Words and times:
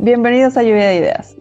Bienvenidos 0.00 0.56
a 0.56 0.62
Lluvia 0.62 0.90
de 0.90 0.96
Ideas. 0.98 1.34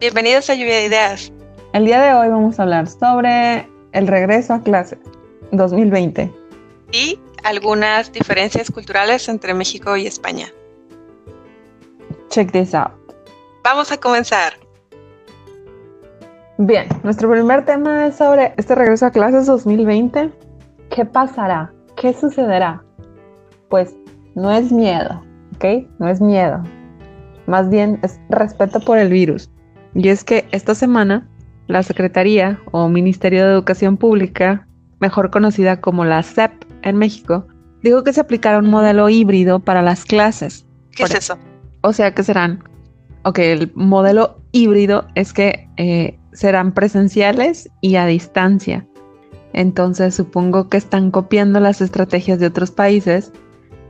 Bienvenidos 0.00 0.48
a 0.48 0.54
Lluvia 0.54 0.76
de 0.76 0.86
Ideas. 0.86 1.30
El 1.74 1.84
día 1.84 2.00
de 2.00 2.14
hoy 2.14 2.28
vamos 2.30 2.58
a 2.58 2.62
hablar 2.62 2.88
sobre 2.88 3.68
el 3.92 4.06
regreso 4.06 4.54
a 4.54 4.62
clases 4.62 4.98
2020 5.52 6.32
y 6.90 7.20
algunas 7.44 8.10
diferencias 8.10 8.70
culturales 8.70 9.28
entre 9.28 9.52
México 9.52 9.94
y 9.98 10.06
España. 10.06 10.46
Check 12.30 12.50
this 12.50 12.74
out. 12.74 12.92
Vamos 13.62 13.92
a 13.92 13.98
comenzar. 13.98 14.54
Bien, 16.56 16.88
nuestro 17.02 17.30
primer 17.30 17.66
tema 17.66 18.06
es 18.06 18.16
sobre 18.16 18.54
este 18.56 18.74
regreso 18.74 19.04
a 19.04 19.10
clases 19.10 19.44
2020. 19.44 20.32
¿Qué 20.88 21.04
pasará? 21.04 21.74
¿Qué 21.94 22.14
sucederá? 22.14 22.82
Pues 23.68 23.94
no 24.34 24.50
es 24.50 24.72
miedo, 24.72 25.22
¿ok? 25.56 25.86
No 25.98 26.08
es 26.08 26.22
miedo. 26.22 26.62
Más 27.48 27.70
bien 27.70 27.98
es 28.02 28.20
respeto 28.28 28.78
por 28.78 28.98
el 28.98 29.08
virus. 29.08 29.50
Y 29.94 30.08
es 30.10 30.22
que 30.22 30.46
esta 30.52 30.74
semana 30.74 31.26
la 31.66 31.82
Secretaría 31.82 32.60
o 32.72 32.88
Ministerio 32.88 33.44
de 33.44 33.52
Educación 33.52 33.96
Pública, 33.96 34.68
mejor 35.00 35.30
conocida 35.30 35.80
como 35.80 36.04
la 36.04 36.22
SEP 36.22 36.52
en 36.82 36.96
México, 36.96 37.46
dijo 37.82 38.04
que 38.04 38.12
se 38.12 38.20
aplicará 38.20 38.58
un 38.58 38.68
modelo 38.68 39.08
híbrido 39.08 39.60
para 39.60 39.80
las 39.80 40.04
clases. 40.04 40.66
¿Qué 40.90 41.04
es 41.04 41.14
eso? 41.14 41.38
O 41.80 41.94
sea 41.94 42.14
que 42.14 42.22
serán, 42.22 42.62
ok, 43.24 43.38
el 43.38 43.72
modelo 43.74 44.42
híbrido 44.52 45.06
es 45.14 45.32
que 45.32 45.68
eh, 45.78 46.18
serán 46.32 46.72
presenciales 46.72 47.70
y 47.80 47.96
a 47.96 48.04
distancia. 48.04 48.86
Entonces 49.54 50.14
supongo 50.14 50.68
que 50.68 50.76
están 50.76 51.10
copiando 51.10 51.60
las 51.60 51.80
estrategias 51.80 52.40
de 52.40 52.46
otros 52.46 52.70
países 52.70 53.32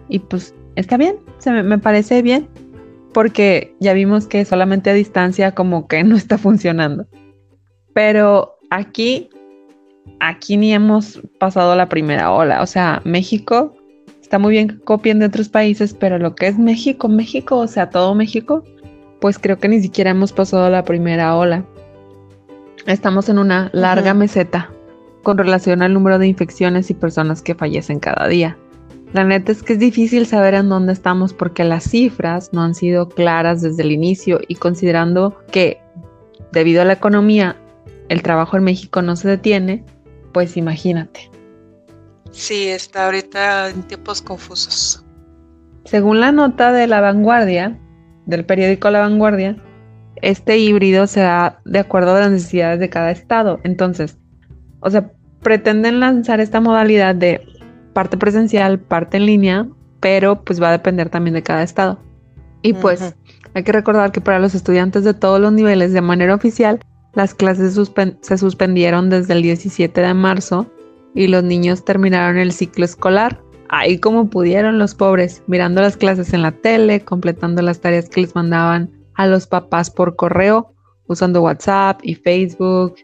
y 0.09 0.21
pues 0.21 0.55
está 0.77 0.97
bien, 0.97 1.17
se 1.39 1.51
me, 1.51 1.65
me 1.65 1.79
parece 1.79 2.23
bien, 2.23 2.49
porque 3.13 3.75
ya 3.81 3.93
vimos 3.93 4.27
que 4.27 4.45
solamente 4.45 4.91
a 4.91 4.95
distancia 4.95 5.53
como 5.53 5.89
que 5.89 6.03
no 6.05 6.17
está 6.17 6.39
funcionando. 6.39 7.07
Pero 7.95 8.57
aquí, 8.71 9.29
aquí 10.21 10.57
ni 10.57 10.73
hemos 10.73 11.21
pasado 11.39 11.75
la 11.75 11.89
primera 11.89 12.33
ola. 12.33 12.63
O 12.63 12.67
sea, 12.67 13.03
México 13.05 13.75
está 14.21 14.39
muy 14.39 14.53
bien 14.53 14.69
que 14.69 14.79
copien 14.81 15.19
de 15.19 15.27
otros 15.27 15.49
países, 15.49 15.95
pero 15.95 16.19
lo 16.19 16.35
que 16.35 16.49
es 16.49 16.59
México, 16.59 17.09
México, 17.09 17.57
o 17.57 17.67
sea, 17.67 17.91
todo 17.91 18.15
México, 18.15 18.63
pues 19.21 19.39
creo 19.39 19.59
que 19.59 19.69
ni 19.69 19.81
siquiera 19.81 20.11
hemos 20.11 20.33
pasado 20.33 20.69
la 20.71 20.85
primera 20.85 21.35
ola. 21.35 21.65
Estamos 22.87 23.29
en 23.29 23.39
una 23.39 23.71
larga 23.73 24.15
meseta 24.15 24.71
con 25.23 25.39
relación 25.39 25.83
al 25.83 25.93
número 25.93 26.19
de 26.19 26.29
infecciones 26.29 26.91
y 26.91 26.95
personas 26.95 27.43
que 27.43 27.55
fallecen 27.55 28.01
cada 28.01 28.29
día. 28.29 28.57
La 29.13 29.25
neta 29.25 29.53
es 29.53 29.63
que 29.63 29.73
es 29.73 29.79
difícil 29.79 30.27
saber 30.27 30.55
en 30.55 30.69
dónde 30.69 30.93
estamos 30.93 31.33
porque 31.33 31.65
las 31.65 31.85
cifras 31.85 32.51
no 32.53 32.63
han 32.63 32.75
sido 32.75 33.09
claras 33.09 33.63
desde 33.63 33.83
el 33.83 33.93
inicio 33.93 34.41
y 34.49 34.57
considerando 34.57 35.39
que 35.51 35.81
debido 36.53 36.83
a 36.83 36.85
la 36.85 36.93
economía 36.95 37.57
el 38.09 38.23
trabajo 38.23 38.57
en 38.57 38.65
México 38.65 39.01
no 39.01 39.17
se 39.17 39.29
detiene, 39.29 39.85
pues 40.33 40.57
imagínate. 40.57 41.31
Sí, 42.31 42.69
está 42.69 43.07
ahorita 43.07 43.71
en 43.71 43.83
tiempos 43.83 44.21
confusos. 44.21 45.05
Según 45.85 46.21
la 46.21 46.33
nota 46.33 46.73
de 46.73 46.87
La 46.87 47.01
Vanguardia, 47.01 47.79
del 48.27 48.45
periódico 48.45 48.91
La 48.91 49.01
Vanguardia, 49.01 49.57
este 50.21 50.59
híbrido 50.59 51.07
se 51.07 51.21
da 51.21 51.61
de 51.65 51.79
acuerdo 51.79 52.15
a 52.15 52.21
las 52.21 52.31
necesidades 52.31 52.81
de 52.81 52.91
cada 52.91 53.11
estado. 53.11 53.61
Entonces, 53.65 54.19
o 54.81 54.91
sea, 54.91 55.11
pretenden 55.43 56.01
lanzar 56.01 56.41
esta 56.41 56.61
modalidad 56.61 57.15
de 57.15 57.41
parte 57.99 58.17
presencial, 58.17 58.79
parte 58.79 59.17
en 59.17 59.27
línea, 59.27 59.67
pero 59.99 60.45
pues 60.45 60.63
va 60.63 60.69
a 60.69 60.71
depender 60.71 61.11
también 61.11 61.35
de 61.35 61.43
cada 61.43 61.65
estado. 61.65 61.99
Y 62.63 62.73
pues 62.73 63.13
hay 63.55 63.65
que 63.65 63.73
recordar 63.73 64.13
que 64.13 64.21
para 64.21 64.39
los 64.39 64.55
estudiantes 64.55 65.03
de 65.03 65.15
todos 65.15 65.41
los 65.41 65.53
niveles 65.53 65.93
de 65.93 66.01
manera 66.01 66.37
oficial, 66.37 66.79
las 67.15 67.35
clases 67.35 67.75
se 68.21 68.39
suspendieron 68.39 69.11
desde 69.11 69.33
el 69.33 69.43
17 69.43 70.01
de 70.01 70.15
marzo 70.15 70.71
y 71.13 71.27
los 71.27 71.43
niños 71.43 71.85
terminaron 71.85 72.39
el 72.39 72.53
ciclo 72.53 72.85
escolar. 72.85 73.43
Ahí 73.69 73.99
como 73.99 74.31
pudieron 74.31 74.79
los 74.79 74.95
pobres, 74.95 75.43
mirando 75.49 75.81
las 75.81 75.97
clases 75.97 76.33
en 76.33 76.43
la 76.43 76.53
tele, 76.53 77.01
completando 77.01 77.63
las 77.63 77.81
tareas 77.81 78.09
que 78.09 78.21
les 78.21 78.33
mandaban 78.37 78.93
a 79.15 79.27
los 79.27 79.49
papás 79.49 79.91
por 79.91 80.15
correo, 80.15 80.73
usando 81.09 81.43
WhatsApp 81.43 81.99
y 82.05 82.15
Facebook 82.15 82.95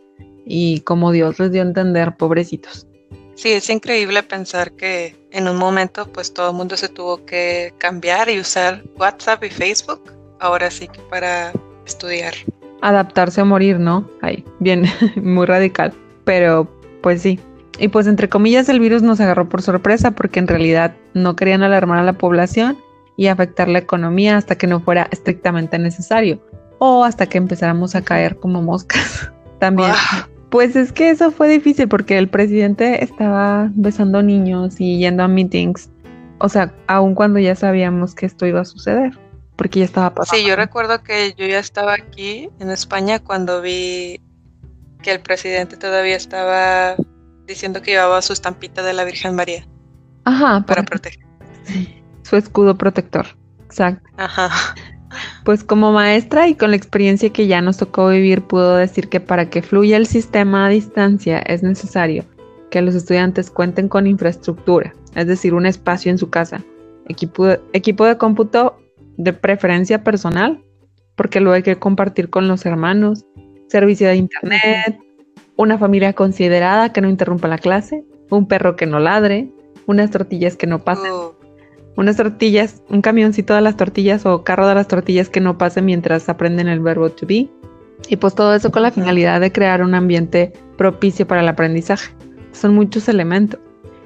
y 0.46 0.82
como 0.82 1.10
Dios 1.10 1.40
les 1.40 1.50
dio 1.50 1.62
a 1.62 1.66
entender, 1.66 2.16
pobrecitos. 2.16 2.86
Sí, 3.34 3.52
es 3.52 3.68
increíble 3.68 4.22
pensar 4.22 4.72
que 4.72 5.16
en 5.30 5.48
un 5.48 5.56
momento 5.56 6.06
pues 6.12 6.32
todo 6.32 6.50
el 6.50 6.56
mundo 6.56 6.76
se 6.76 6.88
tuvo 6.88 7.24
que 7.24 7.74
cambiar 7.78 8.28
y 8.28 8.38
usar 8.38 8.82
WhatsApp 8.96 9.42
y 9.44 9.50
Facebook, 9.50 10.00
ahora 10.40 10.70
sí 10.70 10.88
que 10.88 11.00
para 11.10 11.52
estudiar. 11.86 12.34
Adaptarse 12.80 13.40
a 13.40 13.44
morir, 13.44 13.78
¿no? 13.78 14.08
Ay, 14.22 14.44
bien, 14.60 14.84
muy 15.16 15.46
radical, 15.46 15.92
pero 16.24 16.68
pues 17.02 17.22
sí. 17.22 17.40
Y 17.78 17.88
pues 17.88 18.06
entre 18.06 18.28
comillas 18.28 18.68
el 18.68 18.78
virus 18.78 19.02
nos 19.02 19.20
agarró 19.20 19.48
por 19.48 19.62
sorpresa 19.62 20.12
porque 20.12 20.38
en 20.38 20.46
realidad 20.46 20.94
no 21.12 21.34
querían 21.34 21.62
alarmar 21.62 21.98
a 21.98 22.04
la 22.04 22.12
población 22.12 22.78
y 23.16 23.26
afectar 23.26 23.68
la 23.68 23.80
economía 23.80 24.36
hasta 24.36 24.56
que 24.56 24.66
no 24.66 24.80
fuera 24.80 25.08
estrictamente 25.10 25.78
necesario 25.78 26.40
o 26.78 27.04
hasta 27.04 27.26
que 27.26 27.38
empezáramos 27.38 27.94
a 27.94 28.02
caer 28.02 28.36
como 28.38 28.62
moscas. 28.62 29.30
También. 29.58 29.92
Pues 30.54 30.76
es 30.76 30.92
que 30.92 31.10
eso 31.10 31.32
fue 31.32 31.48
difícil 31.48 31.88
porque 31.88 32.16
el 32.16 32.28
presidente 32.28 33.02
estaba 33.02 33.72
besando 33.74 34.22
niños 34.22 34.76
y 34.78 34.98
yendo 34.98 35.24
a 35.24 35.26
meetings. 35.26 35.90
O 36.38 36.48
sea, 36.48 36.72
aun 36.86 37.16
cuando 37.16 37.40
ya 37.40 37.56
sabíamos 37.56 38.14
que 38.14 38.26
esto 38.26 38.46
iba 38.46 38.60
a 38.60 38.64
suceder, 38.64 39.18
porque 39.56 39.80
ya 39.80 39.86
estaba 39.86 40.14
pasando. 40.14 40.40
Sí, 40.40 40.48
yo 40.48 40.54
recuerdo 40.54 41.02
que 41.02 41.34
yo 41.36 41.44
ya 41.44 41.58
estaba 41.58 41.94
aquí 41.94 42.50
en 42.60 42.70
España 42.70 43.18
cuando 43.18 43.62
vi 43.62 44.20
que 45.02 45.10
el 45.10 45.18
presidente 45.18 45.76
todavía 45.76 46.14
estaba 46.14 46.94
diciendo 47.48 47.82
que 47.82 47.90
llevaba 47.90 48.22
su 48.22 48.32
estampita 48.32 48.84
de 48.84 48.92
la 48.92 49.02
Virgen 49.02 49.34
María. 49.34 49.66
Ajá. 50.22 50.64
Para, 50.64 50.84
proteger. 50.84 51.26
Su 52.22 52.36
escudo 52.36 52.78
protector. 52.78 53.26
Exacto. 53.64 54.08
Ajá. 54.18 54.52
Pues 55.44 55.64
como 55.64 55.92
maestra 55.92 56.48
y 56.48 56.54
con 56.54 56.70
la 56.70 56.76
experiencia 56.76 57.30
que 57.30 57.46
ya 57.46 57.60
nos 57.60 57.76
tocó 57.76 58.08
vivir, 58.08 58.42
puedo 58.42 58.76
decir 58.76 59.08
que 59.08 59.20
para 59.20 59.50
que 59.50 59.62
fluya 59.62 59.96
el 59.96 60.06
sistema 60.06 60.66
a 60.66 60.68
distancia 60.68 61.38
es 61.40 61.62
necesario 61.62 62.24
que 62.70 62.82
los 62.82 62.94
estudiantes 62.94 63.50
cuenten 63.50 63.88
con 63.88 64.06
infraestructura, 64.06 64.94
es 65.14 65.26
decir, 65.26 65.54
un 65.54 65.66
espacio 65.66 66.10
en 66.10 66.18
su 66.18 66.30
casa, 66.30 66.60
equipo 67.08 67.46
de, 67.46 67.60
equipo 67.72 68.04
de 68.04 68.18
cómputo 68.18 68.78
de 69.16 69.32
preferencia 69.32 70.02
personal, 70.02 70.60
porque 71.14 71.40
lo 71.40 71.52
hay 71.52 71.62
que 71.62 71.76
compartir 71.76 72.30
con 72.30 72.48
los 72.48 72.66
hermanos, 72.66 73.24
servicio 73.68 74.08
de 74.08 74.16
internet, 74.16 74.98
una 75.56 75.78
familia 75.78 76.14
considerada 76.14 76.92
que 76.92 77.00
no 77.00 77.08
interrumpa 77.08 77.46
la 77.46 77.58
clase, 77.58 78.04
un 78.30 78.48
perro 78.48 78.74
que 78.74 78.86
no 78.86 78.98
ladre, 78.98 79.52
unas 79.86 80.10
tortillas 80.10 80.56
que 80.56 80.66
no 80.66 80.82
pasen. 80.82 81.12
Oh 81.12 81.33
unas 81.96 82.16
tortillas, 82.16 82.82
un 82.88 83.02
camioncito 83.02 83.54
de 83.54 83.60
las 83.60 83.76
tortillas 83.76 84.26
o 84.26 84.42
carro 84.42 84.66
de 84.66 84.74
las 84.74 84.88
tortillas 84.88 85.28
que 85.28 85.40
no 85.40 85.58
pase 85.58 85.80
mientras 85.82 86.28
aprenden 86.28 86.68
el 86.68 86.80
verbo 86.80 87.10
to 87.10 87.26
be. 87.26 87.48
Y 88.08 88.16
pues 88.16 88.34
todo 88.34 88.54
eso 88.54 88.70
con 88.70 88.82
la 88.82 88.90
finalidad 88.90 89.40
de 89.40 89.52
crear 89.52 89.82
un 89.82 89.94
ambiente 89.94 90.52
propicio 90.76 91.26
para 91.26 91.40
el 91.40 91.48
aprendizaje. 91.48 92.12
Son 92.52 92.74
muchos 92.74 93.08
elementos. 93.08 93.60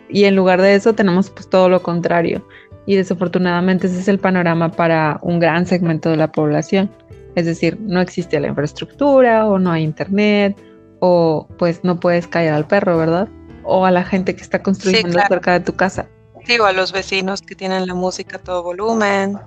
Y 0.09 0.25
en 0.25 0.37
lugar 0.37 0.63
de 0.63 0.75
eso 0.75 0.95
tenemos 0.95 1.31
pues 1.31 1.49
todo 1.49 1.69
lo 1.69 1.83
contrario. 1.83 2.47
Y 2.87 2.97
desafortunadamente 2.97 3.87
ese 3.87 4.01
es 4.01 4.09
el 4.09 4.19
panorama 4.19 4.71
para 4.71 5.19
un 5.23 5.41
gran 5.41 5.67
segmento 5.67 6.11
de 6.11 6.17
la 6.17 6.31
población. 6.31 6.91
Es 7.35 7.47
decir, 7.47 7.79
no 7.81 8.01
existe 8.01 8.39
la 8.41 8.49
infraestructura 8.49 9.47
o 9.47 9.59
no 9.59 9.71
hay 9.71 9.83
internet 9.83 10.57
o 11.01 11.47
pues 11.59 11.85
no 11.85 12.01
puedes 12.01 12.27
callar 12.27 12.55
al 12.55 12.67
perro, 12.67 12.97
¿verdad? 12.97 13.29
O 13.65 13.85
a 13.85 13.91
la 13.91 14.05
gente 14.05 14.35
que 14.35 14.43
está 14.43 14.63
construyendo 14.63 15.19
cerca 15.29 15.53
de 15.53 15.61
tu 15.61 15.75
casa 15.75 16.09
Digo, 16.47 16.65
a 16.67 16.73
los 16.73 16.93
vecinos 16.93 17.43
que 17.43 17.55
tienen 17.55 17.87
la 17.87 17.95
música 17.95 18.37
a 18.37 18.41
todo 18.41 18.63
volumen. 18.63 19.39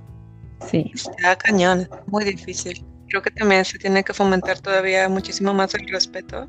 Sí. 0.70 0.92
Está 0.94 1.36
cañón, 1.38 1.90
muy 2.08 2.24
difícil. 2.24 2.86
Creo 3.10 3.22
que 3.22 3.32
también 3.32 3.66
se 3.66 3.78
tiene 3.78 4.04
que 4.04 4.14
fomentar 4.14 4.60
todavía 4.60 5.10
muchísimo 5.10 5.54
más 5.54 5.74
el 5.74 5.88
respeto. 5.90 6.48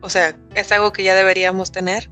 O 0.00 0.10
sea, 0.10 0.36
es 0.54 0.70
algo 0.72 0.92
que 0.92 1.02
ya 1.02 1.14
deberíamos 1.14 1.72
tener, 1.72 2.10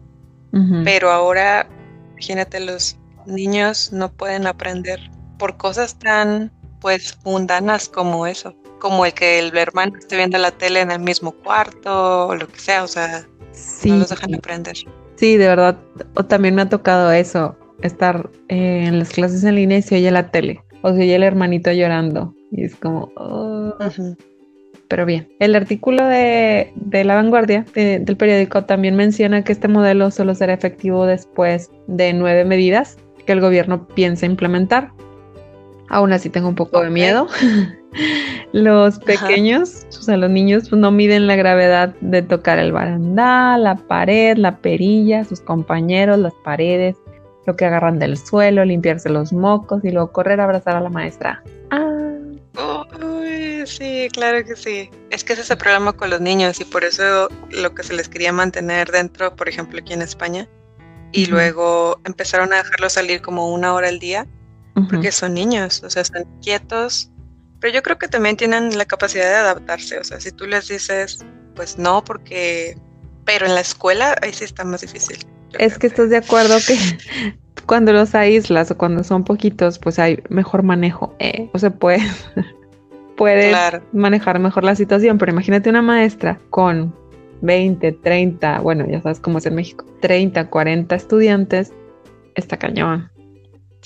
pero 0.84 1.10
ahora, 1.10 1.68
imagínate, 2.12 2.60
los 2.60 2.96
niños 3.26 3.92
no 3.92 4.10
pueden 4.10 4.46
aprender 4.46 4.98
por 5.38 5.56
cosas 5.56 5.98
tan, 5.98 6.50
pues, 6.80 7.18
mundanas 7.24 7.88
como 7.88 8.26
eso, 8.26 8.56
como 8.80 9.04
el 9.04 9.12
que 9.12 9.38
el 9.38 9.56
hermano 9.56 9.98
esté 9.98 10.16
viendo 10.16 10.38
la 10.38 10.50
tele 10.50 10.80
en 10.80 10.90
el 10.90 11.00
mismo 11.00 11.32
cuarto 11.32 12.28
o 12.28 12.34
lo 12.34 12.48
que 12.48 12.58
sea, 12.58 12.84
o 12.84 12.88
sea, 12.88 13.26
no 13.84 13.96
los 13.96 14.08
dejan 14.08 14.34
aprender. 14.34 14.76
Sí, 15.16 15.36
de 15.36 15.46
verdad, 15.46 15.78
o 16.14 16.24
también 16.24 16.54
me 16.54 16.62
ha 16.62 16.68
tocado 16.68 17.10
eso, 17.10 17.56
estar 17.82 18.30
eh, 18.48 18.84
en 18.86 18.98
las 18.98 19.10
clases 19.10 19.44
en 19.44 19.54
línea 19.54 19.78
y 19.78 19.82
se 19.82 19.96
oye 19.96 20.10
la 20.10 20.30
tele, 20.30 20.62
o 20.82 20.92
se 20.92 21.00
oye 21.00 21.14
el 21.14 21.22
hermanito 21.22 21.72
llorando, 21.72 22.34
y 22.50 22.64
es 22.64 22.76
como... 22.76 23.10
Oh". 23.16 23.74
Pero 24.88 25.04
bien, 25.04 25.28
el 25.40 25.56
artículo 25.56 26.06
de, 26.06 26.72
La 26.92 27.16
Vanguardia 27.16 27.64
del 27.74 28.16
periódico 28.16 28.64
también 28.64 28.94
menciona 28.94 29.42
que 29.42 29.52
este 29.52 29.68
modelo 29.68 30.10
solo 30.10 30.34
será 30.34 30.52
efectivo 30.52 31.06
después 31.06 31.70
de 31.88 32.12
nueve 32.12 32.44
medidas 32.44 32.96
que 33.26 33.32
el 33.32 33.40
gobierno 33.40 33.88
piensa 33.88 34.26
implementar. 34.26 34.92
Aún 35.88 36.12
así 36.12 36.30
tengo 36.30 36.48
un 36.48 36.54
poco 36.54 36.80
de 36.80 36.90
miedo. 36.90 37.28
los 38.52 38.98
pequeños, 38.98 39.86
o 39.88 40.02
sea, 40.02 40.16
los 40.16 40.30
niños 40.30 40.68
pues, 40.68 40.80
no 40.80 40.90
miden 40.90 41.26
la 41.26 41.36
gravedad 41.36 41.94
de 42.00 42.22
tocar 42.22 42.58
el 42.58 42.72
barandal, 42.72 43.64
la 43.64 43.76
pared, 43.76 44.36
la 44.36 44.58
perilla, 44.58 45.24
sus 45.24 45.40
compañeros, 45.40 46.18
las 46.18 46.34
paredes, 46.44 46.96
lo 47.46 47.56
que 47.56 47.64
agarran 47.64 47.98
del 47.98 48.18
suelo, 48.18 48.64
limpiarse 48.64 49.08
los 49.08 49.32
mocos 49.32 49.84
y 49.84 49.90
luego 49.90 50.12
correr 50.12 50.40
a 50.40 50.44
abrazar 50.44 50.76
a 50.76 50.80
la 50.80 50.90
maestra. 50.90 51.42
Ah. 51.70 51.92
sí, 53.66 54.08
claro 54.12 54.44
que 54.44 54.56
sí. 54.56 54.90
Es 55.10 55.24
que 55.24 55.34
ese 55.34 55.42
es 55.42 55.50
el 55.50 55.58
problema 55.58 55.92
con 55.92 56.10
los 56.10 56.20
niños 56.20 56.60
y 56.60 56.64
por 56.64 56.84
eso 56.84 57.28
lo 57.50 57.74
que 57.74 57.82
se 57.82 57.94
les 57.94 58.08
quería 58.08 58.32
mantener 58.32 58.90
dentro, 58.90 59.34
por 59.34 59.48
ejemplo, 59.48 59.78
aquí 59.78 59.92
en 59.92 60.02
España, 60.02 60.48
y 61.12 61.26
luego 61.26 62.00
empezaron 62.04 62.52
a 62.52 62.56
dejarlos 62.56 62.92
salir 62.92 63.22
como 63.22 63.52
una 63.52 63.72
hora 63.74 63.88
al 63.88 63.98
día, 63.98 64.26
porque 64.88 65.10
son 65.10 65.34
niños, 65.34 65.82
o 65.82 65.90
sea, 65.90 66.02
están 66.02 66.24
quietos, 66.42 67.10
pero 67.60 67.74
yo 67.74 67.82
creo 67.82 67.98
que 67.98 68.08
también 68.08 68.36
tienen 68.36 68.76
la 68.76 68.84
capacidad 68.84 69.24
de 69.24 69.34
adaptarse, 69.36 69.98
o 69.98 70.04
sea, 70.04 70.20
si 70.20 70.30
tú 70.32 70.46
les 70.46 70.68
dices, 70.68 71.24
pues 71.54 71.78
no, 71.78 72.04
porque, 72.04 72.76
pero 73.24 73.46
en 73.46 73.54
la 73.54 73.60
escuela 73.60 74.14
ahí 74.22 74.32
sí 74.32 74.44
está 74.44 74.64
más 74.64 74.82
difícil. 74.82 75.18
Es 75.58 75.78
que 75.78 75.86
estás 75.86 76.10
de 76.10 76.18
acuerdo 76.18 76.56
que 76.66 76.76
cuando 77.66 77.92
los 77.92 78.14
aíslas 78.14 78.70
o 78.70 78.76
cuando 78.76 79.02
son 79.02 79.24
poquitos, 79.24 79.78
pues 79.78 79.98
hay 79.98 80.22
mejor 80.28 80.62
manejo, 80.62 81.14
eh, 81.18 81.48
o 81.52 81.58
se 81.58 81.70
puede, 81.70 82.02
puede 83.16 83.54
manejar 83.92 84.38
mejor 84.38 84.64
la 84.64 84.76
situación, 84.76 85.16
pero 85.16 85.32
imagínate 85.32 85.70
una 85.70 85.82
maestra 85.82 86.38
con 86.50 86.94
20, 87.40 87.92
30, 87.92 88.60
bueno, 88.60 88.86
ya 88.88 89.00
sabes 89.00 89.20
cómo 89.20 89.38
es 89.38 89.46
en 89.46 89.54
México, 89.54 89.86
30, 90.00 90.50
40 90.50 90.94
estudiantes, 90.94 91.72
está 92.34 92.58
cañón. 92.58 93.10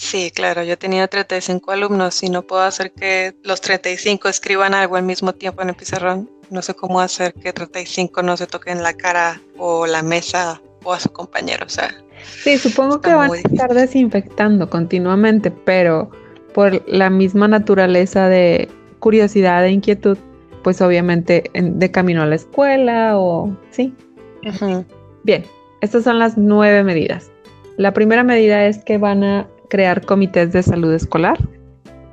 Sí, 0.01 0.31
claro, 0.35 0.63
yo 0.63 0.79
tenido 0.79 1.07
35 1.07 1.73
alumnos 1.73 2.23
y 2.23 2.31
no 2.31 2.41
puedo 2.41 2.63
hacer 2.63 2.91
que 2.91 3.35
los 3.45 3.61
35 3.61 4.31
escriban 4.31 4.73
algo 4.73 4.97
al 4.97 5.03
mismo 5.03 5.35
tiempo 5.35 5.61
en 5.61 5.69
el 5.69 5.75
pizarrón. 5.75 6.29
No 6.49 6.63
sé 6.63 6.73
cómo 6.73 7.03
hacer 7.03 7.35
que 7.35 7.53
35 7.53 8.23
no 8.23 8.35
se 8.39 8.47
toquen 8.47 8.83
la 8.83 8.95
cara 8.95 9.43
o 9.59 9.87
la 9.87 10.03
mesa 10.03 10.63
o 10.85 10.95
a 10.95 11.01
su 11.01 11.11
compañero, 11.11 11.67
o 11.67 11.69
sea. 11.69 11.95
Sí, 12.43 12.57
supongo 12.57 13.03
que 13.03 13.13
van 13.13 13.31
a 13.31 13.37
estar 13.37 13.75
desinfectando 13.75 14.71
continuamente, 14.71 15.51
pero 15.51 16.11
por 16.55 16.83
la 16.89 17.11
misma 17.11 17.47
naturaleza 17.47 18.31
de 18.31 18.71
curiosidad 19.01 19.67
e 19.67 19.71
inquietud, 19.71 20.17
pues 20.65 20.81
obviamente 20.81 21.51
de 21.53 21.91
camino 21.91 22.23
a 22.23 22.27
la 22.27 22.37
escuela 22.37 23.19
o 23.19 23.55
sí. 23.71 23.95
Bien, 25.25 25.45
estas 25.83 26.05
son 26.05 26.19
las 26.19 26.39
nueve 26.39 26.85
medidas. 26.85 27.31
La 27.77 27.93
primera 27.93 28.25
medida 28.25 28.65
es 28.65 28.83
que 28.83 28.97
van 28.97 29.25
a 29.25 29.47
crear 29.71 30.05
comités 30.05 30.53
de 30.53 30.63
salud 30.63 30.93
escolar. 30.93 31.39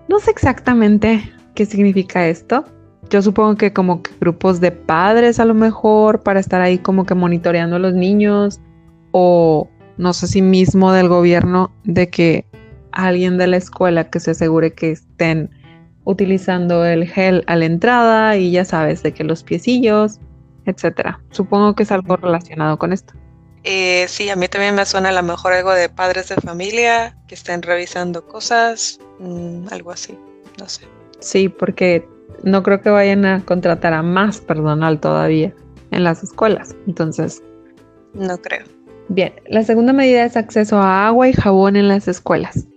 No 0.07 0.19
sé 0.19 0.31
exactamente 0.31 1.29
qué 1.53 1.65
significa 1.65 2.27
esto. 2.27 2.63
Yo 3.09 3.21
supongo 3.21 3.55
que 3.55 3.73
como 3.73 4.01
grupos 4.21 4.61
de 4.61 4.71
padres 4.71 5.41
a 5.41 5.45
lo 5.45 5.53
mejor 5.53 6.23
para 6.23 6.39
estar 6.39 6.61
ahí 6.61 6.77
como 6.77 7.05
que 7.05 7.15
monitoreando 7.15 7.75
a 7.75 7.79
los 7.79 7.93
niños 7.93 8.61
o 9.11 9.69
no 9.97 10.13
sé 10.13 10.27
si 10.27 10.41
mismo 10.41 10.91
del 10.91 11.09
gobierno 11.09 11.71
de 11.83 12.09
que 12.09 12.45
alguien 12.91 13.37
de 13.37 13.47
la 13.47 13.57
escuela 13.57 14.09
que 14.09 14.19
se 14.19 14.31
asegure 14.31 14.73
que 14.73 14.91
estén 14.91 15.49
utilizando 16.03 16.85
el 16.85 17.05
gel 17.05 17.43
a 17.47 17.55
la 17.55 17.65
entrada 17.65 18.37
y 18.37 18.51
ya 18.51 18.63
sabes 18.63 19.03
de 19.03 19.13
que 19.13 19.23
los 19.23 19.43
piecillos, 19.43 20.19
etcétera. 20.65 21.19
Supongo 21.31 21.75
que 21.75 21.83
es 21.83 21.91
algo 21.91 22.15
relacionado 22.15 22.77
con 22.77 22.93
esto. 22.93 23.13
Eh, 23.69 24.05
sí, 24.07 24.29
a 24.29 24.35
mí 24.35 24.47
también 24.47 24.75
me 24.75 24.85
suena 24.85 25.09
a 25.09 25.11
lo 25.11 25.23
mejor 25.23 25.51
algo 25.51 25.73
de 25.73 25.89
padres 25.89 26.29
de 26.29 26.35
familia 26.35 27.17
que 27.27 27.35
estén 27.35 27.61
revisando 27.61 28.25
cosas, 28.25 28.99
mm, 29.19 29.67
algo 29.71 29.91
así, 29.91 30.17
no 30.57 30.69
sé. 30.69 30.87
Sí, 31.19 31.49
porque 31.49 32.07
no 32.43 32.63
creo 32.63 32.81
que 32.81 32.89
vayan 32.89 33.25
a 33.25 33.43
contratar 33.43 33.93
a 33.93 34.03
más 34.03 34.39
personal 34.39 34.99
todavía 34.99 35.53
en 35.91 36.03
las 36.03 36.23
escuelas, 36.23 36.75
entonces. 36.87 37.43
No 38.13 38.37
creo. 38.37 38.63
Bien, 39.09 39.33
la 39.47 39.63
segunda 39.63 39.91
medida 39.91 40.23
es 40.23 40.37
acceso 40.37 40.77
a 40.77 41.07
agua 41.07 41.27
y 41.27 41.33
jabón 41.33 41.75
en 41.75 41.89
las 41.89 42.07
escuelas 42.07 42.67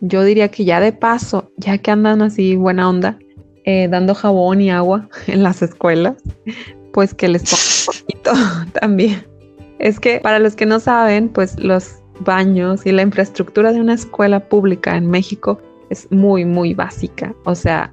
yo 0.00 0.24
diría 0.24 0.48
que 0.48 0.64
ya 0.64 0.80
de 0.80 0.92
paso, 0.92 1.50
ya 1.56 1.78
que 1.78 1.90
andan 1.90 2.22
así 2.22 2.56
buena 2.56 2.88
onda, 2.88 3.18
eh, 3.64 3.88
dando 3.88 4.14
jabón 4.14 4.60
y 4.60 4.70
agua 4.70 5.08
en 5.26 5.42
las 5.42 5.62
escuelas, 5.62 6.16
pues 6.92 7.14
que 7.14 7.28
les 7.28 7.42
pongan 7.42 7.66
un 7.80 7.86
poquito 7.86 8.32
también. 8.80 9.26
Es 9.78 10.00
que 10.00 10.20
para 10.20 10.38
los 10.38 10.56
que 10.56 10.66
no 10.66 10.80
saben, 10.80 11.28
pues 11.28 11.58
los 11.58 11.96
baños 12.20 12.84
y 12.84 12.92
la 12.92 13.02
infraestructura 13.02 13.72
de 13.72 13.80
una 13.80 13.94
escuela 13.94 14.40
pública 14.40 14.96
en 14.96 15.08
México 15.08 15.60
es 15.90 16.10
muy, 16.10 16.44
muy 16.44 16.74
básica. 16.74 17.34
O 17.44 17.54
sea, 17.54 17.92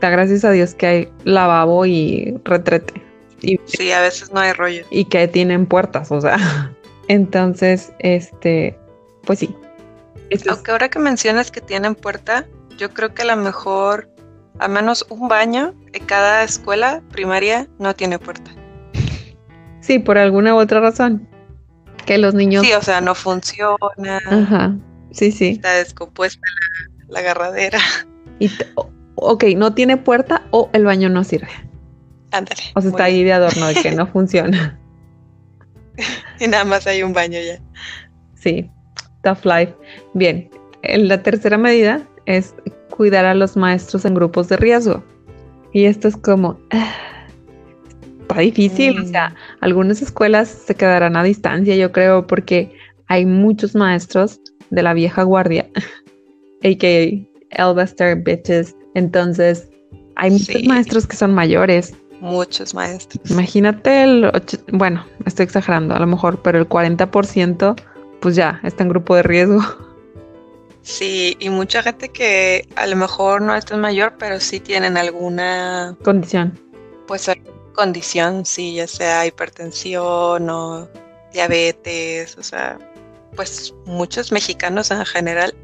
da 0.00 0.10
gracias 0.10 0.44
a 0.44 0.50
Dios 0.50 0.74
que 0.74 0.86
hay 0.86 1.12
lavabo 1.24 1.86
y 1.86 2.38
retrete. 2.44 3.02
Y, 3.40 3.58
sí, 3.64 3.90
a 3.92 4.00
veces 4.00 4.32
no 4.32 4.40
hay 4.40 4.52
rollo. 4.52 4.84
Y 4.90 5.06
que 5.06 5.26
tienen 5.26 5.66
puertas, 5.66 6.12
o 6.12 6.20
sea. 6.20 6.36
Entonces, 7.08 7.92
este, 7.98 8.78
pues 9.24 9.40
sí, 9.40 9.54
aunque 10.48 10.70
ahora 10.70 10.88
que 10.88 10.98
mencionas 10.98 11.50
que 11.50 11.60
tienen 11.60 11.94
puerta, 11.94 12.46
yo 12.76 12.92
creo 12.92 13.14
que 13.14 13.22
a 13.22 13.36
lo 13.36 13.36
mejor 13.36 14.08
al 14.58 14.70
menos 14.70 15.04
un 15.08 15.28
baño 15.28 15.74
en 15.92 16.04
cada 16.04 16.44
escuela 16.44 17.02
primaria 17.10 17.68
no 17.78 17.94
tiene 17.94 18.18
puerta. 18.18 18.50
Sí, 19.82 19.98
por 19.98 20.16
alguna 20.16 20.54
u 20.54 20.58
otra 20.58 20.80
razón. 20.80 21.28
Que 22.06 22.16
los 22.16 22.34
niños. 22.34 22.64
Sí, 22.64 22.72
o 22.72 22.80
sea, 22.80 23.00
no 23.00 23.14
funciona. 23.14 24.20
Ajá. 24.26 24.76
Sí, 25.10 25.30
sí. 25.30 25.48
Está 25.48 25.74
descompuesta 25.74 26.40
la, 27.08 27.20
agarradera. 27.20 27.78
Y 28.38 28.50
ok, 29.16 29.44
no 29.56 29.74
tiene 29.74 29.96
puerta 29.96 30.42
o 30.50 30.70
el 30.72 30.84
baño 30.84 31.08
no 31.08 31.24
sirve. 31.24 31.50
Ándale. 32.30 32.62
O 32.74 32.80
sea, 32.80 32.90
está 32.90 33.04
ahí 33.04 33.22
de 33.24 33.32
adorno 33.32 33.66
de 33.66 33.74
que 33.74 33.90
no 33.92 34.06
funciona. 34.12 34.80
y 36.40 36.46
nada 36.46 36.64
más 36.64 36.86
hay 36.86 37.02
un 37.02 37.12
baño 37.12 37.38
ya. 37.40 37.60
Sí, 38.34 38.70
Tough 39.22 39.44
Life. 39.44 39.74
Bien, 40.14 40.48
la 40.82 41.22
tercera 41.22 41.58
medida 41.58 42.08
es 42.26 42.54
cuidar 42.90 43.24
a 43.24 43.34
los 43.34 43.56
maestros 43.56 44.04
en 44.04 44.14
grupos 44.14 44.48
de 44.48 44.56
riesgo. 44.56 45.04
Y 45.72 45.86
esto 45.86 46.08
es 46.08 46.16
como, 46.16 46.58
ah, 46.70 46.94
está 48.32 48.42
difícil, 48.42 48.98
o 48.98 49.06
sea, 49.06 49.30
mm. 49.30 49.34
algunas 49.60 50.02
escuelas 50.02 50.48
se 50.48 50.74
quedarán 50.74 51.16
a 51.16 51.22
distancia, 51.22 51.76
yo 51.76 51.92
creo, 51.92 52.26
porque 52.26 52.74
hay 53.08 53.26
muchos 53.26 53.74
maestros 53.74 54.40
de 54.70 54.82
la 54.82 54.94
vieja 54.94 55.22
guardia, 55.22 55.68
a.k.a. 56.64 57.32
Elvester 57.50 58.16
Bitches. 58.16 58.74
Entonces, 58.94 59.68
hay 60.16 60.30
muchos 60.30 60.64
maestros 60.64 61.06
que 61.06 61.16
son 61.16 61.34
mayores. 61.34 61.94
Muchos 62.20 62.74
maestros. 62.74 63.30
Imagínate 63.30 64.04
el, 64.04 64.30
bueno, 64.72 65.04
estoy 65.26 65.44
exagerando 65.44 65.94
a 65.94 65.98
lo 65.98 66.06
mejor, 66.06 66.40
pero 66.42 66.58
el 66.58 66.68
40% 66.68 67.74
pues 68.20 68.36
ya 68.36 68.60
está 68.62 68.84
en 68.84 68.90
grupo 68.90 69.16
de 69.16 69.24
riesgo. 69.24 69.60
Sí, 70.82 71.36
y 71.38 71.48
mucha 71.48 71.82
gente 71.82 72.08
que 72.08 72.66
a 72.76 72.86
lo 72.86 72.96
mejor 72.96 73.42
no 73.42 73.54
es 73.54 73.64
tan 73.64 73.80
mayor, 73.80 74.14
pero 74.18 74.40
sí 74.40 74.60
tienen 74.60 74.96
alguna 74.96 75.96
condición. 76.02 76.58
Pues 77.06 77.28
condición, 77.72 78.44
sí, 78.44 78.74
ya 78.74 78.86
sea 78.86 79.26
hipertensión 79.26 80.48
o 80.50 80.88
diabetes, 81.32 82.36
o 82.38 82.42
sea, 82.42 82.78
pues 83.34 83.74
muchos 83.86 84.32
mexicanos 84.32 84.90
en 84.90 85.04
general. 85.04 85.54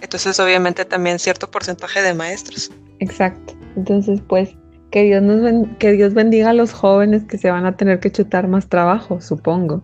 Entonces, 0.00 0.38
obviamente 0.40 0.84
también 0.84 1.18
cierto 1.18 1.50
porcentaje 1.50 2.02
de 2.02 2.14
maestros. 2.14 2.70
Exacto. 2.98 3.54
Entonces, 3.76 4.20
pues 4.28 4.50
que 4.90 5.04
Dios 5.04 5.22
nos 5.22 5.68
que 5.78 5.92
Dios 5.92 6.12
bendiga 6.12 6.50
a 6.50 6.52
los 6.52 6.72
jóvenes 6.72 7.24
que 7.24 7.38
se 7.38 7.50
van 7.50 7.64
a 7.64 7.76
tener 7.76 8.00
que 8.00 8.12
chutar 8.12 8.48
más 8.48 8.68
trabajo, 8.68 9.20
supongo 9.20 9.82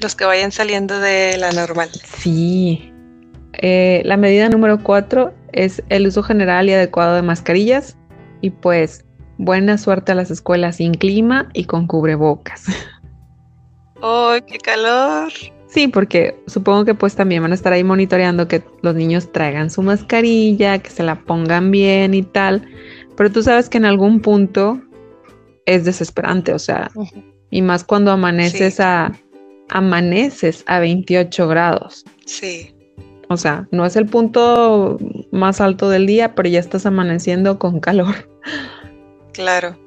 los 0.00 0.14
que 0.14 0.24
vayan 0.24 0.52
saliendo 0.52 1.00
de 1.00 1.36
la 1.38 1.52
normal. 1.52 1.90
Sí. 2.18 2.92
Eh, 3.52 4.02
la 4.04 4.16
medida 4.16 4.48
número 4.48 4.82
cuatro 4.82 5.34
es 5.52 5.82
el 5.88 6.06
uso 6.06 6.22
general 6.22 6.68
y 6.68 6.72
adecuado 6.72 7.16
de 7.16 7.22
mascarillas. 7.22 7.96
Y 8.40 8.50
pues, 8.50 9.04
buena 9.38 9.78
suerte 9.78 10.12
a 10.12 10.14
las 10.14 10.30
escuelas 10.30 10.76
sin 10.76 10.94
clima 10.94 11.48
y 11.54 11.64
con 11.64 11.86
cubrebocas. 11.86 12.64
¡Ay, 14.02 14.42
qué 14.42 14.58
calor! 14.58 15.32
Sí, 15.68 15.86
porque 15.88 16.40
supongo 16.46 16.84
que 16.84 16.94
pues 16.94 17.14
también 17.14 17.42
van 17.42 17.52
a 17.52 17.54
estar 17.54 17.72
ahí 17.72 17.84
monitoreando 17.84 18.48
que 18.48 18.62
los 18.82 18.94
niños 18.94 19.30
traigan 19.32 19.70
su 19.70 19.82
mascarilla, 19.82 20.78
que 20.78 20.90
se 20.90 21.02
la 21.02 21.16
pongan 21.16 21.70
bien 21.70 22.14
y 22.14 22.22
tal. 22.22 22.66
Pero 23.16 23.30
tú 23.30 23.42
sabes 23.42 23.68
que 23.68 23.78
en 23.78 23.84
algún 23.84 24.20
punto 24.20 24.80
es 25.66 25.84
desesperante, 25.84 26.54
o 26.54 26.58
sea, 26.58 26.90
y 27.50 27.60
más 27.60 27.84
cuando 27.84 28.10
amaneces 28.10 28.80
a 28.80 29.12
amaneces 29.68 30.64
a 30.66 30.78
28 30.78 31.48
grados. 31.48 32.04
Sí. 32.24 32.74
O 33.28 33.36
sea, 33.36 33.68
no 33.70 33.84
es 33.84 33.96
el 33.96 34.06
punto 34.06 34.98
más 35.30 35.60
alto 35.60 35.90
del 35.90 36.06
día, 36.06 36.34
pero 36.34 36.48
ya 36.48 36.60
estás 36.60 36.86
amaneciendo 36.86 37.58
con 37.58 37.80
calor. 37.80 38.28
Claro. 39.32 39.78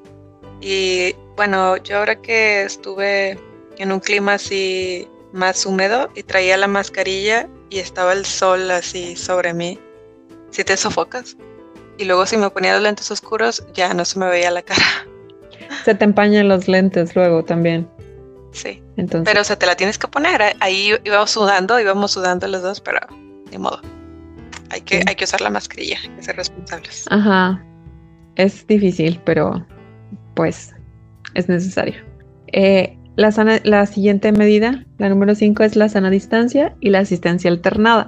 Y 0.62 1.16
bueno, 1.36 1.78
yo 1.78 1.98
ahora 1.98 2.22
que 2.22 2.64
estuve 2.64 3.40
en 3.78 3.92
un 3.92 4.00
clima 4.00 4.36
así 4.36 5.08
más 5.34 5.66
húmedo 5.66 6.10
y 6.16 6.24
traía 6.24 6.56
la 6.58 6.68
mascarilla 6.68 7.50
y 7.70 7.80
estaba 7.80 8.14
el 8.14 8.26
sol 8.26 8.70
así 8.70 9.16
sobre 9.16 9.54
mí, 9.54 9.80
si 10.52 10.64
te 10.64 10.78
sofocas. 10.78 11.36
Y 11.98 12.06
luego 12.06 12.26
si 12.26 12.38
me 12.38 12.50
ponía 12.50 12.74
los 12.74 12.84
lentes 12.84 13.10
oscuros, 13.10 13.66
ya 13.74 13.94
no 13.94 14.06
se 14.06 14.20
me 14.20 14.28
veía 14.28 14.52
la 14.52 14.62
cara. 14.62 14.86
Se 15.86 15.96
te 15.96 16.04
empañan 16.04 16.48
los 16.48 16.68
lentes 16.68 17.16
luego 17.16 17.44
también. 17.44 17.90
Sí. 18.52 18.84
Entonces... 18.98 19.26
Pero 19.26 19.42
o 19.42 19.44
sea, 19.44 19.58
te 19.58 19.66
la 19.66 19.76
tienes 19.76 19.98
que 19.98 20.08
poner. 20.08 20.56
Ahí 20.60 20.94
íbamos 21.04 21.32
sudando, 21.32 21.80
íbamos 21.80 22.12
sudando 22.12 22.48
los 22.48 22.62
dos, 22.62 22.82
pero 22.82 23.00
ni 23.52 23.58
modo. 23.58 23.82
Hay 24.70 24.82
que, 24.82 25.04
hay 25.06 25.16
que 25.16 25.26
usar 25.26 25.42
la 25.42 25.50
mascarilla, 25.50 25.98
hay 26.02 26.10
que 26.10 26.24
ser 26.24 26.36
responsables. 26.38 27.06
Ajá. 27.10 27.64
Es 28.36 28.66
difícil, 28.68 29.20
pero 29.26 29.66
pues 30.34 30.74
es 31.34 31.50
necesario. 31.50 31.96
Eh, 32.54 32.98
la, 33.18 33.62
la 33.64 33.86
siguiente 33.86 34.32
medida, 34.32 34.86
la 34.98 35.10
número 35.10 35.36
5, 35.36 35.64
es 35.64 35.76
la 35.76 35.90
sana 35.90 36.10
distancia 36.10 36.76
y 36.80 36.90
la 36.90 37.00
asistencia 37.00 37.52
alternada. 37.52 38.08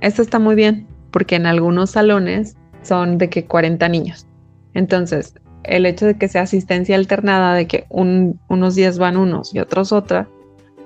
Esto 0.00 0.22
está 0.22 0.38
muy 0.38 0.54
bien 0.54 0.86
porque 1.10 1.36
en 1.36 1.46
algunos 1.46 1.92
salones 1.92 2.56
son 2.82 3.16
de 3.18 3.30
que 3.30 3.46
40 3.46 3.88
niños. 3.88 4.26
Entonces, 4.74 5.34
el 5.62 5.86
hecho 5.86 6.06
de 6.06 6.18
que 6.18 6.28
sea 6.28 6.42
asistencia 6.42 6.96
alternada, 6.96 7.54
de 7.54 7.66
que 7.66 7.86
unos 7.88 8.74
días 8.74 8.98
van 8.98 9.16
unos 9.16 9.54
y 9.54 9.60
otros 9.60 9.92
otra, 9.92 10.28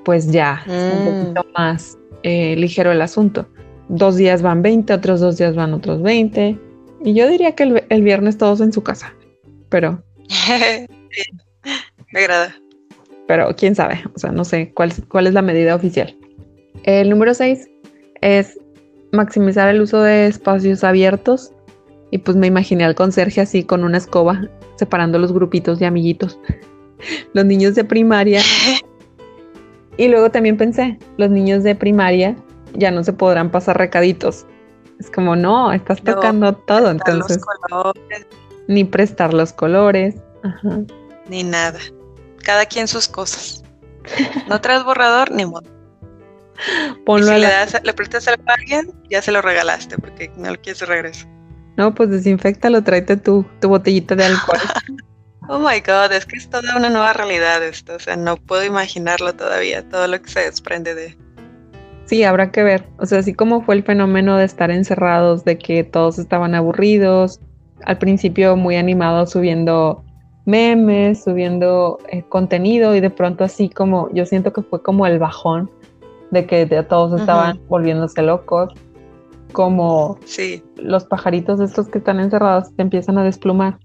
pues 0.05 0.31
ya 0.31 0.63
es 0.67 0.95
un 0.95 1.03
mm. 1.03 1.05
poquito 1.05 1.47
más 1.57 1.99
eh, 2.23 2.57
ligero 2.57 2.93
el 2.93 3.03
asunto. 3.03 3.49
Dos 3.89 4.17
días 4.17 4.43
van 4.43 4.63
20, 4.63 4.93
otros 4.93 5.21
dos 5.21 5.39
días 5.39 5.55
van 5.55 5.75
otros 5.75 6.03
20. 6.03 6.59
Y 7.05 7.15
yo 7.15 7.29
diría 7.29 7.55
que 7.55 7.63
el, 7.63 7.85
el 7.89 8.03
viernes 8.03 8.39
todos 8.39 8.61
en 8.61 8.73
su 8.73 8.83
casa. 8.83 9.15
Pero. 9.69 10.03
Me 12.13 12.21
agrada. 12.21 12.55
Pero 13.27 13.55
quién 13.57 13.75
sabe, 13.75 14.03
o 14.15 14.19
sea, 14.19 14.33
no 14.33 14.45
sé 14.45 14.73
cuál, 14.75 14.93
cuál 15.09 15.27
es 15.27 15.35
la 15.35 15.43
medida 15.43 15.75
oficial. 15.75 16.17
El 16.85 17.11
número 17.11 17.35
6 17.35 17.69
es 18.23 18.59
maximizar 19.13 19.69
el 19.69 19.83
uso 19.83 20.01
de 20.01 20.27
espacios 20.27 20.85
abiertos. 20.85 21.53
Y 22.11 22.19
pues 22.19 22.37
me 22.39 22.47
imaginé 22.47 22.85
al 22.85 22.95
conserje 22.95 23.43
así 23.43 23.65
con 23.65 23.85
una 23.85 23.99
escoba 23.99 24.49
separando 24.77 25.19
los 25.19 25.33
grupitos 25.33 25.79
de 25.79 25.87
amiguitos. 25.87 26.39
Los 27.33 27.45
niños 27.45 27.75
de 27.75 27.85
primaria. 27.85 28.41
Y 29.99 30.07
luego 30.07 30.31
también 30.31 30.57
pensé, 30.57 30.97
los 31.17 31.29
niños 31.29 31.65
de 31.65 31.75
primaria 31.75 32.37
ya 32.75 32.91
no 32.91 33.05
se 33.05 33.13
podrán 33.13 33.51
pasar 33.51 33.79
recaditos. 33.79 34.47
Es 34.99 35.11
como, 35.11 35.37
no, 35.37 35.73
estás 35.73 36.03
tocando 36.03 36.55
todo, 36.55 36.91
entonces. 36.91 37.39
Ni 38.67 38.85
prestar 38.85 39.33
los 39.33 39.53
colores. 39.53 40.17
Ni 41.29 41.45
nada. 41.45 41.79
Cada 42.43 42.67
quien 42.67 42.89
sus 42.89 43.09
cosas. 43.09 43.63
No 44.49 44.61
traes 44.61 44.85
borrador, 44.85 45.31
ni 45.31 45.45
modo. 45.45 45.69
Ponlo 47.05 47.27
si 47.27 47.41
le, 47.41 47.47
das, 47.47 47.81
le 47.85 47.93
prestas 47.95 48.27
a 48.27 48.37
alguien, 48.47 48.93
ya 49.09 49.23
se 49.23 49.31
lo 49.31 49.41
regalaste 49.43 49.97
porque 49.99 50.31
no 50.37 50.51
lo 50.51 50.61
quieres 50.61 50.81
de 50.81 50.87
regreso. 50.87 51.27
No, 51.77 51.95
pues 51.95 52.11
desinfectalo, 52.11 52.83
tráete 52.83 53.17
tu, 53.17 53.47
tu 53.61 53.69
botellita 53.69 54.17
de 54.17 54.25
alcohol. 54.25 54.59
oh 55.49 55.59
my 55.61 55.81
god, 55.81 56.13
es 56.13 56.27
que 56.27 56.37
es 56.37 56.51
toda 56.51 56.77
una 56.77 56.91
nueva 56.91 57.13
realidad 57.13 57.63
esto. 57.63 57.95
O 57.95 58.01
sea, 58.01 58.17
no 58.17 58.37
puedo 58.37 58.65
imaginarlo 58.65 59.33
todavía, 59.35 59.89
todo 59.89 60.09
lo 60.09 60.21
que 60.21 60.29
se 60.29 60.41
desprende 60.41 60.95
de. 60.95 61.17
Sí, 62.09 62.25
habrá 62.25 62.51
que 62.51 62.63
ver. 62.63 62.89
O 62.99 63.05
sea, 63.05 63.19
así 63.19 63.35
como 63.35 63.61
fue 63.61 63.75
el 63.75 63.83
fenómeno 63.83 64.39
de 64.39 64.47
estar 64.47 64.71
encerrados, 64.71 65.45
de 65.45 65.59
que 65.59 65.85
todos 65.85 66.19
estaban 66.19 66.55
aburridos, 66.55 67.39
al 67.85 67.99
principio 67.99 68.57
muy 68.57 68.77
animados 68.77 69.33
subiendo 69.33 70.03
memes, 70.47 71.25
subiendo 71.25 71.99
eh, 72.11 72.23
contenido 72.31 72.97
y 72.97 73.01
de 73.01 73.11
pronto 73.11 73.45
así 73.45 73.69
como 73.69 74.11
yo 74.15 74.25
siento 74.25 74.55
que 74.55 74.63
fue 74.63 74.83
como 74.83 75.07
el 75.07 75.19
bajón 75.19 75.71
de 76.31 76.47
que 76.47 76.65
todos 76.89 77.21
estaban 77.21 77.61
volviéndose 77.69 78.23
locos, 78.23 78.73
como 79.53 80.19
sí. 80.25 80.63
los 80.77 81.05
pajaritos 81.05 81.61
estos 81.61 81.89
que 81.89 81.99
están 81.99 82.21
encerrados 82.21 82.75
te 82.75 82.81
empiezan 82.81 83.19
a 83.19 83.25
desplumar 83.25 83.79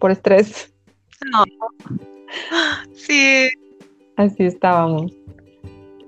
por 0.00 0.10
estrés. 0.10 0.74
No. 1.32 1.44
Sí. 2.94 3.48
Así 4.16 4.44
estábamos. 4.44 5.10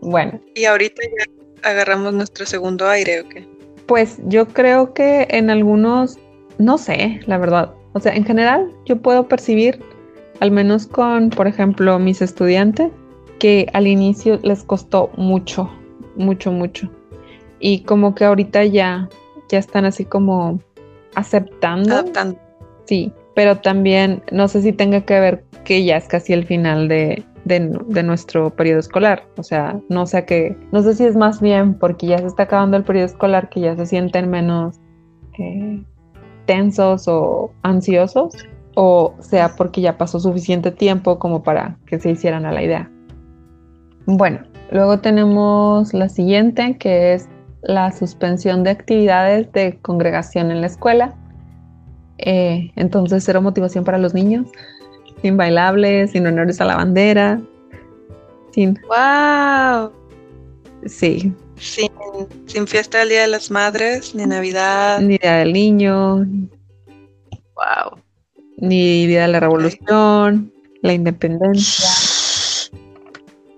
Bueno. 0.02 0.38
¿Y 0.54 0.66
ahorita 0.66 1.02
ya 1.02 1.41
agarramos 1.62 2.14
nuestro 2.14 2.46
segundo 2.46 2.88
aire 2.88 3.20
o 3.20 3.28
qué? 3.28 3.46
Pues 3.86 4.18
yo 4.26 4.46
creo 4.48 4.94
que 4.94 5.26
en 5.30 5.50
algunos, 5.50 6.18
no 6.58 6.78
sé, 6.78 7.20
la 7.26 7.38
verdad. 7.38 7.72
O 7.92 8.00
sea, 8.00 8.14
en 8.14 8.24
general 8.24 8.70
yo 8.86 9.00
puedo 9.00 9.28
percibir, 9.28 9.80
al 10.40 10.50
menos 10.50 10.86
con, 10.86 11.30
por 11.30 11.46
ejemplo, 11.46 11.98
mis 11.98 12.22
estudiantes, 12.22 12.90
que 13.38 13.68
al 13.72 13.86
inicio 13.86 14.38
les 14.42 14.62
costó 14.62 15.10
mucho 15.16 15.70
mucho, 16.16 16.52
mucho. 16.52 16.90
Y 17.58 17.82
como 17.82 18.14
que 18.14 18.24
ahorita 18.24 18.64
ya, 18.64 19.08
ya 19.48 19.58
están 19.58 19.84
así 19.84 20.04
como 20.04 20.60
aceptando. 21.14 21.92
Adaptando. 21.92 22.38
Sí, 22.84 23.12
pero 23.34 23.58
también 23.58 24.22
no 24.32 24.48
sé 24.48 24.62
si 24.62 24.72
tenga 24.72 25.02
que 25.02 25.20
ver 25.20 25.44
que 25.64 25.84
ya 25.84 25.96
es 25.96 26.08
casi 26.08 26.32
el 26.32 26.44
final 26.44 26.88
de, 26.88 27.24
de, 27.44 27.60
nuestro 28.02 28.50
periodo 28.50 28.80
escolar. 28.80 29.24
O 29.36 29.42
sea, 29.42 29.80
no 29.88 30.06
sé 30.06 30.24
qué, 30.24 30.56
no 30.72 30.82
sé 30.82 30.94
si 30.94 31.04
es 31.04 31.16
más 31.16 31.40
bien 31.40 31.74
porque 31.74 32.06
ya 32.06 32.18
se 32.18 32.26
está 32.26 32.44
acabando 32.44 32.76
el 32.76 32.84
periodo 32.84 33.06
escolar 33.06 33.48
que 33.48 33.60
ya 33.60 33.76
se 33.76 33.86
sienten 33.86 34.30
menos 34.30 34.76
eh, 35.38 35.82
tensos 36.46 37.08
o 37.08 37.52
ansiosos, 37.62 38.34
o 38.74 39.14
sea 39.20 39.54
porque 39.56 39.80
ya 39.80 39.98
pasó 39.98 40.20
suficiente 40.20 40.70
tiempo 40.70 41.18
como 41.18 41.42
para 41.42 41.78
que 41.86 41.98
se 41.98 42.10
hicieran 42.10 42.46
a 42.46 42.52
la 42.52 42.62
idea. 42.62 42.90
Bueno, 44.06 44.40
Luego 44.72 45.00
tenemos 45.00 45.92
la 45.92 46.08
siguiente, 46.08 46.78
que 46.78 47.12
es 47.12 47.28
la 47.60 47.92
suspensión 47.92 48.64
de 48.64 48.70
actividades 48.70 49.52
de 49.52 49.78
congregación 49.82 50.50
en 50.50 50.62
la 50.62 50.66
escuela. 50.66 51.14
Eh, 52.16 52.72
entonces, 52.76 53.22
cero 53.22 53.42
motivación 53.42 53.84
para 53.84 53.98
los 53.98 54.14
niños, 54.14 54.46
sin 55.22 55.36
bailables, 55.36 56.10
sin 56.10 56.26
honores 56.26 56.60
a 56.60 56.64
la 56.66 56.76
bandera, 56.76 57.40
sin... 58.52 58.78
¡Wow! 58.88 59.92
Sí. 60.86 61.32
Sin, 61.56 61.90
sin 62.46 62.66
fiesta 62.66 62.98
del 62.98 63.10
Día 63.10 63.20
de 63.22 63.28
las 63.28 63.50
Madres, 63.50 64.14
ni 64.14 64.26
Navidad. 64.26 65.00
Ni 65.00 65.18
Día 65.18 65.36
del 65.36 65.52
Niño. 65.52 66.26
¡Wow! 67.54 68.00
Ni 68.58 69.06
Día 69.06 69.22
de 69.22 69.28
la 69.28 69.40
Revolución, 69.40 70.52
la 70.82 70.92
Independencia. 70.92 71.86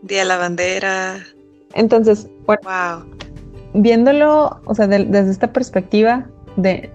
Día 0.03 0.21
de 0.21 0.25
la 0.27 0.37
Bandera. 0.37 1.25
Entonces, 1.75 2.29
bueno, 2.47 3.07
viéndolo, 3.75 4.61
o 4.65 4.75
sea, 4.75 4.87
desde 4.87 5.31
esta 5.31 5.53
perspectiva 5.53 6.27
de, 6.57 6.91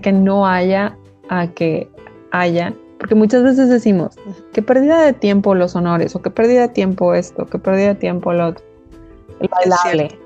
que 0.00 0.12
no 0.12 0.46
haya 0.46 0.96
a 1.28 1.46
que 1.48 1.88
haya, 2.30 2.74
porque 3.02 3.16
muchas 3.16 3.42
veces 3.42 3.68
decimos, 3.68 4.14
qué 4.52 4.62
pérdida 4.62 5.02
de 5.02 5.12
tiempo 5.12 5.56
los 5.56 5.74
honores, 5.74 6.14
o 6.14 6.22
qué 6.22 6.30
pérdida 6.30 6.60
de 6.60 6.68
tiempo 6.68 7.14
esto, 7.14 7.46
qué 7.46 7.58
pérdida 7.58 7.88
de 7.88 7.94
tiempo 7.96 8.32
lo 8.32 8.50
otro. 8.50 8.64
El 9.40 9.48
bailable. 9.48 10.16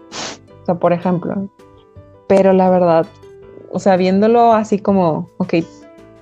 O 0.61 0.66
sea, 0.66 0.75
por 0.75 0.92
ejemplo. 0.92 1.49
Pero 2.28 2.52
la 2.52 2.68
verdad, 2.68 3.06
o 3.73 3.78
sea, 3.78 3.97
viéndolo 3.97 4.52
así 4.52 4.78
como, 4.78 5.26
ok, 5.38 5.54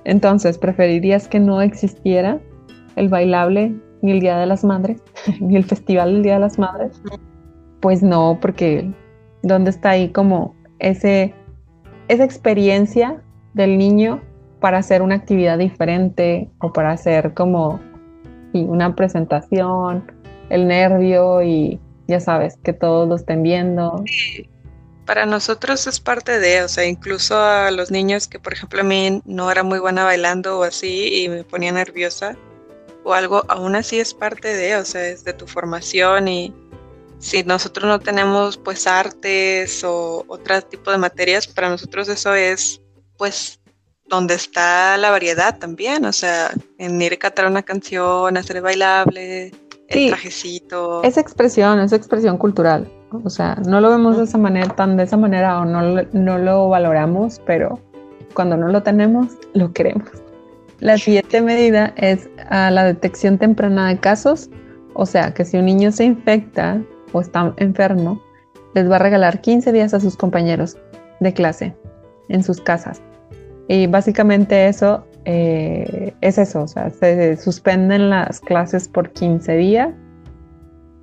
entonces, 0.05 0.57
¿preferirías 0.57 1.27
que 1.27 1.41
no 1.41 1.61
existiera 1.61 2.39
el 2.95 3.09
bailable 3.09 3.75
ni 4.01 4.13
el 4.13 4.21
Día 4.21 4.37
de 4.37 4.45
las 4.45 4.63
Madres, 4.63 5.03
ni 5.41 5.57
el 5.57 5.65
Festival 5.65 6.13
del 6.13 6.23
Día 6.23 6.35
de 6.35 6.39
las 6.39 6.57
Madres. 6.57 7.01
Pues 7.81 8.01
no, 8.01 8.37
porque 8.39 8.89
¿dónde 9.43 9.71
está 9.71 9.89
ahí 9.89 10.07
como 10.07 10.55
ese, 10.79 11.33
esa 12.07 12.23
experiencia 12.23 13.21
del 13.53 13.77
niño 13.77 14.21
para 14.59 14.79
hacer 14.79 15.01
una 15.01 15.15
actividad 15.15 15.57
diferente 15.57 16.49
o 16.59 16.71
para 16.73 16.91
hacer 16.91 17.33
como 17.33 17.79
una 18.53 18.95
presentación, 18.95 20.11
el 20.49 20.67
nervio 20.67 21.41
y 21.43 21.79
ya 22.07 22.19
sabes, 22.19 22.57
que 22.63 22.73
todos 22.73 23.07
lo 23.07 23.15
estén 23.15 23.43
viendo? 23.43 24.03
Para 25.05 25.25
nosotros 25.25 25.85
es 25.87 25.99
parte 25.99 26.39
de, 26.39 26.63
o 26.63 26.67
sea, 26.67 26.85
incluso 26.85 27.37
a 27.37 27.69
los 27.71 27.91
niños 27.91 28.27
que, 28.27 28.39
por 28.39 28.53
ejemplo, 28.53 28.81
a 28.81 28.83
mí 28.83 29.21
no 29.25 29.51
era 29.51 29.63
muy 29.63 29.79
buena 29.79 30.03
bailando 30.03 30.59
o 30.59 30.63
así 30.63 31.23
y 31.23 31.29
me 31.29 31.43
ponía 31.43 31.71
nerviosa, 31.71 32.35
o 33.03 33.13
algo, 33.13 33.43
aún 33.49 33.75
así 33.75 33.99
es 33.99 34.13
parte 34.13 34.55
de, 34.55 34.77
o 34.77 34.85
sea, 34.85 35.07
es 35.07 35.23
de 35.23 35.33
tu 35.33 35.45
formación 35.45 36.27
y 36.27 36.53
si 37.19 37.43
nosotros 37.43 37.85
no 37.85 37.99
tenemos 37.99 38.57
pues 38.57 38.87
artes 38.87 39.83
o 39.83 40.25
otro 40.27 40.61
tipo 40.63 40.91
de 40.91 40.97
materias, 40.97 41.47
para 41.47 41.69
nosotros 41.69 42.09
eso 42.09 42.33
es 42.33 42.81
pues 43.17 43.59
donde 44.07 44.35
está 44.35 44.97
la 44.97 45.09
variedad 45.09 45.57
también, 45.57 46.05
o 46.05 46.11
sea, 46.11 46.51
en 46.77 47.01
ir 47.01 47.13
a 47.13 47.17
cantar 47.17 47.47
una 47.47 47.63
canción, 47.63 48.37
hacer 48.37 48.61
bailable, 48.61 49.51
el 49.87 50.09
trajecito. 50.09 51.03
Es 51.03 51.17
expresión, 51.17 51.79
es 51.79 51.93
expresión 51.93 52.37
cultural. 52.37 52.91
O 53.23 53.29
sea, 53.29 53.55
no 53.67 53.81
lo 53.81 53.89
vemos 53.89 54.17
de 54.17 54.25
esa 54.25 54.37
manera, 54.37 54.75
tan 54.75 54.97
de 54.97 55.03
esa 55.03 55.17
manera 55.17 55.59
o 55.59 55.65
no, 55.65 56.03
no 56.11 56.37
lo 56.37 56.69
valoramos, 56.69 57.41
pero 57.45 57.79
cuando 58.33 58.57
no 58.57 58.67
lo 58.67 58.83
tenemos, 58.83 59.27
lo 59.53 59.71
queremos. 59.73 60.09
La 60.79 60.97
siguiente 60.97 61.41
medida 61.41 61.93
es 61.95 62.29
a 62.49 62.69
la 62.69 62.83
detección 62.83 63.37
temprana 63.37 63.87
de 63.87 63.99
casos, 63.99 64.49
o 64.93 65.05
sea, 65.05 65.33
que 65.33 65.45
si 65.45 65.57
un 65.57 65.65
niño 65.65 65.91
se 65.91 66.03
infecta 66.03 66.81
o 67.13 67.21
está 67.21 67.53
enfermo 67.57 68.21
les 68.75 68.91
va 68.91 68.97
a 68.97 68.99
regalar 68.99 69.41
15 69.41 69.71
días 69.71 69.93
a 69.93 69.99
sus 69.99 70.17
compañeros 70.17 70.77
de 71.21 71.33
clase 71.33 71.73
en 72.27 72.43
sus 72.43 72.59
casas. 72.59 73.01
Y 73.67 73.87
básicamente 73.87 74.67
eso 74.67 75.05
eh, 75.25 76.13
es 76.21 76.37
eso, 76.37 76.61
o 76.63 76.67
sea, 76.67 76.89
se 76.91 77.35
suspenden 77.37 78.11
las 78.11 78.39
clases 78.39 78.87
por 78.87 79.11
15 79.11 79.57
días. 79.57 79.89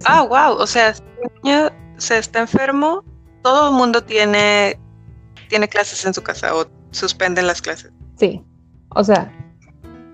Ah, 0.04 0.22
wow, 0.22 0.56
o 0.56 0.66
sea, 0.66 0.94
si 0.94 1.02
un 1.22 1.42
niño 1.42 1.70
se 1.96 2.18
está 2.18 2.40
enfermo, 2.40 3.04
todo 3.42 3.70
el 3.70 3.74
mundo 3.74 4.02
tiene, 4.02 4.78
tiene 5.48 5.68
clases 5.68 6.04
en 6.04 6.14
su 6.14 6.22
casa 6.22 6.54
o 6.54 6.66
suspenden 6.92 7.48
las 7.48 7.60
clases. 7.60 7.92
Sí, 8.16 8.44
o 8.90 9.02
sea, 9.02 9.32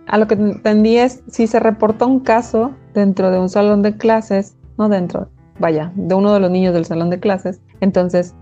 a 0.06 0.16
lo 0.16 0.26
que 0.26 0.34
entendí 0.34 0.96
es, 0.96 1.22
si 1.30 1.46
se 1.46 1.60
reporta 1.60 2.06
un 2.06 2.20
caso 2.20 2.74
dentro 2.94 3.30
de 3.30 3.38
un 3.38 3.50
salón 3.50 3.82
de 3.82 3.96
clases, 3.96 4.56
no 4.78 4.88
dentro, 4.88 5.30
vaya, 5.58 5.92
de 5.96 6.14
uno 6.14 6.32
de 6.32 6.40
los 6.40 6.50
niños 6.50 6.72
del 6.72 6.86
salón 6.86 7.10
de 7.10 7.20
clases, 7.20 7.60
entonces, 7.80 8.34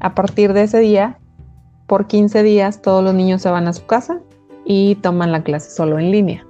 a 0.00 0.14
partir 0.14 0.52
de 0.52 0.62
ese 0.62 0.78
día, 0.80 1.18
por 1.88 2.06
15 2.06 2.42
días, 2.44 2.82
todos 2.82 3.02
los 3.02 3.14
niños 3.14 3.42
se 3.42 3.50
van 3.50 3.66
a 3.66 3.72
su 3.72 3.84
casa 3.86 4.20
y 4.64 4.96
toman 4.96 5.32
la 5.32 5.42
clase 5.42 5.70
solo 5.70 5.98
en 5.98 6.12
línea. 6.12 6.46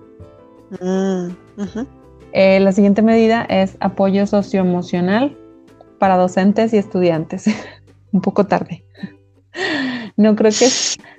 Mm, 0.81 1.29
eh, 2.33 2.61
la 2.61 2.73
siguiente 2.73 3.01
medida 3.01 3.47
es 3.49 3.77
apoyo 3.81 4.27
socioemocional 4.27 5.39
para 5.99 6.17
docentes 6.17 6.75
y 6.75 6.79
estudiantes. 6.79 7.47
Un 8.13 8.21
poco 8.21 8.47
tarde. 8.47 8.85
No 10.17 10.35
creo 10.35 10.51
que 10.51 10.69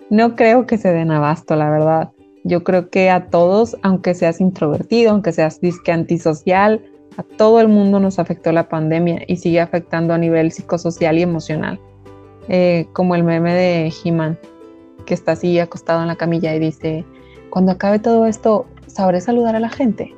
no 0.10 0.36
creo 0.36 0.68
que 0.68 0.78
se 0.78 0.92
den 0.92 1.12
abasto, 1.12 1.56
la 1.56 1.70
verdad. 1.70 2.12
Yo 2.44 2.64
creo 2.64 2.90
que 2.90 3.10
a 3.10 3.28
todos, 3.28 3.78
aunque 3.84 4.16
seas 4.16 4.42
introvertido, 4.42 5.12
aunque 5.12 5.32
seas 5.32 5.62
disque 5.62 5.92
antisocial, 5.92 6.84
a 7.16 7.24
todo 7.24 7.62
el 7.62 7.70
mundo 7.70 8.00
nos 8.00 8.20
afectó 8.20 8.52
la 8.52 8.68
pandemia 8.68 9.22
y 9.28 9.38
sigue 9.38 9.62
afectando 9.62 10.14
a 10.14 10.18
nivel 10.18 10.52
psicosocial 10.52 11.18
y 11.18 11.22
emocional. 11.22 11.80
Eh, 12.50 12.88
como 12.94 13.16
el 13.16 13.24
meme 13.24 13.54
de 13.54 13.94
He-Man, 14.04 14.38
que 15.06 15.14
está 15.14 15.34
así 15.34 15.60
acostado 15.60 16.02
en 16.02 16.08
la 16.08 16.16
camilla 16.16 16.54
y 16.56 16.60
dice, 16.60 17.06
cuando 17.50 17.72
acabe 17.72 18.00
todo 18.00 18.26
esto, 18.26 18.68
¿sabré 18.88 19.22
saludar 19.22 19.56
a 19.56 19.60
la 19.60 19.70
gente? 19.70 20.16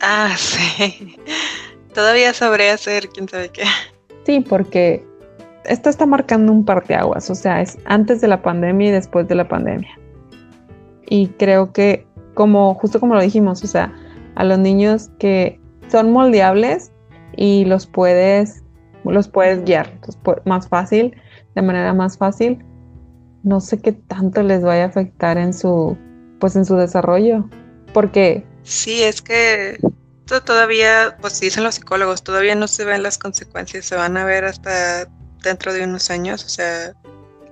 ah, 0.00 0.34
sí. 0.36 1.16
Todavía 1.92 2.32
sabré 2.32 2.70
hacer 2.70 3.08
quién 3.08 3.28
sabe 3.28 3.48
qué. 3.50 3.64
Sí, 4.24 4.40
porque 4.40 5.04
esto 5.64 5.90
está 5.90 6.06
marcando 6.06 6.52
un 6.52 6.64
parteaguas, 6.64 7.30
o 7.30 7.34
sea, 7.34 7.60
es 7.60 7.78
antes 7.84 8.20
de 8.20 8.28
la 8.28 8.42
pandemia 8.42 8.88
y 8.88 8.92
después 8.92 9.28
de 9.28 9.34
la 9.34 9.48
pandemia. 9.48 9.98
Y 11.08 11.28
creo 11.28 11.72
que, 11.72 12.06
como 12.34 12.74
justo 12.74 13.00
como 13.00 13.14
lo 13.14 13.20
dijimos, 13.20 13.62
o 13.62 13.66
sea, 13.66 13.92
a 14.34 14.44
los 14.44 14.58
niños 14.58 15.10
que 15.18 15.60
son 15.88 16.12
moldeables 16.12 16.92
y 17.36 17.64
los 17.66 17.86
puedes, 17.86 18.62
los 19.04 19.28
puedes 19.28 19.64
guiar 19.64 19.90
más 20.44 20.68
fácil, 20.68 21.16
de 21.54 21.62
manera 21.62 21.92
más 21.92 22.18
fácil. 22.18 22.64
No 23.42 23.60
sé 23.60 23.80
qué 23.80 23.92
tanto 23.92 24.42
les 24.42 24.62
vaya 24.62 24.84
a 24.84 24.86
afectar 24.88 25.38
en 25.38 25.52
su, 25.52 25.96
pues 26.40 26.56
en 26.56 26.64
su 26.64 26.76
desarrollo, 26.76 27.48
porque 27.92 28.44
sí 28.62 29.02
es 29.02 29.20
que 29.20 29.78
todavía, 30.44 31.16
pues 31.20 31.40
dicen 31.40 31.64
los 31.64 31.76
psicólogos, 31.76 32.22
todavía 32.22 32.54
no 32.54 32.66
se 32.66 32.84
ven 32.84 33.02
las 33.02 33.18
consecuencias, 33.18 33.84
se 33.84 33.96
van 33.96 34.16
a 34.16 34.24
ver 34.24 34.44
hasta 34.44 35.06
dentro 35.42 35.72
de 35.72 35.84
unos 35.84 36.10
años, 36.10 36.44
o 36.44 36.48
sea, 36.48 36.94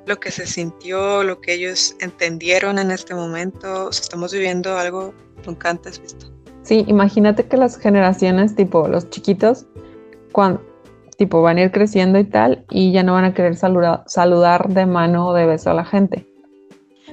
lo 0.07 0.19
que 0.19 0.31
se 0.31 0.47
sintió, 0.47 1.23
lo 1.23 1.41
que 1.41 1.55
ellos 1.55 1.95
entendieron 2.01 2.79
en 2.79 2.91
este 2.91 3.15
momento, 3.15 3.87
o 3.87 3.93
sea, 3.93 4.03
estamos 4.03 4.33
viviendo 4.33 4.77
algo 4.79 5.15
nunca 5.47 5.71
antes 5.71 6.01
visto. 6.01 6.33
Sí, 6.63 6.85
imagínate 6.89 7.47
que 7.47 7.57
las 7.57 7.77
generaciones, 7.77 8.55
tipo 8.55 8.89
los 8.89 9.11
chiquitos, 9.11 9.67
cuando, 10.33 10.63
tipo 11.17 11.43
van 11.43 11.59
a 11.59 11.63
ir 11.63 11.73
creciendo 11.73 12.19
y 12.19 12.25
tal, 12.25 12.65
y 12.71 12.93
ya 12.93 13.03
no 13.03 13.13
van 13.13 13.25
a 13.25 13.35
querer 13.35 13.57
saludar, 13.57 14.05
saludar 14.07 14.69
de 14.69 14.87
mano 14.87 15.29
o 15.29 15.35
de 15.35 15.47
beso 15.47 15.71
a 15.71 15.75
la 15.75 15.85
gente. 15.85 16.27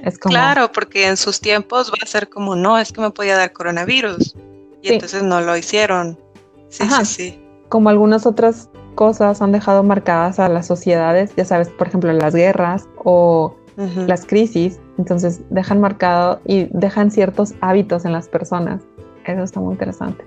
Es 0.02 0.18
como... 0.18 0.32
Claro, 0.32 0.72
porque 0.72 1.06
en 1.06 1.16
sus 1.16 1.40
tiempos 1.40 1.90
va 1.90 1.98
a 2.02 2.06
ser 2.06 2.28
como, 2.28 2.56
no, 2.56 2.78
es 2.78 2.92
que 2.92 3.00
me 3.00 3.10
podía 3.10 3.36
dar 3.36 3.52
coronavirus. 3.52 4.34
Y 4.82 4.92
entonces 4.92 5.22
no 5.22 5.40
lo 5.42 5.56
hicieron. 5.56 6.18
Sí, 6.68 6.88
sí, 6.88 7.04
sí. 7.04 7.44
Como 7.68 7.90
algunas 7.90 8.24
otras 8.26 8.70
cosas 8.94 9.42
han 9.42 9.52
dejado 9.52 9.82
marcadas 9.82 10.38
a 10.38 10.48
las 10.48 10.66
sociedades, 10.66 11.34
ya 11.36 11.44
sabes, 11.44 11.68
por 11.68 11.88
ejemplo, 11.88 12.12
las 12.12 12.34
guerras 12.34 12.88
o 13.04 13.56
las 13.76 14.26
crisis, 14.26 14.78
entonces 14.98 15.40
dejan 15.48 15.80
marcado 15.80 16.40
y 16.44 16.68
dejan 16.70 17.10
ciertos 17.10 17.54
hábitos 17.60 18.04
en 18.04 18.12
las 18.12 18.28
personas. 18.28 18.82
Eso 19.24 19.42
está 19.42 19.60
muy 19.60 19.72
interesante. 19.72 20.24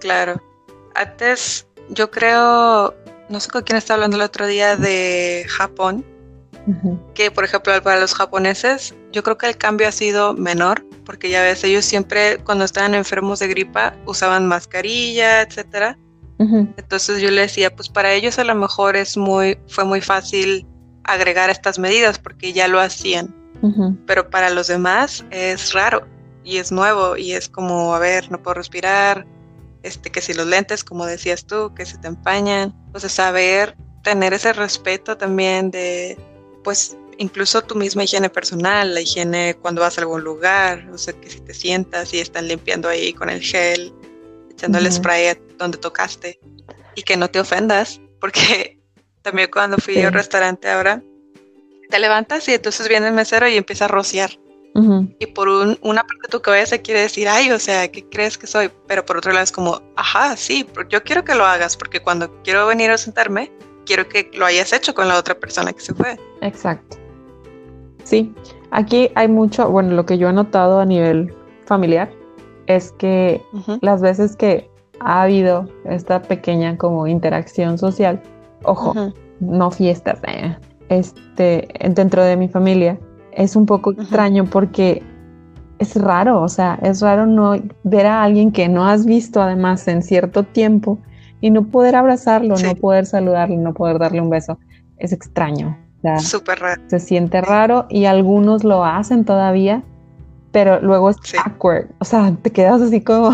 Claro. 0.00 0.40
Antes, 0.94 1.66
yo 1.88 2.10
creo, 2.10 2.94
no 3.28 3.40
sé 3.40 3.50
con 3.50 3.62
quién 3.62 3.76
estaba 3.76 3.96
hablando 3.96 4.16
el 4.16 4.22
otro 4.22 4.46
día 4.46 4.76
de 4.76 5.46
Japón, 5.48 6.04
que 7.14 7.30
por 7.30 7.44
ejemplo 7.44 7.82
para 7.82 8.00
los 8.00 8.14
japoneses, 8.14 8.94
yo 9.12 9.22
creo 9.22 9.36
que 9.36 9.46
el 9.46 9.56
cambio 9.56 9.88
ha 9.88 9.92
sido 9.92 10.34
menor, 10.34 10.84
porque 11.04 11.28
ya 11.28 11.42
ves, 11.42 11.62
ellos 11.64 11.84
siempre 11.84 12.38
cuando 12.38 12.64
estaban 12.64 12.94
enfermos 12.94 13.38
de 13.38 13.48
gripa 13.48 13.94
usaban 14.06 14.46
mascarilla, 14.46 15.42
etcétera. 15.42 15.98
Entonces 16.38 17.20
yo 17.20 17.30
le 17.30 17.42
decía, 17.42 17.74
pues 17.74 17.88
para 17.88 18.12
ellos 18.12 18.38
a 18.38 18.44
lo 18.44 18.54
mejor 18.54 18.96
es 18.96 19.16
muy, 19.16 19.58
fue 19.68 19.84
muy 19.84 20.00
fácil 20.00 20.66
agregar 21.04 21.48
estas 21.50 21.78
medidas 21.78 22.18
porque 22.18 22.52
ya 22.52 22.68
lo 22.68 22.80
hacían. 22.80 23.34
Pero 24.06 24.28
para 24.28 24.50
los 24.50 24.66
demás 24.66 25.24
es 25.30 25.72
raro 25.72 26.06
y 26.44 26.58
es 26.58 26.70
nuevo 26.70 27.16
y 27.16 27.32
es 27.32 27.48
como, 27.48 27.94
a 27.94 27.98
ver, 27.98 28.30
no 28.30 28.42
puedo 28.42 28.54
respirar, 28.54 29.26
este, 29.84 30.10
que 30.10 30.20
si 30.20 30.32
los 30.32 30.46
lentes, 30.46 30.82
como 30.82 31.06
decías 31.06 31.46
tú, 31.46 31.72
que 31.74 31.86
se 31.86 31.98
te 31.98 32.08
empañan. 32.08 32.74
O 32.94 32.98
sea, 32.98 33.10
saber 33.10 33.76
tener 34.02 34.32
ese 34.32 34.52
respeto 34.52 35.16
también 35.16 35.70
de, 35.70 36.18
pues, 36.64 36.96
incluso 37.18 37.62
tu 37.62 37.74
misma 37.74 38.04
higiene 38.04 38.30
personal, 38.30 38.94
la 38.94 39.02
higiene 39.02 39.54
cuando 39.60 39.82
vas 39.82 39.98
a 39.98 40.00
algún 40.00 40.24
lugar, 40.24 40.88
o 40.92 40.98
sea, 40.98 41.14
que 41.14 41.30
si 41.30 41.40
te 41.40 41.54
sientas 41.54 42.12
y 42.14 42.20
están 42.20 42.48
limpiando 42.48 42.88
ahí 42.88 43.12
con 43.12 43.28
el 43.28 43.40
gel, 43.40 43.92
echando 44.50 44.78
el 44.78 44.90
spray 44.90 45.38
donde 45.58 45.78
tocaste 45.78 46.40
y 46.94 47.02
que 47.02 47.16
no 47.16 47.28
te 47.28 47.38
ofendas, 47.38 48.00
porque 48.20 48.80
también 49.22 49.50
cuando 49.52 49.76
fui 49.76 50.00
a 50.02 50.08
un 50.08 50.14
restaurante 50.14 50.68
ahora, 50.68 51.02
te 51.90 51.98
levantas 51.98 52.48
y 52.48 52.54
entonces 52.54 52.88
viene 52.88 53.08
el 53.08 53.14
mesero 53.14 53.46
y 53.48 53.56
empieza 53.56 53.84
a 53.84 53.88
rociar. 53.88 54.38
Y 55.20 55.26
por 55.26 55.48
un, 55.48 55.78
una 55.82 56.02
parte 56.02 56.22
de 56.24 56.28
tu 56.28 56.42
cabeza 56.42 56.78
quiere 56.78 57.02
decir, 57.02 57.28
ay, 57.28 57.52
o 57.52 57.58
sea, 57.60 57.86
¿qué 57.86 58.04
crees 58.08 58.36
que 58.36 58.48
soy? 58.48 58.70
Pero 58.88 59.04
por 59.06 59.16
otro 59.16 59.32
lado 59.32 59.44
es 59.44 59.52
como, 59.52 59.80
ajá, 59.94 60.36
sí, 60.36 60.66
yo 60.88 61.02
quiero 61.04 61.22
que 61.22 61.34
lo 61.36 61.44
hagas 61.44 61.76
porque 61.76 62.00
cuando 62.00 62.28
quiero 62.42 62.66
venir 62.66 62.90
a 62.90 62.98
sentarme, 62.98 63.52
quiero 63.86 64.08
que 64.08 64.30
lo 64.34 64.46
hayas 64.46 64.72
hecho 64.72 64.92
con 64.92 65.06
la 65.06 65.16
otra 65.16 65.36
persona 65.36 65.72
que 65.72 65.80
se 65.80 65.94
fue. 65.94 66.18
Exacto. 66.40 66.96
Sí, 68.02 68.34
aquí 68.72 69.10
hay 69.14 69.28
mucho, 69.28 69.70
bueno, 69.70 69.94
lo 69.94 70.04
que 70.04 70.18
yo 70.18 70.28
he 70.28 70.32
notado 70.32 70.80
a 70.80 70.84
nivel 70.84 71.32
familiar 71.66 72.10
es 72.66 72.92
que 72.92 73.40
las 73.80 74.02
veces 74.02 74.36
que 74.36 74.68
ha 75.00 75.22
habido 75.22 75.68
esta 75.84 76.20
pequeña 76.20 76.76
como 76.76 77.06
interacción 77.06 77.78
social, 77.78 78.20
ojo, 78.64 79.12
no 79.40 79.70
fiestas, 79.70 80.18
eh, 80.26 80.56
este, 80.88 81.68
dentro 81.90 82.24
de 82.24 82.36
mi 82.36 82.48
familia, 82.48 82.98
es 83.36 83.56
un 83.56 83.66
poco 83.66 83.92
extraño 83.92 84.44
porque 84.44 85.02
es 85.78 85.96
raro, 85.96 86.40
o 86.40 86.48
sea, 86.48 86.78
es 86.82 87.00
raro 87.00 87.26
no 87.26 87.54
ver 87.82 88.06
a 88.06 88.22
alguien 88.22 88.52
que 88.52 88.68
no 88.68 88.86
has 88.86 89.06
visto 89.06 89.42
además 89.42 89.86
en 89.88 90.02
cierto 90.02 90.44
tiempo 90.44 90.98
y 91.40 91.50
no 91.50 91.66
poder 91.66 91.96
abrazarlo, 91.96 92.56
no 92.56 92.74
poder 92.76 93.06
saludarlo, 93.06 93.56
no 93.56 93.74
poder 93.74 93.98
darle 93.98 94.20
un 94.20 94.30
beso. 94.30 94.58
Es 94.96 95.12
extraño. 95.12 95.76
Súper 96.18 96.58
raro. 96.58 96.82
Se 96.86 97.00
siente 97.00 97.40
raro 97.40 97.86
y 97.88 98.04
algunos 98.04 98.62
lo 98.62 98.84
hacen 98.84 99.24
todavía, 99.24 99.82
pero 100.52 100.80
luego 100.80 101.10
es 101.10 101.16
awkward. 101.44 101.88
O 101.98 102.04
sea, 102.04 102.34
te 102.42 102.50
quedas 102.50 102.80
así 102.82 103.00
como 103.00 103.32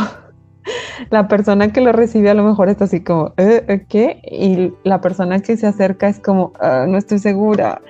la 1.10 1.28
persona 1.28 1.72
que 1.72 1.80
lo 1.80 1.92
recibe 1.92 2.30
a 2.30 2.34
lo 2.34 2.44
mejor 2.44 2.68
está 2.68 2.84
así 2.84 3.00
como, 3.02 3.32
¿Eh, 3.36 3.64
¿Eh, 3.68 3.86
¿qué? 3.88 4.22
Y 4.24 4.72
la 4.88 5.00
persona 5.00 5.40
que 5.40 5.56
se 5.56 5.66
acerca 5.66 6.08
es 6.08 6.20
como, 6.20 6.52
ah, 6.60 6.86
no 6.88 6.96
estoy 6.96 7.18
segura. 7.18 7.80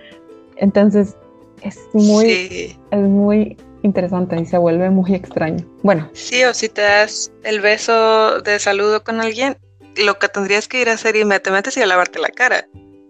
Entonces, 0.56 1.16
es 1.62 1.78
muy, 1.92 2.76
es 2.90 3.00
muy 3.00 3.56
interesante 3.82 4.36
y 4.40 4.46
se 4.46 4.58
vuelve 4.58 4.90
muy 4.90 5.14
extraño. 5.14 5.64
Bueno. 5.82 6.08
Sí, 6.12 6.44
o 6.44 6.54
si 6.54 6.68
te 6.68 6.82
das 6.82 7.32
el 7.44 7.60
beso 7.60 8.40
de 8.40 8.58
saludo 8.58 9.02
con 9.02 9.20
alguien, 9.20 9.56
lo 9.96 10.18
que 10.18 10.28
tendrías 10.28 10.68
que 10.68 10.80
ir 10.80 10.88
a 10.88 10.94
hacer 10.94 11.16
inmediatamente 11.16 11.70
sería 11.70 11.86
lavarte 11.86 12.18
la 12.18 12.28
cara. 12.28 12.66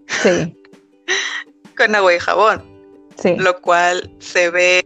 Sí. 0.06 0.56
con 1.76 1.94
agua 1.94 2.14
y 2.14 2.18
jabón. 2.18 2.62
Sí. 3.16 3.36
Lo 3.36 3.60
cual 3.60 4.10
se 4.18 4.50
ve, 4.50 4.82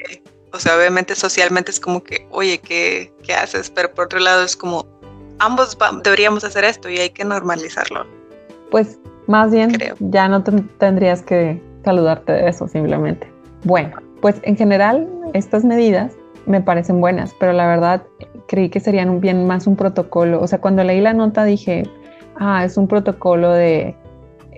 o 0.52 0.58
sea, 0.58 0.76
obviamente 0.76 1.14
socialmente 1.14 1.70
es 1.70 1.80
como 1.80 2.02
que, 2.02 2.26
oye, 2.30 2.58
¿qué, 2.58 3.12
qué 3.22 3.34
haces? 3.34 3.70
Pero 3.70 3.92
por 3.92 4.06
otro 4.06 4.18
lado 4.18 4.42
es 4.42 4.56
como, 4.56 4.86
ambos 5.38 5.76
deberíamos 6.02 6.44
hacer 6.44 6.64
esto 6.64 6.88
y 6.88 6.98
hay 6.98 7.10
que 7.10 7.24
normalizarlo. 7.24 8.06
Pues 8.70 8.98
más 9.26 9.52
bien, 9.52 9.72
ya 10.00 10.28
no 10.28 10.42
tendrías 10.42 11.22
que 11.22 11.60
saludarte 11.84 12.32
de 12.32 12.48
eso 12.48 12.66
simplemente. 12.68 13.33
Bueno, 13.64 13.96
pues 14.20 14.40
en 14.44 14.56
general 14.56 15.08
estas 15.32 15.64
medidas 15.64 16.12
me 16.46 16.60
parecen 16.60 17.00
buenas, 17.00 17.34
pero 17.38 17.52
la 17.52 17.66
verdad 17.66 18.02
creí 18.46 18.68
que 18.68 18.80
serían 18.80 19.08
un 19.08 19.20
bien 19.20 19.46
más 19.46 19.66
un 19.66 19.76
protocolo. 19.76 20.40
O 20.40 20.46
sea, 20.46 20.60
cuando 20.60 20.84
leí 20.84 21.00
la 21.00 21.14
nota 21.14 21.44
dije, 21.44 21.84
ah, 22.36 22.64
es 22.64 22.76
un 22.76 22.88
protocolo 22.88 23.52
de 23.52 23.96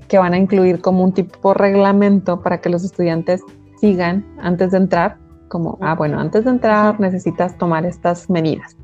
que 0.08 0.18
van 0.18 0.34
a 0.34 0.38
incluir 0.38 0.80
como 0.80 1.02
un 1.04 1.12
tipo 1.12 1.52
de 1.52 1.54
reglamento 1.54 2.40
para 2.40 2.60
que 2.60 2.68
los 2.68 2.84
estudiantes 2.84 3.42
sigan 3.80 4.24
antes 4.38 4.70
de 4.70 4.78
entrar, 4.78 5.16
como, 5.48 5.78
ah, 5.80 5.94
bueno, 5.94 6.18
antes 6.18 6.44
de 6.44 6.50
entrar 6.50 6.98
necesitas 7.00 7.56
tomar 7.58 7.84
estas 7.86 8.30
medidas. 8.30 8.76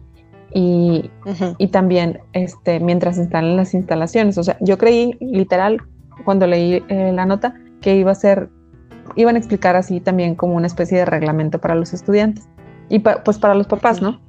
Y, 0.54 1.10
y, 1.56 1.68
también 1.68 2.20
este, 2.34 2.78
mientras 2.78 3.16
están 3.16 3.44
en 3.44 3.56
las 3.56 3.72
instalaciones. 3.72 4.36
O 4.36 4.44
sea, 4.44 4.58
yo 4.60 4.76
creí 4.76 5.16
literal 5.18 5.80
cuando 6.26 6.46
leí 6.46 6.84
eh, 6.88 7.10
la 7.14 7.24
nota 7.24 7.54
que 7.80 7.96
iba 7.96 8.12
a 8.12 8.14
ser, 8.14 8.50
iban 9.16 9.36
a 9.36 9.38
explicar 9.38 9.76
así 9.76 10.00
también 10.00 10.34
como 10.34 10.54
una 10.54 10.66
especie 10.66 10.98
de 10.98 11.04
reglamento 11.04 11.58
para 11.58 11.74
los 11.74 11.92
estudiantes 11.92 12.48
y 12.88 12.98
pues 12.98 13.38
para 13.38 13.54
los 13.54 13.66
papás, 13.66 14.02
¿no? 14.02 14.20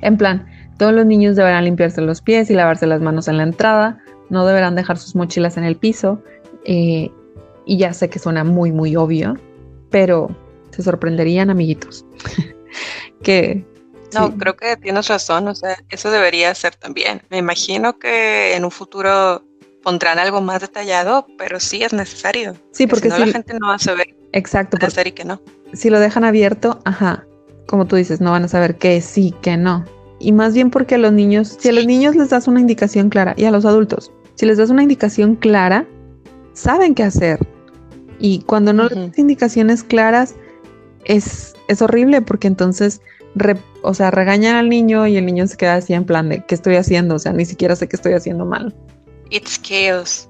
En 0.00 0.16
plan, 0.16 0.46
todos 0.78 0.92
los 0.92 1.06
niños 1.06 1.36
deberán 1.36 1.64
limpiarse 1.64 2.00
los 2.00 2.20
pies 2.20 2.50
y 2.50 2.54
lavarse 2.54 2.86
las 2.86 3.00
manos 3.00 3.28
en 3.28 3.38
la 3.38 3.44
entrada, 3.44 3.98
no 4.28 4.46
deberán 4.46 4.74
dejar 4.74 4.98
sus 4.98 5.14
mochilas 5.14 5.56
en 5.56 5.64
el 5.64 5.76
piso. 5.76 6.22
Eh, 6.64 7.10
y 7.64 7.78
ya 7.78 7.92
sé 7.92 8.08
que 8.08 8.18
suena 8.18 8.44
muy, 8.44 8.72
muy 8.72 8.96
obvio, 8.96 9.36
pero 9.90 10.28
se 10.70 10.82
sorprenderían, 10.82 11.50
amiguitos. 11.50 12.04
que. 13.22 13.64
No, 14.14 14.36
creo 14.38 14.56
que 14.56 14.76
tienes 14.76 15.08
razón, 15.08 15.48
o 15.48 15.54
sea, 15.54 15.76
eso 15.90 16.10
debería 16.10 16.54
ser 16.54 16.76
también. 16.76 17.22
Me 17.28 17.38
imagino 17.38 17.98
que 17.98 18.54
en 18.54 18.64
un 18.64 18.70
futuro 18.70 19.44
pondrán 19.86 20.18
algo 20.18 20.40
más 20.40 20.60
detallado, 20.60 21.28
pero 21.38 21.60
sí 21.60 21.84
es 21.84 21.92
necesario. 21.92 22.56
Sí, 22.72 22.88
porque 22.88 23.08
si 23.08 23.20
no, 23.20 23.26
la 23.26 23.32
gente 23.32 23.54
no 23.60 23.68
va 23.68 23.76
a 23.76 23.78
saber. 23.78 24.16
Exacto. 24.32 24.76
Hacer 24.84 25.06
y 25.06 25.12
que 25.12 25.24
no. 25.24 25.40
Si 25.74 25.90
lo 25.90 26.00
dejan 26.00 26.24
abierto, 26.24 26.80
ajá, 26.84 27.24
como 27.68 27.86
tú 27.86 27.94
dices, 27.94 28.20
no 28.20 28.32
van 28.32 28.42
a 28.42 28.48
saber 28.48 28.78
qué 28.78 29.00
sí, 29.00 29.32
qué 29.42 29.56
no 29.56 29.84
y 30.18 30.32
más 30.32 30.54
bien 30.54 30.70
porque 30.70 30.94
a 30.94 30.98
los 30.98 31.12
niños, 31.12 31.56
si 31.60 31.68
a 31.68 31.72
los 31.72 31.86
niños 31.86 32.16
les 32.16 32.30
das 32.30 32.48
una 32.48 32.60
indicación 32.60 33.10
clara 33.10 33.34
y 33.36 33.44
a 33.44 33.50
los 33.50 33.64
adultos, 33.64 34.10
si 34.34 34.46
les 34.46 34.58
das 34.58 34.70
una 34.70 34.82
indicación 34.82 35.36
clara, 35.36 35.86
saben 36.52 36.94
qué 36.94 37.02
hacer. 37.02 37.38
Y 38.18 38.40
cuando 38.40 38.72
no 38.72 38.88
les 38.88 39.08
das 39.08 39.18
indicaciones 39.18 39.84
claras, 39.84 40.34
es, 41.04 41.54
es 41.68 41.82
horrible 41.82 42.22
porque 42.22 42.48
entonces, 42.48 43.00
o 43.82 43.94
sea, 43.94 44.10
regañan 44.10 44.56
al 44.56 44.68
niño 44.68 45.06
y 45.06 45.16
el 45.16 45.26
niño 45.26 45.46
se 45.46 45.56
queda 45.56 45.74
así 45.74 45.92
en 45.92 46.04
plan 46.04 46.28
de, 46.28 46.44
¿qué 46.44 46.54
estoy 46.54 46.76
haciendo? 46.76 47.16
O 47.16 47.18
sea, 47.18 47.32
ni 47.32 47.44
siquiera 47.44 47.76
sé 47.76 47.88
qué 47.88 47.96
estoy 47.96 48.14
haciendo 48.14 48.46
mal. 48.46 48.74
It's 49.30 49.60
chaos. 49.60 50.28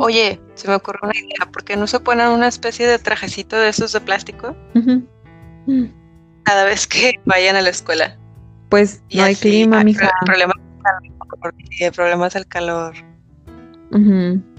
Oye, 0.00 0.40
se 0.54 0.66
me 0.66 0.74
ocurrió 0.74 1.00
una 1.04 1.16
idea, 1.16 1.50
¿por 1.52 1.62
qué 1.62 1.76
no 1.76 1.86
se 1.86 2.00
ponen 2.00 2.28
una 2.28 2.48
especie 2.48 2.88
de 2.88 2.98
trajecito 2.98 3.56
de 3.56 3.68
esos 3.68 3.92
de 3.92 4.00
plástico? 4.00 4.56
Cada 6.42 6.64
vez 6.64 6.86
que 6.88 7.14
vayan 7.24 7.54
a 7.54 7.62
la 7.62 7.70
escuela 7.70 8.20
pues 8.70 9.02
no 9.12 9.24
hay 9.24 9.34
clima, 9.34 9.84
mija. 9.84 10.06
El 10.06 10.26
problema, 10.26 10.54
el 11.80 11.92
problema 11.92 12.26
es 12.28 12.36
el 12.36 12.46
calor. 12.46 12.94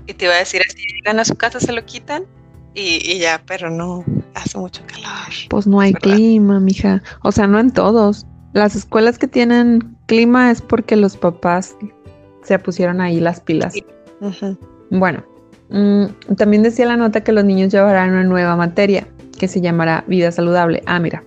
Y 0.06 0.14
te 0.14 0.26
iba 0.26 0.36
a 0.36 0.40
decir, 0.40 0.62
si 0.68 0.86
llegan 0.96 1.20
a 1.20 1.26
su 1.26 1.36
casa 1.36 1.60
se 1.60 1.72
lo 1.72 1.84
quitan 1.86 2.26
y, 2.74 3.18
ya, 3.18 3.42
pero 3.48 3.70
no, 3.70 4.04
hace 4.36 4.58
mucho 4.58 4.84
calor. 4.86 5.34
Pues 5.50 5.66
no 5.66 5.80
hay 5.80 5.94
clima, 5.94 6.60
mija. 6.60 7.02
O 7.24 7.32
sea, 7.32 7.48
no 7.48 7.60
en 7.60 7.72
todos. 7.72 8.28
Las 8.54 8.76
escuelas 8.76 9.18
que 9.18 9.28
tienen 9.28 9.98
clima 10.08 10.52
es 10.52 10.62
porque 10.62 10.98
los 10.98 11.16
papás 11.16 11.74
se 12.44 12.60
pusieron 12.60 13.02
ahí 13.02 13.20
las 13.20 13.42
pilas. 13.42 13.74
Bueno, 14.90 15.24
mm, 15.70 16.36
también 16.38 16.64
decía 16.64 16.86
la 16.86 16.98
nota 16.98 17.24
que 17.24 17.32
los 17.32 17.44
niños 17.44 17.72
llevarán 17.72 18.12
una 18.12 18.24
nueva 18.24 18.56
materia 18.56 19.08
que 19.40 19.48
se 19.48 19.62
llamará 19.62 20.04
vida 20.08 20.32
saludable. 20.32 20.84
Ah, 20.86 21.00
mira, 21.00 21.24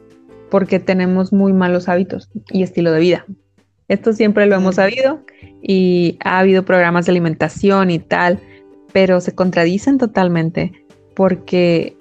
porque 0.51 0.79
tenemos 0.79 1.33
muy 1.33 1.53
malos 1.53 1.89
hábitos 1.89 2.31
y 2.51 2.63
estilo 2.63 2.93
de 2.93 3.01
vida. 3.01 3.27
Esto 3.89 4.13
siempre 4.13 4.47
lo 4.47 4.57
hemos 4.57 4.77
sabido 4.77 5.21
y 5.63 6.19
ha 6.25 6.39
habido 6.39 6.65
programas 6.65 7.07
de 7.07 7.13
alimentación 7.13 7.91
y 7.91 7.99
tal, 7.99 8.41
pero 8.93 9.21
se 9.21 9.35
contradicen 9.35 9.99
totalmente 9.99 10.73
porque 11.15 11.97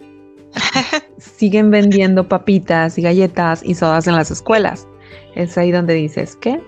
siguen 1.17 1.71
vendiendo 1.71 2.27
papitas 2.27 2.97
y 2.97 3.01
galletas 3.01 3.63
y 3.63 3.75
sodas 3.75 4.07
en 4.07 4.15
las 4.15 4.31
escuelas. 4.31 4.87
Es 5.35 5.57
ahí 5.57 5.71
donde 5.71 5.93
dices, 5.95 6.35
¿qué? 6.35 6.61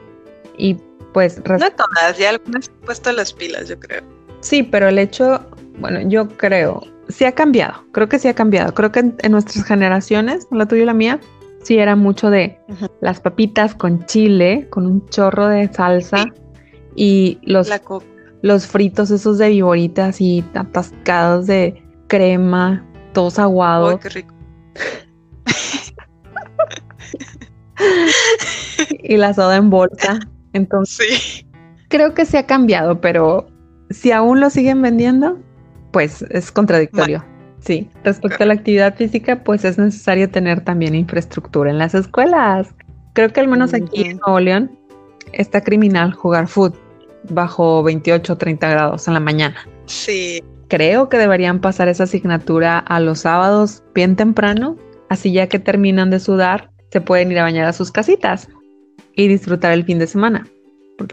Y 0.57 0.77
pues... 1.15 1.37
No 1.37 1.71
todas, 1.71 2.17
ya 2.17 2.31
algunas 2.31 2.67
han 2.67 2.75
puesto 2.81 3.09
las 3.13 3.31
pilas, 3.31 3.69
yo 3.69 3.79
creo. 3.79 4.01
Sí, 4.41 4.63
pero 4.63 4.89
el 4.89 4.99
hecho, 4.99 5.39
bueno, 5.79 6.01
yo 6.09 6.27
creo, 6.27 6.83
sí 7.07 7.23
ha 7.23 7.31
cambiado, 7.31 7.85
creo 7.93 8.09
que 8.09 8.19
sí 8.19 8.27
ha 8.27 8.33
cambiado. 8.33 8.73
Creo 8.73 8.91
que 8.91 8.99
en 8.99 9.31
nuestras 9.31 9.63
generaciones, 9.63 10.45
la 10.51 10.65
tuya 10.65 10.83
y 10.83 10.85
la 10.85 10.93
mía, 10.93 11.21
Sí, 11.63 11.79
era 11.79 11.95
mucho 11.95 12.29
de 12.29 12.59
las 13.01 13.21
papitas 13.21 13.73
con 13.73 14.05
chile, 14.05 14.67
con 14.69 14.85
un 14.85 15.07
chorro 15.07 15.47
de 15.47 15.67
salsa 15.73 16.25
y 16.95 17.39
los, 17.41 17.71
los 18.43 18.67
fritos 18.67 19.09
esos 19.09 19.39
de 19.39 19.49
viboritas 19.49 20.21
y 20.21 20.45
atascados 20.53 21.47
de 21.47 21.83
crema, 22.05 22.85
todos 23.13 23.39
aguados. 23.39 23.99
qué 23.99 24.09
rico. 24.09 24.35
y 29.03 29.17
la 29.17 29.33
soda 29.33 29.55
en 29.55 29.71
bolsa. 29.71 30.19
Entonces, 30.55 31.07
sí. 31.19 31.47
creo 31.89 32.13
que 32.13 32.25
se 32.25 32.37
ha 32.37 32.45
cambiado, 32.45 33.01
pero 33.01 33.47
si 33.89 34.11
aún 34.11 34.39
lo 34.39 34.49
siguen 34.49 34.81
vendiendo, 34.81 35.37
pues 35.91 36.23
es 36.29 36.51
contradictorio. 36.51 37.23
Sí, 37.59 37.89
respecto 38.03 38.43
a 38.43 38.47
la 38.47 38.53
actividad 38.53 38.95
física, 38.95 39.43
pues 39.43 39.65
es 39.65 39.77
necesario 39.77 40.29
tener 40.29 40.61
también 40.61 40.95
infraestructura 40.95 41.71
en 41.71 41.77
las 41.77 41.95
escuelas. 41.95 42.73
Creo 43.13 43.33
que 43.33 43.39
al 43.39 43.47
menos 43.47 43.73
aquí 43.73 44.03
en 44.03 44.17
Nuevo 44.17 44.39
León 44.39 44.79
está 45.33 45.61
criminal 45.61 46.13
jugar 46.13 46.47
fútbol 46.47 46.79
bajo 47.29 47.81
28 47.83 48.33
o 48.33 48.37
30 48.37 48.69
grados 48.69 49.07
en 49.07 49.15
la 49.15 49.19
mañana. 49.19 49.55
Sí. 49.87 50.43
Creo 50.67 51.09
que 51.09 51.17
deberían 51.17 51.59
pasar 51.59 51.87
esa 51.87 52.03
asignatura 52.03 52.77
a 52.79 52.99
los 52.99 53.19
sábados 53.19 53.83
bien 53.93 54.15
temprano, 54.15 54.77
así 55.09 55.31
ya 55.31 55.47
que 55.47 55.59
terminan 55.59 56.11
de 56.11 56.19
sudar, 56.19 56.69
se 56.91 57.01
pueden 57.01 57.31
ir 57.31 57.39
a 57.39 57.43
bañar 57.43 57.65
a 57.65 57.73
sus 57.73 57.91
casitas 57.91 58.47
y 59.15 59.27
disfrutar 59.27 59.73
el 59.73 59.85
fin 59.85 59.99
de 59.99 60.07
semana. 60.07 60.47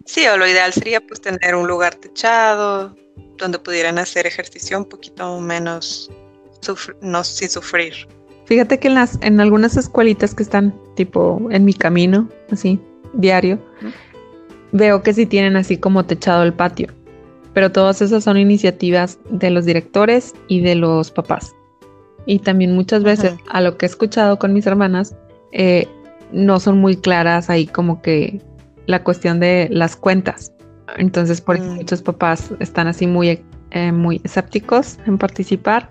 Sí, 0.05 0.27
o 0.27 0.37
lo 0.37 0.47
ideal 0.47 0.73
sería 0.73 1.01
pues 1.01 1.21
tener 1.21 1.55
un 1.55 1.67
lugar 1.67 1.95
techado 1.95 2.95
donde 3.39 3.59
pudieran 3.59 3.99
hacer 3.99 4.27
ejercicio 4.27 4.79
un 4.79 4.85
poquito 4.85 5.41
menos 5.41 6.11
no 7.01 7.25
sin 7.25 7.49
sufrir. 7.49 7.95
Fíjate 8.47 8.79
que 8.79 8.89
en 8.89 8.95
las 8.95 9.19
en 9.23 9.41
algunas 9.41 9.77
escuelitas 9.77 10.35
que 10.35 10.43
están 10.43 10.75
tipo 10.95 11.41
en 11.51 11.65
mi 11.65 11.75
camino, 11.75 12.29
así 12.51 12.81
diario, 13.15 13.59
veo 14.73 15.03
que 15.03 15.13
sí 15.15 15.27
tienen 15.27 15.57
así 15.57 15.77
como 15.77 16.05
techado 16.05 16.43
el 16.43 16.53
patio. 16.53 16.89
Pero 17.55 17.71
todas 17.71 18.01
esas 18.01 18.25
son 18.25 18.39
iniciativas 18.39 19.19
de 19.29 19.51
los 19.51 19.65
directores 19.65 20.35
y 20.49 20.61
de 20.61 20.75
los 20.75 21.11
papás. 21.11 21.55
Y 22.25 22.39
también 22.39 22.75
muchas 22.75 23.03
veces, 23.03 23.35
a 23.49 23.61
lo 23.61 23.77
que 23.77 23.85
he 23.85 23.89
escuchado 23.89 24.39
con 24.39 24.55
mis 24.55 24.67
hermanas, 24.67 25.15
eh, 25.51 25.87
no 26.33 26.61
son 26.61 26.79
muy 26.79 26.97
claras 26.97 27.51
ahí 27.51 27.67
como 27.67 28.03
que 28.03 28.41
la 28.87 29.03
cuestión 29.05 29.41
de 29.41 29.69
las 29.71 29.97
cuentas. 29.97 30.53
Entonces, 30.97 31.41
por 31.41 31.57
eso 31.57 31.67
mm. 31.67 31.75
muchos 31.75 32.03
papás 32.03 32.51
están 32.61 32.87
así 32.87 33.07
muy, 33.07 33.43
eh, 33.71 33.93
muy 33.93 34.21
escépticos 34.25 34.99
en 35.07 35.19
participar 35.19 35.89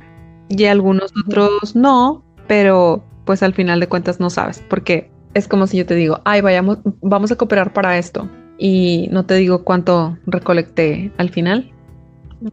y 0.49 0.65
algunos 0.65 1.12
otros 1.25 1.75
no, 1.75 2.23
pero 2.47 3.04
pues 3.25 3.43
al 3.43 3.54
final 3.54 3.80
de 3.80 3.88
cuentas 3.88 4.19
no 4.19 4.30
sabes, 4.30 4.63
porque 4.69 5.10
es 5.34 5.47
como 5.47 5.67
si 5.67 5.77
yo 5.77 5.86
te 5.86 5.95
digo, 5.95 6.19
ay, 6.25 6.41
vayamos, 6.41 6.80
vamos 7.01 7.32
a 7.32 7.36
cooperar 7.36 7.71
para 7.71 7.97
esto 7.97 8.30
y 8.58 9.08
no 9.12 9.25
te 9.25 9.36
digo 9.36 9.63
cuánto 9.63 10.17
recolecté 10.25 11.12
al 11.17 11.30
final. 11.30 11.71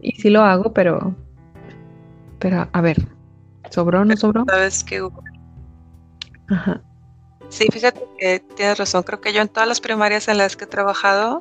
Y 0.00 0.12
sí 0.12 0.30
lo 0.30 0.42
hago, 0.42 0.72
pero, 0.72 1.14
pero 2.38 2.68
a 2.72 2.80
ver, 2.80 2.96
¿sobró 3.70 4.02
o 4.02 4.04
no 4.04 4.16
sobró? 4.16 4.44
Sabes 4.48 4.84
que 4.84 5.02
Ajá. 6.48 6.82
Sí, 7.48 7.66
fíjate 7.72 8.00
que 8.18 8.40
tienes 8.56 8.78
razón. 8.78 9.02
Creo 9.02 9.20
que 9.20 9.32
yo 9.32 9.40
en 9.40 9.48
todas 9.48 9.68
las 9.68 9.80
primarias 9.80 10.28
en 10.28 10.38
las 10.38 10.56
que 10.56 10.64
he 10.64 10.68
trabajado, 10.68 11.40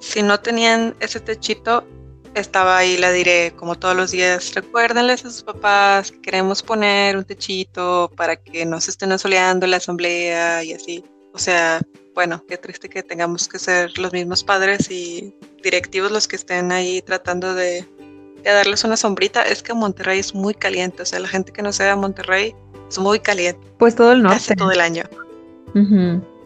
si 0.00 0.22
no 0.22 0.40
tenían 0.40 0.96
ese 1.00 1.20
techito, 1.20 1.84
estaba 2.34 2.78
ahí, 2.78 2.96
la 2.96 3.12
diré 3.12 3.52
como 3.56 3.76
todos 3.76 3.96
los 3.96 4.10
días, 4.10 4.54
recuérdenles 4.54 5.24
a 5.24 5.30
sus 5.30 5.42
papás 5.42 6.12
que 6.12 6.20
queremos 6.20 6.62
poner 6.62 7.16
un 7.16 7.24
techito 7.24 8.10
para 8.16 8.36
que 8.36 8.64
no 8.64 8.80
se 8.80 8.90
estén 8.90 9.12
asoleando 9.12 9.66
la 9.66 9.78
asamblea 9.78 10.62
y 10.62 10.72
así. 10.72 11.04
O 11.32 11.38
sea, 11.38 11.80
bueno, 12.14 12.44
qué 12.48 12.56
triste 12.56 12.88
que 12.88 13.02
tengamos 13.02 13.48
que 13.48 13.58
ser 13.58 13.96
los 13.98 14.12
mismos 14.12 14.42
padres 14.42 14.90
y 14.90 15.34
directivos 15.62 16.10
los 16.10 16.26
que 16.26 16.36
estén 16.36 16.72
ahí 16.72 17.02
tratando 17.02 17.54
de, 17.54 17.86
darles 18.44 18.84
una 18.84 18.96
sombrita. 18.96 19.42
Es 19.42 19.62
que 19.62 19.74
Monterrey 19.74 20.18
es 20.18 20.34
muy 20.34 20.54
caliente, 20.54 21.02
o 21.02 21.06
sea, 21.06 21.20
la 21.20 21.28
gente 21.28 21.52
que 21.52 21.62
no 21.62 21.72
sea 21.72 21.86
de 21.86 21.96
Monterrey 21.96 22.54
es 22.88 22.98
muy 22.98 23.20
caliente. 23.20 23.60
Pues 23.78 23.94
todo 23.94 24.12
el 24.12 24.22
norte. 24.22 24.56
todo 24.56 24.72
el 24.72 24.80
año. 24.80 25.04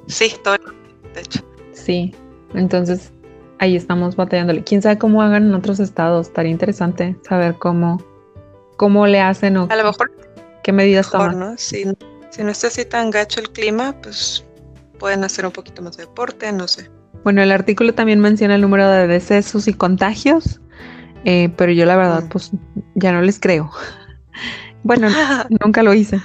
Sí, 0.07 0.35
todo 0.43 0.55
el 0.55 0.63
norte, 0.63 1.11
de 1.15 1.21
hecho. 1.21 1.41
Sí, 1.73 2.15
entonces 2.55 3.13
ahí 3.59 3.77
estamos 3.77 4.17
batallándole. 4.17 4.65
Quién 4.65 4.83
sabe 4.83 4.99
cómo 4.99 5.23
hagan 5.23 5.47
en 5.47 5.55
otros 5.55 5.79
estados. 5.81 6.27
Estaría 6.27 6.51
interesante 6.51 7.17
saber 7.27 7.55
cómo, 7.55 8.03
cómo 8.77 9.07
le 9.07 9.21
hacen 9.21 9.57
o 9.57 9.69
a 9.71 9.77
lo 9.77 9.85
mejor 9.85 10.13
qué 10.63 10.73
medidas 10.73 11.11
toman. 11.11 11.39
¿no? 11.39 11.55
Si, 11.57 11.85
si 12.31 12.43
no 12.43 12.51
está 12.51 12.67
así 12.67 12.85
tan 12.85 13.11
gacho 13.11 13.41
el 13.41 13.51
clima, 13.51 13.95
pues 14.03 14.45
pueden 14.99 15.25
hacer 15.25 15.47
un 15.47 15.53
poquito 15.53 15.83
más 15.83 15.97
de 15.97 16.05
deporte, 16.07 16.53
no 16.53 16.67
sé. 16.67 16.91
Bueno, 17.25 17.43
el 17.43 17.53
artículo 17.53 17.95
también 17.95 18.21
menciona 18.21 18.57
el 18.57 18.61
número 18.61 18.89
de 18.89 19.07
decesos 19.07 19.69
y 19.69 19.75
contagios 19.75 20.61
Eh, 21.25 21.53
pero 21.57 21.71
yo 21.71 21.87
la 21.87 21.95
verdad, 21.97 22.25
mm. 22.25 22.29
pues 22.31 22.51
ya 22.97 23.13
no 23.13 23.23
les 23.23 23.39
creo. 23.39 23.71
bueno, 24.83 25.09
nunca 25.65 25.85
lo 25.85 25.95
hice. 25.95 26.21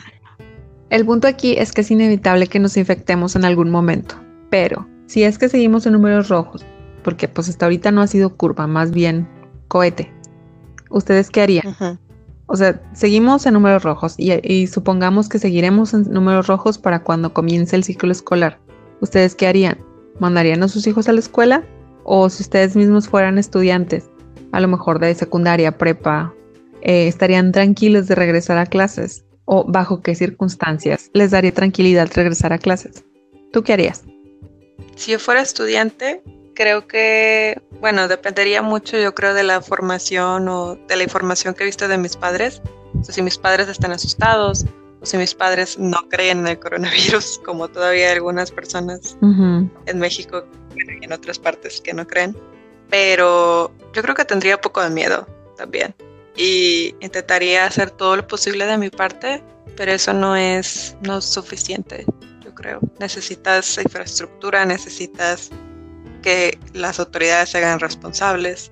El 0.90 1.06
punto 1.06 1.28
aquí 1.28 1.56
es 1.58 1.74
que 1.74 1.82
es 1.82 1.92
inevitable 1.92 2.48
que 2.48 2.60
nos 2.60 2.78
infectemos 2.78 3.36
en 3.36 3.44
algún 3.44 3.70
momento, 3.70 4.16
pero 4.50 4.88
si 5.06 5.24
es 5.24 5.38
que 5.38 5.50
seguimos 5.50 5.86
en 5.86 5.94
números 5.94 6.30
rojos, 6.30 6.66
porque 7.04 7.28
pues 7.28 7.50
hasta 7.50 7.66
ahorita 7.66 7.92
no 7.92 8.02
ha 8.02 8.08
sido 8.08 8.38
curva, 8.38 8.68
más 8.68 8.92
bien 8.92 9.28
cohete, 9.68 10.14
¿ustedes 10.90 11.30
qué 11.30 11.42
harían? 11.42 12.00
O 12.46 12.56
sea, 12.56 12.82
seguimos 12.94 13.46
en 13.46 13.56
números 13.56 13.84
rojos 13.84 14.16
y, 14.18 14.68
supongamos 14.68 15.28
que 15.28 15.40
seguiremos 15.40 15.94
en 15.94 16.04
números 16.04 16.48
rojos 16.48 16.78
para 16.78 17.04
cuando 17.04 17.34
comience 17.34 17.76
el 17.76 17.84
ciclo 17.84 18.10
escolar. 18.10 18.58
¿Ustedes 19.02 19.36
qué 19.36 19.48
harían? 19.48 19.78
¿Mandarían 20.20 20.64
a 20.64 20.70
sus 20.70 20.88
hijos 20.88 21.10
a 21.10 21.14
la 21.14 21.20
escuela? 21.20 21.66
¿O 22.06 22.30
si 22.30 22.44
ustedes 22.44 22.78
mismos 22.78 23.10
fueran 23.10 23.38
estudiantes, 23.38 24.10
a 24.54 24.62
lo 24.62 24.70
mejor 24.70 25.00
de 25.00 25.14
secundaria, 25.14 25.78
prepa, 25.78 26.34
eh, 26.82 27.10
estarían 27.10 27.52
tranquilos 27.52 28.08
de 28.08 28.16
regresar 28.16 28.58
a 28.58 28.66
clases? 28.66 29.27
¿O 29.50 29.64
bajo 29.64 30.02
qué 30.02 30.14
circunstancias 30.14 31.10
les 31.14 31.32
daría 31.32 31.54
tranquilidad 31.54 32.10
regresar 32.14 32.52
a 32.52 32.58
clases? 32.58 33.06
¿Tú 33.54 33.64
qué 33.64 33.72
harías? 33.72 34.04
Si 34.98 35.12
yo 35.12 35.20
fuera 35.20 35.42
estudiante, 35.42 36.22
creo 36.54 36.86
que, 36.86 37.62
bueno, 37.80 38.10
dependería 38.10 38.62
mucho, 38.62 38.98
yo 38.98 39.16
creo, 39.16 39.34
de 39.34 39.44
la 39.44 39.62
formación 39.62 40.50
o 40.50 40.76
de 40.76 40.98
la 40.98 41.04
información 41.04 41.54
que 41.54 41.64
he 41.64 41.66
visto 41.66 41.88
de 41.88 41.98
mis 41.98 42.18
padres. 42.18 42.62
O 43.00 43.04
sea, 43.06 43.16
si 43.16 43.22
mis 43.22 43.38
padres 43.38 43.70
están 43.70 43.94
asustados 43.94 44.66
o 45.02 45.06
si 45.06 45.16
mis 45.16 45.34
padres 45.34 45.80
no 45.80 45.98
creen 46.10 46.40
en 46.40 46.48
el 46.48 46.60
coronavirus, 46.60 47.40
como 47.46 47.70
todavía 47.70 48.08
hay 48.08 48.16
algunas 48.16 48.52
personas 48.52 49.18
en 49.22 50.00
México 50.00 50.44
y 50.76 51.06
en 51.06 51.14
otras 51.14 51.40
partes 51.40 51.80
que 51.80 51.94
no 51.94 52.06
creen. 52.06 52.36
Pero 52.90 53.72
yo 53.94 54.02
creo 54.02 54.14
que 54.14 54.26
tendría 54.26 54.60
poco 54.60 54.82
de 54.82 54.90
miedo 54.90 55.26
también. 55.56 55.96
Y 56.38 56.96
intentaría 57.02 57.66
hacer 57.66 57.92
todo 57.92 58.16
lo 58.16 58.28
posible 58.28 58.66
de 58.66 58.78
mi 58.78 58.90
parte, 58.90 59.44
pero 59.76 59.92
eso 59.92 60.14
no 60.14 60.36
es, 60.36 60.96
no 61.02 61.18
es 61.18 61.26
suficiente, 61.26 62.06
yo 62.44 62.54
creo. 62.54 62.80
Necesitas 63.00 63.78
infraestructura, 63.78 64.66
necesitas 64.66 65.50
que 66.22 66.58
las 66.74 67.00
autoridades 67.00 67.50
se 67.50 67.58
hagan 67.58 67.80
responsables. 67.80 68.72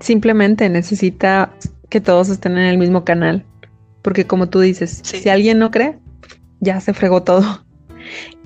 Simplemente 0.00 0.68
necesita 0.68 1.52
que 1.90 2.00
todos 2.00 2.28
estén 2.30 2.52
en 2.52 2.64
el 2.64 2.78
mismo 2.78 3.04
canal, 3.04 3.44
porque 4.02 4.26
como 4.26 4.48
tú 4.48 4.60
dices, 4.60 5.00
si 5.02 5.28
alguien 5.28 5.58
no 5.58 5.70
cree, 5.70 5.98
ya 6.60 6.80
se 6.80 6.94
fregó 6.94 7.22
todo. 7.22 7.64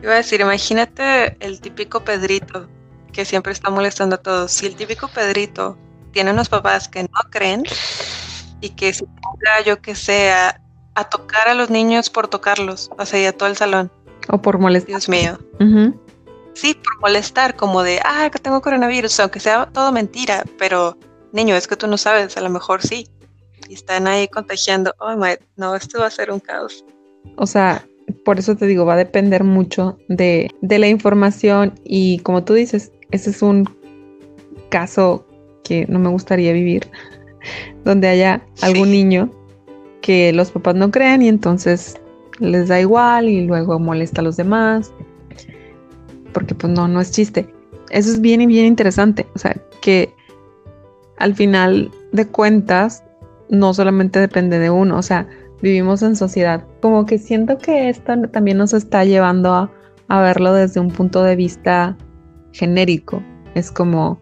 Iba 0.02 0.14
a 0.14 0.16
decir, 0.16 0.40
imagínate 0.40 1.36
el 1.40 1.60
típico 1.60 2.04
Pedrito 2.04 2.68
que 3.12 3.24
siempre 3.24 3.52
está 3.52 3.70
molestando 3.70 4.16
a 4.16 4.18
todos. 4.18 4.52
Si 4.52 4.66
el 4.66 4.76
típico 4.76 5.08
Pedrito 5.08 5.76
tiene 6.12 6.32
unos 6.32 6.48
papás 6.48 6.88
que 6.88 7.02
no 7.02 7.30
creen 7.30 7.64
y 8.60 8.70
que 8.70 8.92
se 8.92 9.04
ponga, 9.04 9.62
yo 9.64 9.80
que 9.80 9.94
sea, 9.94 10.60
a 10.94 11.04
tocar 11.08 11.48
a 11.48 11.54
los 11.54 11.70
niños 11.70 12.10
por 12.10 12.28
tocarlos, 12.28 12.90
o 12.98 13.06
sea, 13.06 13.20
y 13.20 13.26
a 13.26 13.32
todo 13.32 13.48
el 13.48 13.56
salón. 13.56 13.90
O 14.30 14.42
por 14.42 14.58
molestar. 14.58 14.88
Dios 14.88 15.08
mío 15.08 15.38
sí, 16.58 16.74
por 16.74 17.00
molestar, 17.00 17.54
como 17.56 17.82
de, 17.82 18.00
ah, 18.04 18.28
que 18.30 18.38
tengo 18.38 18.60
coronavirus, 18.60 19.20
aunque 19.20 19.40
sea 19.40 19.66
todo 19.66 19.92
mentira, 19.92 20.44
pero 20.58 20.98
niño, 21.32 21.54
es 21.54 21.68
que 21.68 21.76
tú 21.76 21.86
no 21.86 21.96
sabes, 21.96 22.36
a 22.36 22.40
lo 22.40 22.50
mejor 22.50 22.82
sí. 22.82 23.08
Y 23.68 23.74
están 23.74 24.06
ahí 24.06 24.28
contagiando, 24.28 24.94
oh, 24.98 25.16
my, 25.16 25.36
no, 25.56 25.76
esto 25.76 26.00
va 26.00 26.06
a 26.06 26.10
ser 26.10 26.30
un 26.30 26.40
caos. 26.40 26.84
O 27.36 27.46
sea, 27.46 27.86
por 28.24 28.38
eso 28.38 28.56
te 28.56 28.66
digo, 28.66 28.84
va 28.84 28.94
a 28.94 28.96
depender 28.96 29.44
mucho 29.44 29.98
de, 30.08 30.50
de 30.60 30.78
la 30.78 30.88
información 30.88 31.78
y 31.84 32.18
como 32.20 32.42
tú 32.42 32.54
dices, 32.54 32.90
ese 33.10 33.30
es 33.30 33.42
un 33.42 33.68
caso 34.70 35.26
que 35.62 35.86
no 35.86 35.98
me 35.98 36.08
gustaría 36.08 36.52
vivir, 36.52 36.90
donde 37.84 38.08
haya 38.08 38.42
algún 38.62 38.90
niño 38.90 39.30
que 40.00 40.32
los 40.32 40.50
papás 40.50 40.74
no 40.74 40.90
crean 40.90 41.22
y 41.22 41.28
entonces 41.28 42.00
les 42.38 42.68
da 42.68 42.80
igual 42.80 43.28
y 43.28 43.46
luego 43.46 43.78
molesta 43.78 44.20
a 44.20 44.24
los 44.24 44.36
demás 44.36 44.92
porque 46.32 46.54
pues 46.54 46.72
no, 46.72 46.88
no 46.88 47.00
es 47.00 47.10
chiste. 47.10 47.52
Eso 47.90 48.10
es 48.10 48.20
bien 48.20 48.40
y 48.40 48.46
bien 48.46 48.66
interesante. 48.66 49.26
O 49.34 49.38
sea, 49.38 49.56
que 49.80 50.14
al 51.16 51.34
final 51.34 51.90
de 52.12 52.26
cuentas 52.26 53.02
no 53.48 53.74
solamente 53.74 54.20
depende 54.20 54.58
de 54.58 54.70
uno, 54.70 54.98
o 54.98 55.02
sea, 55.02 55.26
vivimos 55.62 56.02
en 56.02 56.16
sociedad. 56.16 56.64
Como 56.80 57.06
que 57.06 57.18
siento 57.18 57.58
que 57.58 57.88
esto 57.88 58.12
también 58.30 58.58
nos 58.58 58.72
está 58.74 59.04
llevando 59.04 59.52
a, 59.52 59.72
verlo 60.08 60.52
desde 60.52 60.80
un 60.80 60.90
punto 60.90 61.22
de 61.22 61.36
vista 61.36 61.96
genérico. 62.52 63.22
Es 63.54 63.70
como, 63.70 64.20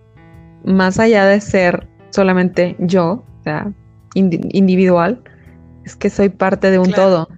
más 0.64 0.98
allá 0.98 1.26
de 1.26 1.40
ser 1.40 1.86
solamente 2.16 2.74
yo, 2.78 3.24
o 3.40 3.42
sea, 3.44 3.70
individual, 4.14 5.22
es 5.84 5.94
que 5.94 6.08
soy 6.08 6.30
parte 6.30 6.70
de 6.70 6.78
un 6.78 6.90
todo. 6.90 7.28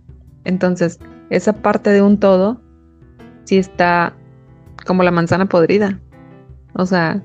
Entonces, 0.45 1.01
esa 1.31 1.53
parte 1.53 1.91
de 1.91 2.01
un 2.01 2.19
todo 2.19 2.63
sí 3.45 3.59
está 3.59 4.15
como 4.87 5.03
la 5.03 5.11
manzana 5.11 5.47
podrida. 5.47 6.01
O 6.75 6.87
sea, 6.87 7.21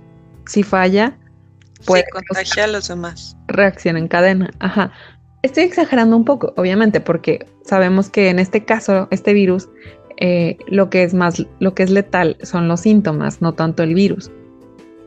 si 0.47 0.63
falla, 0.63 1.17
puede 1.85 2.05
contagiar 2.11 2.69
a 2.69 2.71
los 2.71 2.87
demás. 2.87 3.37
Reacción 3.47 3.97
en 3.97 4.07
cadena. 4.07 4.49
Ajá. 4.59 4.91
Estoy 5.43 5.63
exagerando 5.63 6.17
un 6.17 6.25
poco, 6.25 6.53
obviamente, 6.57 7.01
porque 7.01 7.45
sabemos 7.63 8.09
que 8.09 8.29
en 8.29 8.39
este 8.39 8.65
caso, 8.65 9.07
este 9.11 9.33
virus, 9.33 9.69
eh, 10.17 10.57
lo 10.67 10.89
que 10.89 11.03
es 11.03 11.13
más, 11.13 11.45
lo 11.59 11.75
que 11.75 11.83
es 11.83 11.91
letal 11.91 12.37
son 12.41 12.67
los 12.67 12.79
síntomas, 12.79 13.41
no 13.41 13.53
tanto 13.53 13.83
el 13.83 13.93
virus. 13.93 14.31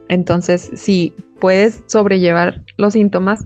Entonces, 0.09 0.71
si 0.75 1.15
puedes 1.41 1.83
sobrellevar 1.87 2.63
los 2.77 2.93
síntomas, 2.93 3.45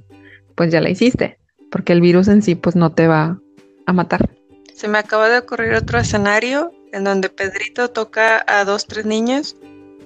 pues 0.54 0.70
ya 0.70 0.80
la 0.80 0.90
hiciste, 0.90 1.38
porque 1.70 1.92
el 1.92 2.00
virus 2.00 2.28
en 2.28 2.42
sí, 2.42 2.54
pues 2.54 2.76
no 2.76 2.92
te 2.92 3.06
va 3.06 3.38
a 3.86 3.92
matar. 3.92 4.28
Se 4.74 4.88
me 4.88 4.98
acaba 4.98 5.28
de 5.28 5.38
ocurrir 5.38 5.74
otro 5.74 5.98
escenario 5.98 6.72
en 6.92 7.04
donde 7.04 7.28
Pedrito 7.28 7.90
toca 7.90 8.44
a 8.46 8.64
dos, 8.64 8.86
tres 8.86 9.06
niños 9.06 9.56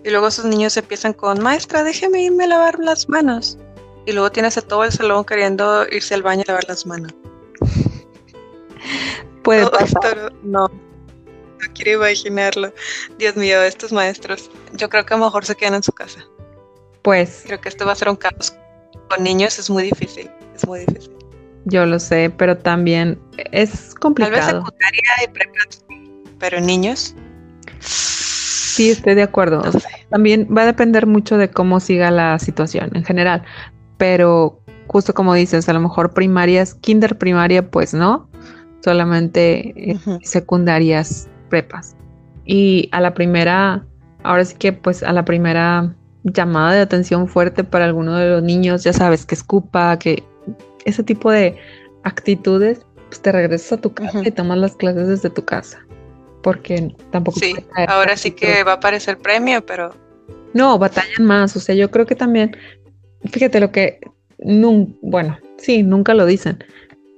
y 0.04 0.10
luego 0.10 0.28
esos 0.28 0.44
niños 0.44 0.76
empiezan 0.76 1.12
con, 1.12 1.42
maestra, 1.42 1.82
déjeme 1.82 2.22
irme 2.22 2.44
a 2.44 2.48
lavar 2.48 2.78
las 2.78 3.08
manos. 3.08 3.58
Y 4.06 4.12
luego 4.12 4.30
tienes 4.30 4.58
a 4.58 4.62
todo 4.62 4.84
el 4.84 4.92
salón 4.92 5.24
queriendo 5.24 5.86
irse 5.90 6.14
al 6.14 6.22
baño 6.22 6.42
a 6.42 6.50
lavar 6.52 6.64
las 6.68 6.84
manos. 6.84 7.14
Puede 9.42 9.66
pasar. 9.70 10.32
no, 10.42 10.68
no 10.68 11.74
quiero 11.74 11.92
imaginarlo. 12.02 12.72
Dios 13.18 13.36
mío, 13.36 13.62
estos 13.62 13.92
maestros, 13.92 14.50
yo 14.74 14.90
creo 14.90 15.06
que 15.06 15.14
a 15.14 15.16
lo 15.16 15.24
mejor 15.24 15.46
se 15.46 15.54
quedan 15.54 15.74
en 15.74 15.82
su 15.82 15.92
casa. 15.92 16.26
Pues. 17.04 17.42
Creo 17.46 17.60
que 17.60 17.68
esto 17.68 17.84
va 17.84 17.92
a 17.92 17.94
ser 17.94 18.08
un 18.08 18.16
caos. 18.16 18.56
Con 19.10 19.22
niños 19.22 19.58
es 19.58 19.68
muy 19.68 19.84
difícil, 19.84 20.30
es 20.56 20.66
muy 20.66 20.80
difícil. 20.80 21.12
Yo 21.66 21.84
lo 21.84 21.98
sé, 21.98 22.30
pero 22.30 22.56
también 22.56 23.20
es 23.52 23.94
complicado. 23.94 24.34
Tal 24.34 24.54
vez 24.54 24.56
secundaria 24.56 25.02
y 25.22 25.28
prepa 25.28 25.52
pero 26.38 26.60
niños. 26.60 27.14
Sí, 27.80 28.90
estoy 28.90 29.14
de 29.14 29.22
acuerdo. 29.22 29.62
También 30.10 30.48
va 30.54 30.62
a 30.62 30.66
depender 30.66 31.06
mucho 31.06 31.38
de 31.38 31.50
cómo 31.50 31.78
siga 31.78 32.10
la 32.10 32.38
situación 32.38 32.90
en 32.94 33.04
general, 33.04 33.44
pero 33.98 34.60
justo 34.86 35.14
como 35.14 35.34
dices, 35.34 35.68
a 35.68 35.72
lo 35.72 35.80
mejor 35.80 36.12
primarias, 36.12 36.74
kinder 36.74 37.18
primaria, 37.18 37.70
pues 37.70 37.94
no, 37.94 38.28
solamente 38.82 39.92
eh, 39.92 39.98
secundarias, 40.22 41.28
prepas. 41.50 41.96
Y 42.44 42.88
a 42.92 43.00
la 43.00 43.14
primera, 43.14 43.86
ahora 44.22 44.44
sí 44.44 44.56
que 44.58 44.72
pues 44.72 45.02
a 45.02 45.12
la 45.12 45.24
primera 45.24 45.94
llamada 46.24 46.72
de 46.72 46.80
atención 46.80 47.28
fuerte 47.28 47.64
para 47.64 47.84
alguno 47.84 48.16
de 48.16 48.28
los 48.28 48.42
niños, 48.42 48.82
ya 48.82 48.92
sabes, 48.92 49.24
que 49.24 49.34
escupa, 49.34 49.98
que 49.98 50.24
ese 50.84 51.02
tipo 51.02 51.30
de 51.30 51.56
actitudes, 52.02 52.84
pues 53.08 53.22
te 53.22 53.30
regresas 53.30 53.74
a 53.74 53.80
tu 53.80 53.94
casa 53.94 54.20
y 54.24 54.30
tomas 54.30 54.58
las 54.58 54.74
clases 54.76 55.08
desde 55.08 55.30
tu 55.30 55.44
casa 55.44 55.84
porque 56.44 56.94
tampoco... 57.10 57.40
Sí, 57.40 57.56
ahora 57.88 58.16
sí 58.16 58.30
que 58.30 58.62
va 58.62 58.72
a 58.72 58.74
aparecer 58.76 59.18
premio, 59.18 59.64
pero... 59.66 59.92
No, 60.52 60.78
batallan 60.78 61.24
más, 61.24 61.56
o 61.56 61.60
sea, 61.60 61.74
yo 61.74 61.90
creo 61.90 62.06
que 62.06 62.14
también, 62.14 62.56
fíjate 63.24 63.58
lo 63.58 63.72
que, 63.72 63.98
bueno, 64.38 65.36
sí, 65.56 65.82
nunca 65.82 66.14
lo 66.14 66.26
dicen, 66.26 66.62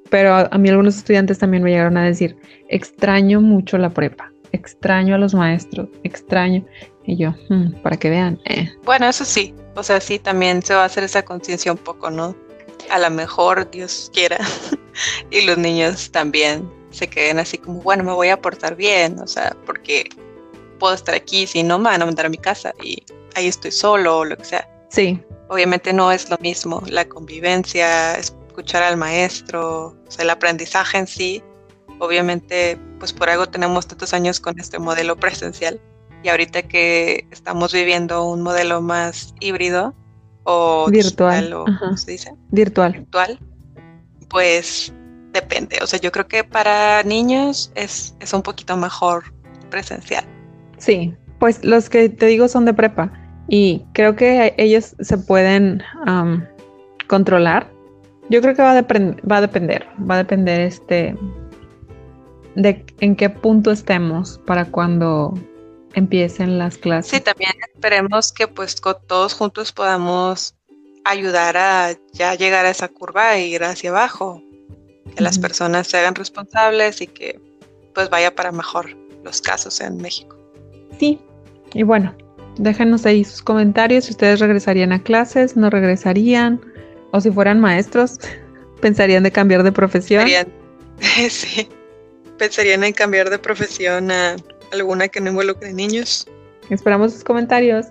pero 0.09 0.35
a, 0.35 0.57
mí 0.57 0.71
algunos 0.71 0.97
estudiantes 0.97 1.39
también 1.39 1.63
me 1.63 1.71
llegaron 1.71 1.99
a 1.99 2.05
decir, 2.05 2.37
extraño 2.69 3.43
mucho 3.43 3.77
la 3.77 3.91
prepa, 3.91 4.33
extraño 4.53 5.17
a 5.17 5.19
los 5.19 5.35
maestros, 5.35 5.89
extraño, 6.05 6.65
y 7.07 7.17
yo, 7.17 7.35
hmm, 7.49 7.73
para 7.83 7.97
que 7.97 8.11
vean. 8.11 8.41
Eh. 8.45 8.69
Bueno, 8.85 9.09
eso 9.09 9.25
sí, 9.25 9.55
o 9.75 9.83
sea, 9.83 10.01
sí, 10.01 10.19
también 10.19 10.63
se 10.63 10.75
va 10.75 10.83
a 10.83 10.87
hacer 10.87 11.05
esa 11.05 11.25
conciencia 11.25 11.73
un 11.73 11.79
poco, 11.79 12.11
¿no? 12.11 12.35
A 12.91 12.99
lo 12.99 13.11
mejor 13.11 13.71
Dios 13.71 14.11
quiera, 14.13 14.39
y 15.31 15.43
los 15.43 15.57
niños 15.59 16.11
también 16.11 16.71
se 16.91 17.09
queden 17.09 17.39
así 17.39 17.59
como, 17.59 17.81
bueno, 17.83 18.05
me 18.05 18.13
voy 18.13 18.29
a 18.29 18.41
portar 18.41 18.77
bien, 18.77 19.19
o 19.21 19.27
sea, 19.27 19.57
porque 19.65 20.09
puedo 20.79 20.95
estar 20.95 21.15
aquí, 21.15 21.47
si 21.47 21.63
no 21.63 21.79
me 21.79 21.91
van 21.91 22.03
a 22.03 22.07
mandar 22.07 22.27
a 22.27 22.29
mi 22.29 22.39
casa 22.39 22.73
y 22.83 23.03
ahí 23.35 23.47
estoy 23.47 23.71
solo 23.71 24.19
o 24.19 24.25
lo 24.25 24.37
que 24.37 24.45
sea. 24.45 24.69
Sí. 24.91 25.21
Obviamente 25.49 25.93
no 25.93 26.11
es 26.11 26.29
lo 26.31 26.39
mismo, 26.39 26.83
la 26.89 27.05
convivencia, 27.07 28.15
escuchar 28.17 28.83
al 28.83 28.97
maestro, 28.97 29.89
o 29.89 30.11
sea, 30.11 30.25
el 30.25 30.31
aprendizaje 30.31 30.99
en 30.99 31.07
sí, 31.07 31.43
obviamente, 31.99 32.79
pues 32.99 33.13
por 33.13 33.31
algo 33.31 33.47
tenemos 33.47 33.87
tantos 33.87 34.13
años 34.13 34.41
con 34.41 34.59
este 34.59 34.79
modelo 34.79 35.17
presencial 35.17 35.81
y 36.23 36.29
ahorita 36.29 36.63
que 36.63 37.27
estamos 37.31 37.73
viviendo 37.73 38.25
un 38.25 38.43
modelo 38.43 38.81
más 38.81 39.35
híbrido, 39.41 39.95
o 40.45 40.87
virtual, 40.91 41.51
¿cómo 41.81 41.97
se 41.97 42.13
dice? 42.13 42.33
Virtual. 42.51 42.93
Virtual. 42.93 43.39
Pues 44.29 44.93
depende. 45.33 45.79
O 45.83 45.87
sea, 45.87 46.01
yo 46.01 46.13
creo 46.13 46.29
que 46.29 46.45
para 46.45 47.03
niños 47.03 47.73
es, 47.75 48.17
es 48.21 48.33
un 48.33 48.43
poquito 48.43 48.77
mejor 48.77 49.25
presencial. 49.71 50.25
Sí, 50.79 51.15
pues 51.39 51.65
los 51.65 51.91
que 51.91 52.09
te 52.09 52.27
digo 52.27 52.49
son 52.49 52.65
de 52.65 52.75
prepa 52.75 53.13
y 53.49 53.85
creo 53.93 54.17
que 54.17 54.55
ellos 54.57 54.95
se 55.01 55.19
pueden 55.19 55.83
controlar. 57.09 57.71
Yo 58.31 58.41
creo 58.41 58.55
que 58.55 58.63
va 58.63 58.73
a, 58.73 58.83
va 58.83 59.37
a 59.37 59.41
depender, 59.41 59.87
va 60.09 60.15
a 60.15 60.19
depender 60.19 60.61
este 60.61 61.17
de 62.55 62.85
en 63.01 63.17
qué 63.17 63.29
punto 63.29 63.71
estemos 63.71 64.41
para 64.47 64.65
cuando 64.65 65.35
empiecen 65.97 66.59
las 66.59 66.79
clases. 66.79 67.11
Sí, 67.11 67.21
también 67.21 67.53
esperemos 67.75 68.33
que 68.33 68.47
pues 68.47 68.77
todos 69.07 69.33
juntos 69.33 69.73
podamos 69.73 70.55
ayudar 71.05 71.57
a 71.57 71.97
ya 72.13 72.35
llegar 72.35 72.67
a 72.67 72.71
esa 72.71 72.89
curva 72.89 73.37
e 73.37 73.47
ir 73.47 73.65
hacia 73.65 73.91
abajo, 73.91 74.43
que 75.17 75.23
las 75.23 75.39
personas 75.39 75.87
se 75.87 75.97
hagan 75.97 76.15
responsables 76.15 77.01
y 77.01 77.07
que 77.07 77.41
pues 77.95 78.11
vaya 78.11 78.35
para 78.35 78.53
mejor 78.53 78.95
los 79.25 79.41
casos 79.41 79.81
en 79.81 79.97
México. 79.97 80.37
Sí, 81.01 81.19
y 81.73 81.83
bueno, 81.83 82.15
déjenos 82.59 83.07
ahí 83.07 83.25
sus 83.25 83.41
comentarios 83.41 84.05
si 84.05 84.11
ustedes 84.11 84.39
regresarían 84.41 84.93
a 84.93 85.03
clases, 85.03 85.57
no 85.57 85.71
regresarían, 85.71 86.61
o 87.13 87.21
si 87.21 87.31
fueran 87.31 87.59
maestros, 87.59 88.19
pensarían 88.83 89.23
de 89.23 89.33
cambiar 89.33 89.63
de 89.63 89.73
profesión. 89.73 90.29
sí, 91.31 91.69
pensarían 92.37 92.85
en 92.85 92.93
cambiar 92.93 93.31
de 93.31 93.39
profesión 93.39 94.11
a 94.11 94.37
alguna 94.73 95.09
que 95.09 95.21
no 95.21 95.31
involucre 95.31 95.73
niños. 95.73 96.27
Esperamos 96.71 97.13
sus 97.13 97.25
comentarios. 97.25 97.87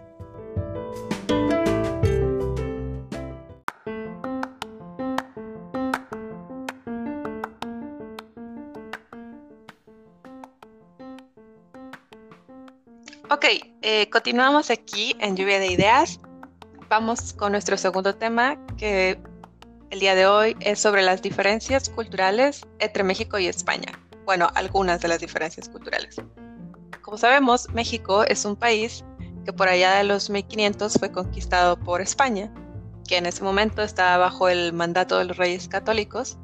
Ok, 13.32 13.46
eh, 13.82 14.10
continuamos 14.12 14.70
aquí 14.70 15.16
en 15.20 15.36
Lluvia 15.36 15.60
de 15.60 15.68
Ideas. 15.68 16.20
Vamos 16.90 17.34
con 17.34 17.52
nuestro 17.52 17.76
segundo 17.76 18.16
tema, 18.16 18.58
que 18.78 19.20
el 19.90 20.00
día 20.00 20.16
de 20.16 20.28
hoy 20.28 20.56
es 20.60 20.80
sobre 20.80 21.02
las 21.02 21.22
diferencias 21.22 21.90
culturales 21.90 22.62
entre 22.80 23.04
México 23.04 23.38
y 23.40 23.48
España. 23.48 24.00
Bueno, 24.26 24.50
algunas 24.56 25.02
de 25.02 25.08
las 25.08 25.20
diferencias 25.20 25.70
culturales. 25.70 26.16
Como 27.16 27.22
sabemos, 27.22 27.70
México 27.74 28.26
es 28.26 28.44
un 28.44 28.58
país 28.58 29.06
que 29.46 29.54
por 29.54 29.70
allá 29.70 29.96
de 29.96 30.04
los 30.04 30.30
1500 30.30 30.96
fue 31.00 31.14
conquistado 31.14 31.80
por 31.80 32.02
España, 32.02 32.54
que 33.08 33.16
en 33.16 33.26
ese 33.26 33.42
momento 33.42 33.84
estaba 33.84 34.18
bajo 34.18 34.50
el 34.50 34.74
mandato 34.74 35.18
de 35.18 35.24
los 35.24 35.38
reyes 35.38 35.70
católicos, 35.70 36.38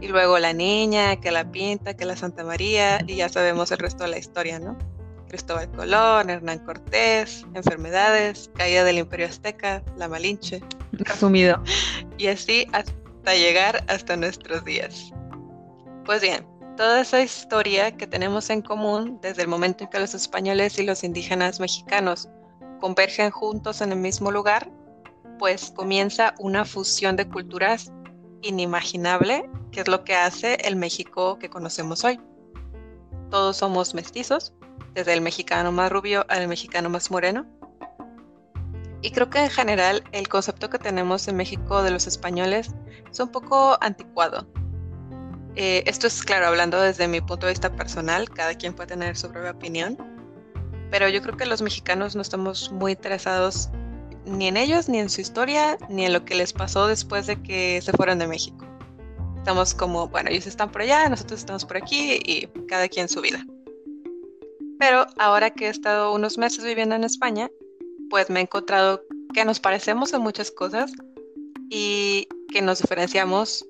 y 0.00 0.08
luego 0.08 0.40
la 0.40 0.52
niña, 0.52 1.20
que 1.20 1.30
la 1.30 1.48
pinta, 1.48 1.94
que 1.94 2.04
la 2.04 2.16
Santa 2.16 2.42
María, 2.42 2.98
y 3.06 3.14
ya 3.14 3.28
sabemos 3.28 3.70
el 3.70 3.78
resto 3.78 4.02
de 4.02 4.10
la 4.10 4.18
historia, 4.18 4.58
¿no? 4.58 4.76
Cristóbal 5.28 5.70
Colón, 5.70 6.30
Hernán 6.30 6.58
Cortés, 6.64 7.46
enfermedades, 7.54 8.50
caída 8.56 8.82
del 8.82 8.98
Imperio 8.98 9.28
Azteca, 9.28 9.84
la 9.98 10.08
Malinche. 10.08 10.62
Resumido. 10.90 11.62
Y 12.18 12.26
así 12.26 12.66
hasta 12.72 13.34
llegar 13.36 13.84
hasta 13.86 14.16
nuestros 14.16 14.64
días. 14.64 15.12
Pues 16.04 16.20
bien, 16.20 16.44
toda 16.76 17.00
esa 17.00 17.20
historia 17.20 17.96
que 17.96 18.06
tenemos 18.06 18.50
en 18.50 18.62
común 18.62 19.18
desde 19.20 19.42
el 19.42 19.48
momento 19.48 19.84
en 19.84 19.90
que 19.90 20.00
los 20.00 20.14
españoles 20.14 20.78
y 20.78 20.84
los 20.84 21.04
indígenas 21.04 21.60
mexicanos 21.60 22.28
convergen 22.80 23.30
juntos 23.30 23.80
en 23.80 23.92
el 23.92 23.98
mismo 23.98 24.30
lugar, 24.30 24.70
pues 25.38 25.70
comienza 25.70 26.34
una 26.38 26.64
fusión 26.64 27.16
de 27.16 27.28
culturas 27.28 27.92
inimaginable, 28.42 29.48
que 29.70 29.80
es 29.80 29.88
lo 29.88 30.04
que 30.04 30.14
hace 30.14 30.54
el 30.66 30.76
México 30.76 31.38
que 31.38 31.48
conocemos 31.48 32.04
hoy. 32.04 32.20
Todos 33.30 33.56
somos 33.56 33.94
mestizos, 33.94 34.52
desde 34.94 35.14
el 35.14 35.20
mexicano 35.20 35.72
más 35.72 35.90
rubio 35.90 36.24
al 36.28 36.48
mexicano 36.48 36.90
más 36.90 37.10
moreno. 37.10 37.46
Y 39.00 39.10
creo 39.10 39.30
que 39.30 39.40
en 39.40 39.50
general 39.50 40.04
el 40.12 40.28
concepto 40.28 40.70
que 40.70 40.78
tenemos 40.78 41.26
en 41.28 41.36
México 41.36 41.82
de 41.82 41.90
los 41.90 42.06
españoles 42.06 42.70
es 43.10 43.20
un 43.20 43.30
poco 43.30 43.76
anticuado. 43.80 44.46
Eh, 45.56 45.82
esto 45.86 46.06
es 46.06 46.22
claro, 46.22 46.46
hablando 46.46 46.80
desde 46.80 47.08
mi 47.08 47.20
punto 47.20 47.46
de 47.46 47.52
vista 47.52 47.74
personal, 47.74 48.28
cada 48.30 48.54
quien 48.54 48.72
puede 48.72 48.88
tener 48.88 49.16
su 49.16 49.30
propia 49.30 49.50
opinión, 49.50 49.98
pero 50.90 51.08
yo 51.08 51.20
creo 51.22 51.36
que 51.36 51.46
los 51.46 51.60
mexicanos 51.60 52.16
no 52.16 52.22
estamos 52.22 52.72
muy 52.72 52.92
interesados 52.92 53.68
ni 54.24 54.48
en 54.48 54.56
ellos, 54.56 54.88
ni 54.88 54.98
en 54.98 55.10
su 55.10 55.20
historia, 55.20 55.76
ni 55.88 56.06
en 56.06 56.12
lo 56.12 56.24
que 56.24 56.34
les 56.34 56.52
pasó 56.52 56.86
después 56.86 57.26
de 57.26 57.42
que 57.42 57.80
se 57.82 57.92
fueron 57.92 58.18
de 58.18 58.26
México. 58.26 58.66
Estamos 59.36 59.74
como, 59.74 60.08
bueno, 60.08 60.30
ellos 60.30 60.46
están 60.46 60.70
por 60.70 60.82
allá, 60.82 61.08
nosotros 61.08 61.40
estamos 61.40 61.64
por 61.64 61.76
aquí 61.76 62.20
y 62.24 62.46
cada 62.68 62.88
quien 62.88 63.08
su 63.08 63.20
vida. 63.20 63.44
Pero 64.78 65.06
ahora 65.18 65.50
que 65.50 65.66
he 65.66 65.68
estado 65.68 66.14
unos 66.14 66.38
meses 66.38 66.64
viviendo 66.64 66.94
en 66.94 67.04
España, 67.04 67.50
pues 68.08 68.30
me 68.30 68.40
he 68.40 68.42
encontrado 68.42 69.02
que 69.34 69.44
nos 69.44 69.60
parecemos 69.60 70.12
en 70.12 70.22
muchas 70.22 70.50
cosas 70.50 70.92
y 71.70 72.28
que 72.52 72.62
nos 72.62 72.80
diferenciamos 72.80 73.66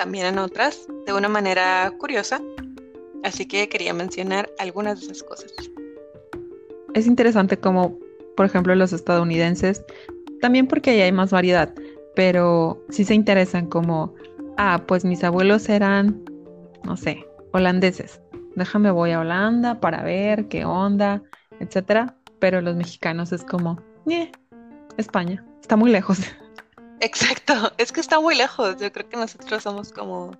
también 0.00 0.24
en 0.24 0.38
otras 0.38 0.88
de 1.06 1.12
una 1.12 1.28
manera 1.28 1.92
curiosa. 1.98 2.40
Así 3.22 3.46
que 3.46 3.68
quería 3.68 3.92
mencionar 3.92 4.50
algunas 4.58 5.00
de 5.00 5.06
esas 5.06 5.22
cosas. 5.22 5.52
Es 6.94 7.06
interesante 7.06 7.58
como, 7.58 7.98
por 8.34 8.46
ejemplo, 8.46 8.74
los 8.74 8.94
estadounidenses, 8.94 9.84
también 10.40 10.66
porque 10.66 10.90
ahí 10.90 11.02
hay 11.02 11.12
más 11.12 11.32
variedad, 11.32 11.74
pero 12.16 12.82
sí 12.88 13.04
se 13.04 13.14
interesan 13.14 13.66
como, 13.66 14.14
ah, 14.56 14.82
pues 14.88 15.04
mis 15.04 15.22
abuelos 15.22 15.68
eran, 15.68 16.24
no 16.82 16.96
sé, 16.96 17.26
holandeses 17.52 18.22
déjame 18.54 18.90
voy 18.90 19.12
a 19.12 19.20
Holanda 19.20 19.80
para 19.80 20.02
ver 20.02 20.48
qué 20.48 20.64
onda, 20.64 21.22
etcétera. 21.58 22.16
Pero 22.38 22.60
los 22.60 22.76
mexicanos 22.76 23.32
es 23.32 23.44
como, 23.44 23.82
eh, 24.08 24.30
España, 24.96 25.44
está 25.60 25.76
muy 25.76 25.90
lejos. 25.90 26.18
Exacto, 27.00 27.72
es 27.78 27.92
que 27.92 28.00
está 28.00 28.20
muy 28.20 28.36
lejos. 28.36 28.76
Yo 28.78 28.92
creo 28.92 29.08
que 29.08 29.16
nosotros 29.16 29.62
somos 29.62 29.92
como, 29.92 30.32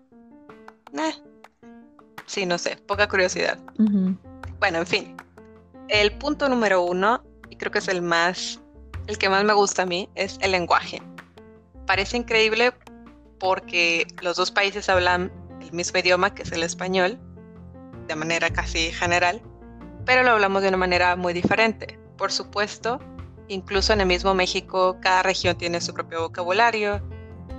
sí, 2.27 2.47
no 2.47 2.59
sé, 2.59 2.77
poca 2.87 3.09
curiosidad. 3.09 3.59
Bueno, 4.59 4.79
en 4.79 4.87
fin, 4.87 5.17
el 5.89 6.13
punto 6.13 6.49
número 6.49 6.83
uno, 6.83 7.23
y 7.49 7.57
creo 7.57 7.73
que 7.73 7.79
es 7.79 7.89
el 7.89 8.03
más, 8.03 8.61
el 9.07 9.19
que 9.19 9.29
más 9.29 9.43
me 9.45 9.55
gusta 9.55 9.83
a 9.83 9.87
mí, 9.87 10.09
es 10.15 10.39
el 10.43 10.53
lenguaje. 10.53 11.03
Parece 11.87 12.19
increíble 12.19 12.73
porque 13.39 14.07
los 14.21 14.37
dos 14.37 14.51
países 14.51 14.89
hablan 14.89 15.33
el 15.61 15.73
mismo 15.73 15.99
idioma, 15.99 16.35
que 16.35 16.43
es 16.43 16.53
el 16.53 16.63
español, 16.63 17.19
de 18.07 18.17
manera 18.17 18.51
casi 18.51 18.93
general, 18.93 19.41
pero 20.05 20.23
lo 20.23 20.33
hablamos 20.33 20.63
de 20.63 20.69
una 20.69 20.77
manera 20.77 21.17
muy 21.17 21.33
diferente. 21.33 21.99
Por 22.17 22.31
supuesto, 22.31 23.01
incluso 23.51 23.93
en 23.93 24.01
el 24.01 24.07
mismo 24.07 24.35
México, 24.35 24.97
cada 25.01 25.23
región 25.23 25.57
tiene 25.57 25.81
su 25.81 25.93
propio 25.93 26.23
vocabulario. 26.23 27.03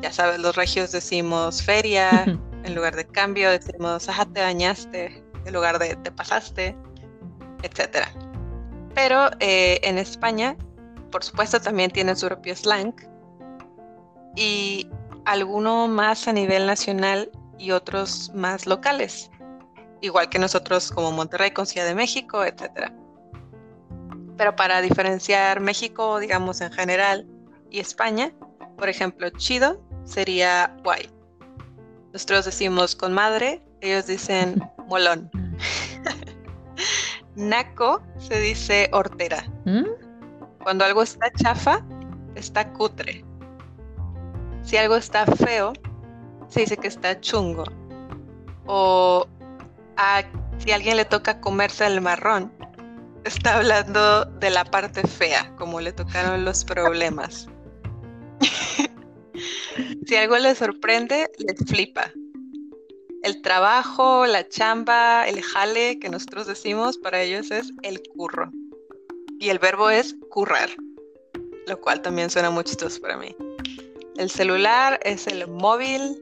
Ya 0.01 0.12
sabes, 0.12 0.39
los 0.39 0.56
regios 0.56 0.91
decimos 0.91 1.62
feria, 1.62 2.25
en 2.63 2.75
lugar 2.75 2.95
de 2.95 3.06
cambio 3.06 3.51
decimos, 3.51 4.08
ajá, 4.10 4.25
te 4.25 4.41
bañaste, 4.41 5.23
en 5.45 5.54
lugar 5.54 5.80
de 5.80 5.95
te 5.97 6.12
pasaste, 6.12 6.75
etc. 7.63 8.08
Pero 8.95 9.30
eh, 9.39 9.80
en 9.84 9.97
España, 9.97 10.56
por 11.12 11.23
supuesto, 11.23 11.60
también 11.60 11.91
tienen 11.91 12.15
su 12.15 12.27
propio 12.27 12.56
slang 12.56 12.93
y 14.36 14.89
alguno 15.25 15.88
más 15.88 16.27
a 16.27 16.34
nivel 16.34 16.65
nacional 16.65 17.30
y 17.60 17.71
otros 17.71 18.32
más 18.34 18.65
locales 18.65 19.30
igual 20.01 20.30
que 20.30 20.39
nosotros 20.39 20.91
como 20.91 21.12
Monterrey 21.12 21.51
con 21.51 21.65
Ciudad 21.65 21.88
de 21.88 21.95
México, 21.95 22.43
etc. 22.43 22.91
Pero 24.38 24.55
para 24.55 24.82
diferenciar 24.82 25.59
México, 25.59 26.19
digamos 26.19 26.61
en 26.61 26.71
general, 26.71 27.27
y 27.69 27.79
España, 27.79 28.34
por 28.77 28.89
ejemplo, 28.89 29.29
chido 29.32 29.82
sería 30.03 30.75
guay. 30.84 31.09
Nosotros 32.13 32.45
decimos 32.45 32.95
con 32.95 33.13
madre, 33.13 33.63
ellos 33.79 34.07
dicen 34.07 34.61
molón. 34.88 35.29
Naco 37.36 38.01
se 38.17 38.39
dice 38.39 38.89
hortera. 38.91 39.45
¿Mm? 39.65 39.86
Cuando 40.63 40.84
algo 40.84 41.03
está 41.03 41.32
chafa, 41.32 41.86
está 42.36 42.71
cutre. 42.73 43.23
Si 44.63 44.77
algo 44.77 44.95
está 44.95 45.25
feo, 45.25 45.73
se 46.49 46.61
dice 46.61 46.77
que 46.77 46.88
está 46.88 47.19
chungo. 47.19 47.63
O 48.65 49.27
a 49.97 50.23
si 50.59 50.71
a 50.71 50.75
alguien 50.75 50.97
le 50.97 51.05
toca 51.05 51.39
comerse 51.39 51.88
el 51.88 52.01
marrón, 52.01 52.51
está 53.26 53.57
hablando 53.57 54.26
de 54.26 54.49
la 54.49 54.65
parte 54.65 55.05
fea, 55.07 55.53
como 55.57 55.80
le 55.80 55.93
tocaron 55.93 56.45
los 56.45 56.65
problemas. 56.65 57.47
si 60.07 60.15
algo 60.15 60.38
le 60.38 60.55
sorprende, 60.55 61.30
le 61.38 61.55
flipa. 61.65 62.11
El 63.24 63.41
trabajo, 63.43 64.26
la 64.26 64.47
chamba, 64.47 65.28
el 65.28 65.43
jale 65.43 65.99
que 65.99 66.09
nosotros 66.09 66.47
decimos 66.47 66.97
para 66.97 67.22
ellos 67.22 67.51
es 67.51 67.72
el 67.84 68.01
curro. 68.15 68.51
Y 69.39 69.49
el 69.49 69.59
verbo 69.59 69.89
es 69.89 70.15
currar. 70.30 70.69
lo 71.67 71.80
cual 71.80 72.01
también 72.01 72.30
suena 72.30 72.49
muy 72.49 72.63
chistoso 72.63 72.99
para 73.01 73.17
mí. 73.17 73.36
El 74.17 74.30
celular 74.30 74.99
es 75.03 75.28
el 75.28 75.47
móvil. 75.47 76.19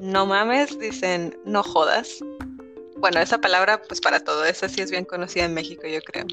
No 0.00 0.26
mames, 0.26 0.78
dicen 0.78 1.38
no 1.44 1.62
jodas. 1.62 2.18
Bueno, 3.02 3.18
esa 3.18 3.38
palabra, 3.38 3.82
pues 3.82 4.00
para 4.00 4.20
todo, 4.20 4.44
esa 4.44 4.68
sí 4.68 4.80
es 4.80 4.92
bien 4.92 5.04
conocida 5.04 5.44
en 5.44 5.54
México, 5.54 5.88
yo 5.88 6.00
creo. 6.02 6.24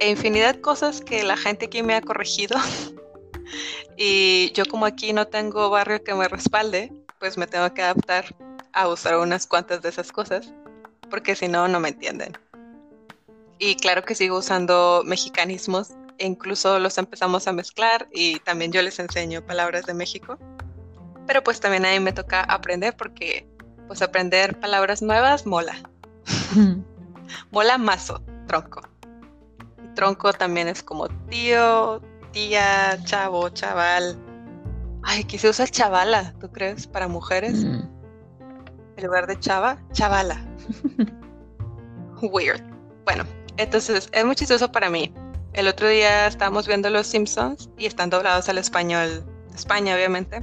E 0.00 0.08
infinidad 0.08 0.54
de 0.54 0.60
cosas 0.62 1.02
que 1.02 1.22
la 1.22 1.36
gente 1.36 1.66
aquí 1.66 1.82
me 1.82 1.94
ha 1.94 2.00
corregido. 2.00 2.56
y 3.98 4.50
yo 4.52 4.64
como 4.64 4.86
aquí 4.86 5.12
no 5.12 5.26
tengo 5.26 5.68
barrio 5.68 6.02
que 6.02 6.14
me 6.14 6.26
respalde, 6.28 6.90
pues 7.18 7.36
me 7.36 7.46
tengo 7.46 7.74
que 7.74 7.82
adaptar 7.82 8.34
a 8.72 8.88
usar 8.88 9.18
unas 9.18 9.46
cuantas 9.46 9.82
de 9.82 9.90
esas 9.90 10.10
cosas, 10.10 10.54
porque 11.10 11.36
si 11.36 11.46
no, 11.46 11.68
no 11.68 11.78
me 11.78 11.90
entienden. 11.90 12.32
Y 13.58 13.76
claro 13.76 14.02
que 14.02 14.14
sigo 14.14 14.38
usando 14.38 15.02
mexicanismos, 15.04 15.90
e 16.16 16.24
incluso 16.24 16.78
los 16.78 16.96
empezamos 16.96 17.46
a 17.46 17.52
mezclar 17.52 18.08
y 18.12 18.38
también 18.40 18.72
yo 18.72 18.80
les 18.80 18.98
enseño 18.98 19.44
palabras 19.44 19.84
de 19.84 19.92
México. 19.92 20.38
Pero 21.26 21.44
pues 21.44 21.60
también 21.60 21.84
a 21.84 21.90
mí 21.90 22.00
me 22.00 22.14
toca 22.14 22.40
aprender 22.44 22.96
porque 22.96 23.46
pues 23.86 24.02
aprender 24.02 24.58
palabras 24.58 25.02
nuevas 25.02 25.46
mola. 25.46 25.74
mola 27.50 27.78
mazo, 27.78 28.20
tronco. 28.46 28.82
tronco 29.94 30.32
también 30.32 30.68
es 30.68 30.82
como 30.82 31.08
tío, 31.28 32.02
tía, 32.32 32.98
chavo, 33.04 33.48
chaval. 33.50 34.18
Ay, 35.02 35.22
aquí 35.22 35.38
se 35.38 35.48
usa 35.48 35.66
chavala, 35.66 36.34
¿tú 36.40 36.50
crees? 36.50 36.86
Para 36.86 37.08
mujeres. 37.08 37.64
Mm. 37.64 37.82
En 38.96 39.06
lugar 39.06 39.26
de 39.26 39.38
chava, 39.38 39.78
chavala. 39.92 40.44
Weird. 42.22 42.62
Bueno, 43.04 43.24
entonces 43.56 44.08
es 44.12 44.24
muy 44.24 44.34
chistoso 44.34 44.72
para 44.72 44.90
mí. 44.90 45.14
El 45.52 45.68
otro 45.68 45.88
día 45.88 46.26
estábamos 46.26 46.66
viendo 46.66 46.90
Los 46.90 47.06
Simpsons 47.06 47.70
y 47.78 47.86
están 47.86 48.10
doblados 48.10 48.48
al 48.48 48.58
español 48.58 49.24
de 49.48 49.56
España, 49.56 49.94
obviamente. 49.94 50.42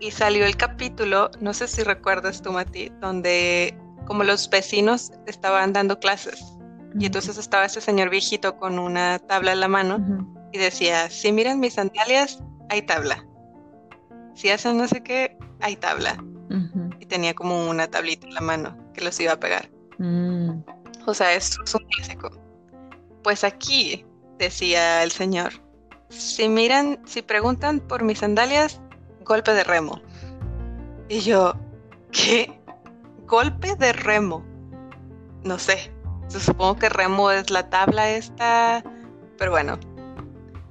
Y 0.00 0.10
salió 0.10 0.46
el 0.46 0.56
capítulo, 0.56 1.30
no 1.40 1.52
sé 1.54 1.66
si 1.66 1.82
recuerdas 1.82 2.42
tú, 2.42 2.52
Mati, 2.52 2.90
donde 3.00 3.76
como 4.06 4.24
los 4.24 4.48
vecinos 4.48 5.12
estaban 5.26 5.72
dando 5.72 5.98
clases. 5.98 6.42
Y 6.98 7.06
entonces 7.06 7.36
estaba 7.36 7.66
ese 7.66 7.80
señor 7.80 8.08
viejito 8.10 8.56
con 8.56 8.78
una 8.78 9.18
tabla 9.18 9.52
en 9.52 9.60
la 9.60 9.68
mano 9.68 10.26
y 10.52 10.58
decía, 10.58 11.10
si 11.10 11.32
miran 11.32 11.60
mis 11.60 11.74
sandalias, 11.74 12.42
hay 12.70 12.82
tabla. 12.82 13.26
Si 14.34 14.48
hacen 14.50 14.78
no 14.78 14.88
sé 14.88 15.02
qué, 15.02 15.36
hay 15.60 15.76
tabla. 15.76 16.22
Y 16.98 17.06
tenía 17.06 17.34
como 17.34 17.68
una 17.68 17.88
tablita 17.88 18.26
en 18.26 18.34
la 18.34 18.40
mano 18.40 18.76
que 18.94 19.04
los 19.04 19.20
iba 19.20 19.32
a 19.32 19.40
pegar. 19.40 19.68
Mm. 19.98 20.62
O 21.06 21.14
sea, 21.14 21.34
es, 21.34 21.58
un 21.58 21.84
clásico. 21.90 22.30
Pues 23.22 23.44
aquí, 23.44 24.06
decía 24.38 25.02
el 25.02 25.10
señor, 25.10 25.52
si 26.08 26.48
miran, 26.48 27.00
si 27.04 27.20
preguntan 27.20 27.80
por 27.80 28.02
mis 28.02 28.20
sandalias, 28.20 28.80
golpe 29.28 29.52
de 29.52 29.62
remo. 29.62 30.00
Y 31.08 31.20
yo, 31.20 31.54
¿qué? 32.10 32.58
Golpe 33.26 33.76
de 33.76 33.92
remo. 33.92 34.44
No 35.44 35.58
sé. 35.58 35.92
Supongo 36.28 36.76
que 36.76 36.88
remo 36.88 37.30
es 37.30 37.50
la 37.50 37.70
tabla 37.70 38.10
esta, 38.10 38.82
pero 39.38 39.50
bueno, 39.52 39.78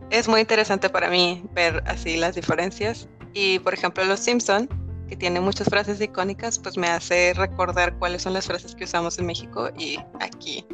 es 0.09 0.27
muy 0.27 0.41
interesante 0.41 0.89
para 0.89 1.09
mí 1.09 1.43
ver 1.53 1.81
así 1.85 2.17
las 2.17 2.35
diferencias. 2.35 3.07
Y 3.33 3.59
por 3.59 3.73
ejemplo, 3.73 4.03
Los 4.05 4.19
Simpson, 4.19 4.67
que 5.07 5.15
tiene 5.15 5.39
muchas 5.39 5.67
frases 5.69 6.01
icónicas, 6.01 6.59
pues 6.59 6.77
me 6.77 6.87
hace 6.87 7.33
recordar 7.33 7.97
cuáles 7.97 8.23
son 8.23 8.33
las 8.33 8.45
frases 8.45 8.75
que 8.75 8.83
usamos 8.83 9.17
en 9.17 9.25
México 9.25 9.69
y 9.77 9.97
aquí 10.19 10.65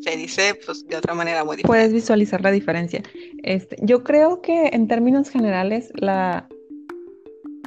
se 0.00 0.16
dice 0.16 0.58
pues 0.66 0.86
de 0.86 0.96
otra 0.96 1.14
manera 1.14 1.44
muy 1.44 1.56
diferente. 1.56 1.68
Puedes 1.68 1.92
visualizar 1.92 2.40
la 2.40 2.50
diferencia. 2.50 3.02
Este, 3.42 3.76
yo 3.80 4.02
creo 4.02 4.40
que 4.42 4.70
en 4.72 4.88
términos 4.88 5.30
generales 5.30 5.90
la, 5.94 6.48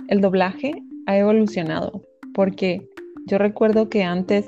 el 0.09 0.21
doblaje 0.21 0.73
ha 1.05 1.17
evolucionado 1.17 2.01
porque 2.33 2.89
yo 3.27 3.37
recuerdo 3.37 3.89
que 3.89 4.03
antes 4.03 4.45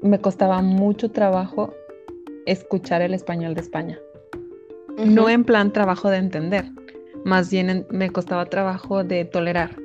me 0.00 0.20
costaba 0.20 0.62
mucho 0.62 1.10
trabajo 1.10 1.74
escuchar 2.46 3.02
el 3.02 3.12
español 3.12 3.54
de 3.54 3.60
España. 3.60 3.98
No 4.96 5.28
en 5.28 5.44
plan 5.44 5.72
trabajo 5.72 6.08
de 6.08 6.18
entender, 6.18 6.66
más 7.24 7.50
bien 7.50 7.86
me 7.90 8.10
costaba 8.10 8.46
trabajo 8.46 9.02
de 9.02 9.24
tolerar. 9.24 9.76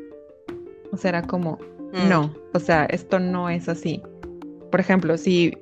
O 0.91 0.97
sea, 0.97 1.09
era 1.09 1.21
como, 1.23 1.57
mm. 1.93 2.09
no, 2.09 2.33
o 2.53 2.59
sea, 2.59 2.85
esto 2.85 3.19
no 3.19 3.49
es 3.49 3.67
así. 3.67 4.03
Por 4.71 4.79
ejemplo, 4.79 5.17
si 5.17 5.53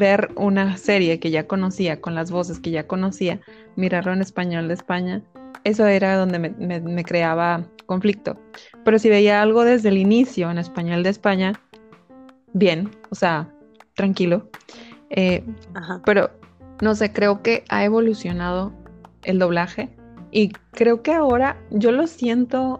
ver 0.00 0.30
una 0.34 0.76
serie 0.76 1.20
que 1.20 1.30
ya 1.30 1.46
conocía, 1.46 2.00
con 2.00 2.14
las 2.14 2.30
voces 2.30 2.58
que 2.58 2.70
ya 2.70 2.86
conocía, 2.86 3.40
mirarlo 3.76 4.12
en 4.12 4.22
español 4.22 4.68
de 4.68 4.74
España, 4.74 5.22
eso 5.64 5.86
era 5.86 6.16
donde 6.16 6.38
me, 6.38 7.04
creaba 7.04 7.66
conflicto. 7.86 8.38
Pero 8.84 8.98
si 8.98 9.08
veía 9.08 9.42
algo 9.42 9.64
desde 9.64 9.88
el 9.88 9.98
inicio 9.98 10.50
en 10.50 10.58
español 10.58 11.02
de 11.02 11.10
España, 11.10 11.52
bien, 12.52 12.90
o 13.10 13.14
sea, 13.14 13.52
tranquilo. 13.94 14.50
Eh, 15.10 15.44
pero 16.04 16.30
no 16.82 16.94
sé, 16.94 17.12
creo 17.12 17.42
que 17.42 17.64
ha 17.68 17.84
evolucionado 17.84 18.72
el 19.22 19.38
doblaje 19.38 19.90
y 20.30 20.50
creo 20.72 21.02
que 21.02 21.12
ahora 21.12 21.56
yo 21.70 21.92
lo 21.92 22.06
siento 22.06 22.78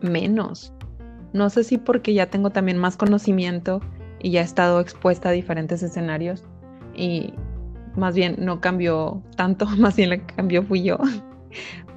menos. 0.00 0.72
No 1.32 1.50
sé 1.50 1.64
si 1.64 1.78
porque 1.78 2.14
ya 2.14 2.26
tengo 2.26 2.50
también 2.50 2.78
más 2.78 2.96
conocimiento 2.96 3.80
y 4.20 4.30
ya 4.30 4.40
he 4.40 4.44
estado 4.44 4.80
expuesta 4.80 5.28
a 5.28 5.32
diferentes 5.32 5.82
escenarios 5.82 6.44
y 6.94 7.34
más 7.96 8.14
bien 8.14 8.36
no 8.38 8.60
cambió 8.60 9.22
tanto, 9.36 9.66
más 9.78 9.96
bien 9.96 10.10
la 10.10 10.18
que 10.18 10.34
cambió 10.34 10.62
fui 10.62 10.82
yo. 10.82 10.98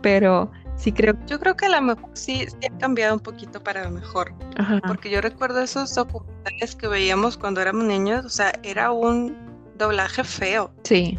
Pero 0.02 0.52
sí 0.82 0.92
creo. 0.92 1.16
Yo 1.28 1.40
creo 1.40 1.56
que 1.56 1.68
a 1.68 1.70
lo 1.70 1.82
mejor 1.82 2.10
sí, 2.14 2.46
ha 2.70 2.78
cambiado 2.78 3.14
un 3.14 3.22
poquito 3.22 3.64
para 3.64 3.84
lo 3.84 3.92
mejor. 3.92 4.34
Porque 4.88 5.10
yo 5.10 5.22
recuerdo 5.22 5.62
esos 5.62 5.96
documentales 5.96 6.76
que 6.76 6.88
veíamos 6.88 7.38
cuando 7.38 7.62
éramos 7.62 7.86
niños, 7.86 8.26
o 8.26 8.30
sea, 8.30 8.52
era 8.64 8.92
un 8.92 9.38
doblaje 9.78 10.24
feo. 10.24 10.72
Sí 10.84 11.18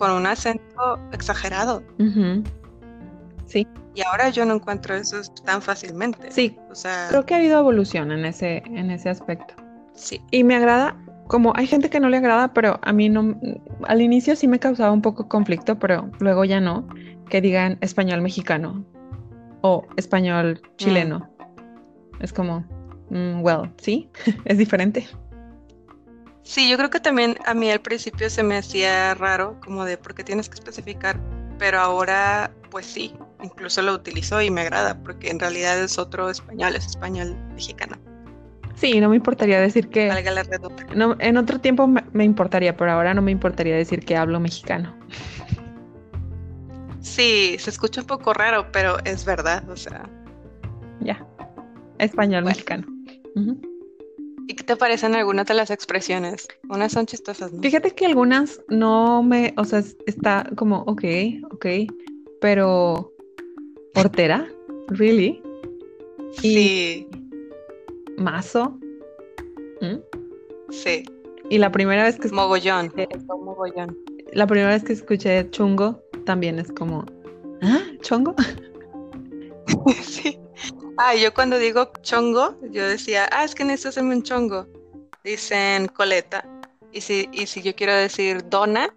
con 0.00 0.12
un 0.12 0.26
acento 0.26 0.98
exagerado. 1.12 1.82
Sí. 3.44 3.68
Y 3.94 4.00
ahora 4.00 4.30
yo 4.30 4.46
no 4.46 4.54
encuentro 4.54 4.94
eso 4.94 5.20
tan 5.44 5.60
fácilmente. 5.60 6.32
Sí. 6.32 6.56
O 6.70 6.74
sea, 6.74 7.08
creo 7.10 7.26
que 7.26 7.34
ha 7.34 7.36
habido 7.36 7.58
evolución 7.58 8.10
en 8.10 8.24
ese, 8.24 8.62
en 8.64 8.90
ese 8.90 9.10
aspecto. 9.10 9.54
Sí. 9.94 10.22
Y 10.30 10.42
me 10.42 10.56
agrada, 10.56 10.96
como 11.26 11.52
hay 11.54 11.66
gente 11.66 11.90
que 11.90 12.00
no 12.00 12.08
le 12.08 12.16
agrada, 12.16 12.54
pero 12.54 12.80
a 12.82 12.92
mí 12.94 13.10
no, 13.10 13.38
al 13.86 14.00
inicio 14.00 14.34
sí 14.36 14.48
me 14.48 14.58
causaba 14.58 14.90
un 14.90 15.02
poco 15.02 15.28
conflicto, 15.28 15.78
pero 15.78 16.10
luego 16.18 16.46
ya 16.46 16.60
no, 16.60 16.88
que 17.28 17.42
digan 17.42 17.76
español 17.82 18.22
mexicano 18.22 18.82
o 19.62 19.86
español 19.96 20.60
chileno. 20.76 21.18
Mm. 21.18 22.22
Es 22.22 22.32
como, 22.32 22.60
mm, 23.10 23.42
well, 23.42 23.72
sí, 23.78 24.08
es 24.44 24.58
diferente. 24.58 25.08
Sí, 26.42 26.68
yo 26.68 26.76
creo 26.76 26.90
que 26.90 27.00
también 27.00 27.36
a 27.46 27.54
mí 27.54 27.70
al 27.70 27.80
principio 27.80 28.28
se 28.28 28.42
me 28.42 28.56
hacía 28.56 29.14
raro, 29.14 29.60
como 29.64 29.84
de 29.84 29.96
por 29.96 30.14
qué 30.14 30.24
tienes 30.24 30.48
que 30.48 30.54
especificar, 30.54 31.20
pero 31.58 31.78
ahora 31.78 32.50
pues 32.70 32.86
sí, 32.86 33.12
incluso 33.42 33.82
lo 33.82 33.92
utilizo 33.92 34.40
y 34.40 34.50
me 34.50 34.62
agrada, 34.62 34.96
porque 35.02 35.30
en 35.30 35.40
realidad 35.40 35.78
es 35.82 35.98
otro 35.98 36.30
español, 36.30 36.76
es 36.76 36.86
español 36.86 37.36
mexicano. 37.54 37.96
Sí, 38.76 39.00
no 39.00 39.10
me 39.10 39.16
importaría 39.16 39.60
decir 39.60 39.88
que... 39.88 40.08
Valga 40.08 40.30
la 40.30 40.44
no, 40.94 41.16
en 41.18 41.36
otro 41.36 41.60
tiempo 41.60 41.86
me, 41.86 42.02
me, 42.12 42.24
importaría, 42.24 42.76
pero 42.76 42.92
ahora 42.92 43.12
no 43.12 43.20
me 43.20 43.30
importaría 43.30 43.76
decir 43.76 44.04
que 44.04 44.16
hablo 44.16 44.40
mexicano. 44.40 44.96
Sí, 47.00 47.56
se 47.58 47.70
escucha 47.70 48.02
un 48.02 48.06
poco 48.06 48.32
raro, 48.32 48.66
pero 48.72 48.98
es 49.04 49.24
verdad, 49.24 49.68
o 49.70 49.76
sea... 49.76 50.08
Ya, 51.00 51.26
español 51.98 52.44
mexicano. 52.44 52.86
¿Y 54.46 54.54
qué 54.54 54.64
te 54.64 54.76
parecen 54.76 55.14
algunas 55.14 55.46
de 55.46 55.54
las 55.54 55.70
expresiones? 55.70 56.46
Unas 56.68 56.92
son 56.92 57.06
chistosas, 57.06 57.52
¿no? 57.52 57.62
Fíjate 57.62 57.92
que 57.92 58.06
algunas 58.06 58.60
no 58.68 59.22
me, 59.22 59.54
o 59.56 59.64
sea, 59.64 59.82
está 60.06 60.46
como, 60.56 60.82
ok, 60.82 61.04
ok, 61.52 61.66
pero 62.40 63.12
portera, 63.94 64.46
really? 64.88 65.42
Sí. 66.32 67.08
Mazo. 68.18 68.78
¿Mm? 69.80 69.96
Sí. 70.70 71.04
Y 71.48 71.58
la 71.58 71.72
primera 71.72 72.04
vez 72.04 72.18
que 72.18 72.28
mogollón, 72.28 72.92
mogollón. 73.28 73.96
La 74.32 74.46
primera 74.46 74.70
vez 74.70 74.84
que 74.84 74.92
escuché 74.92 75.48
chungo 75.50 76.02
también 76.30 76.60
es 76.60 76.70
como, 76.70 77.04
¿ah? 77.60 77.80
¿Chongo? 78.02 78.36
sí. 80.00 80.38
Ah, 80.96 81.16
yo 81.16 81.34
cuando 81.34 81.58
digo 81.58 81.90
chongo, 82.02 82.56
yo 82.70 82.88
decía, 82.88 83.28
ah, 83.32 83.42
es 83.42 83.56
que 83.56 83.64
necesito 83.64 83.88
hacerme 83.88 84.14
un 84.14 84.22
chongo. 84.22 84.68
Dicen 85.24 85.88
coleta. 85.88 86.46
Y 86.92 87.00
si, 87.00 87.28
y 87.32 87.46
si 87.46 87.62
yo 87.62 87.74
quiero 87.74 87.96
decir 87.96 88.48
dona, 88.48 88.94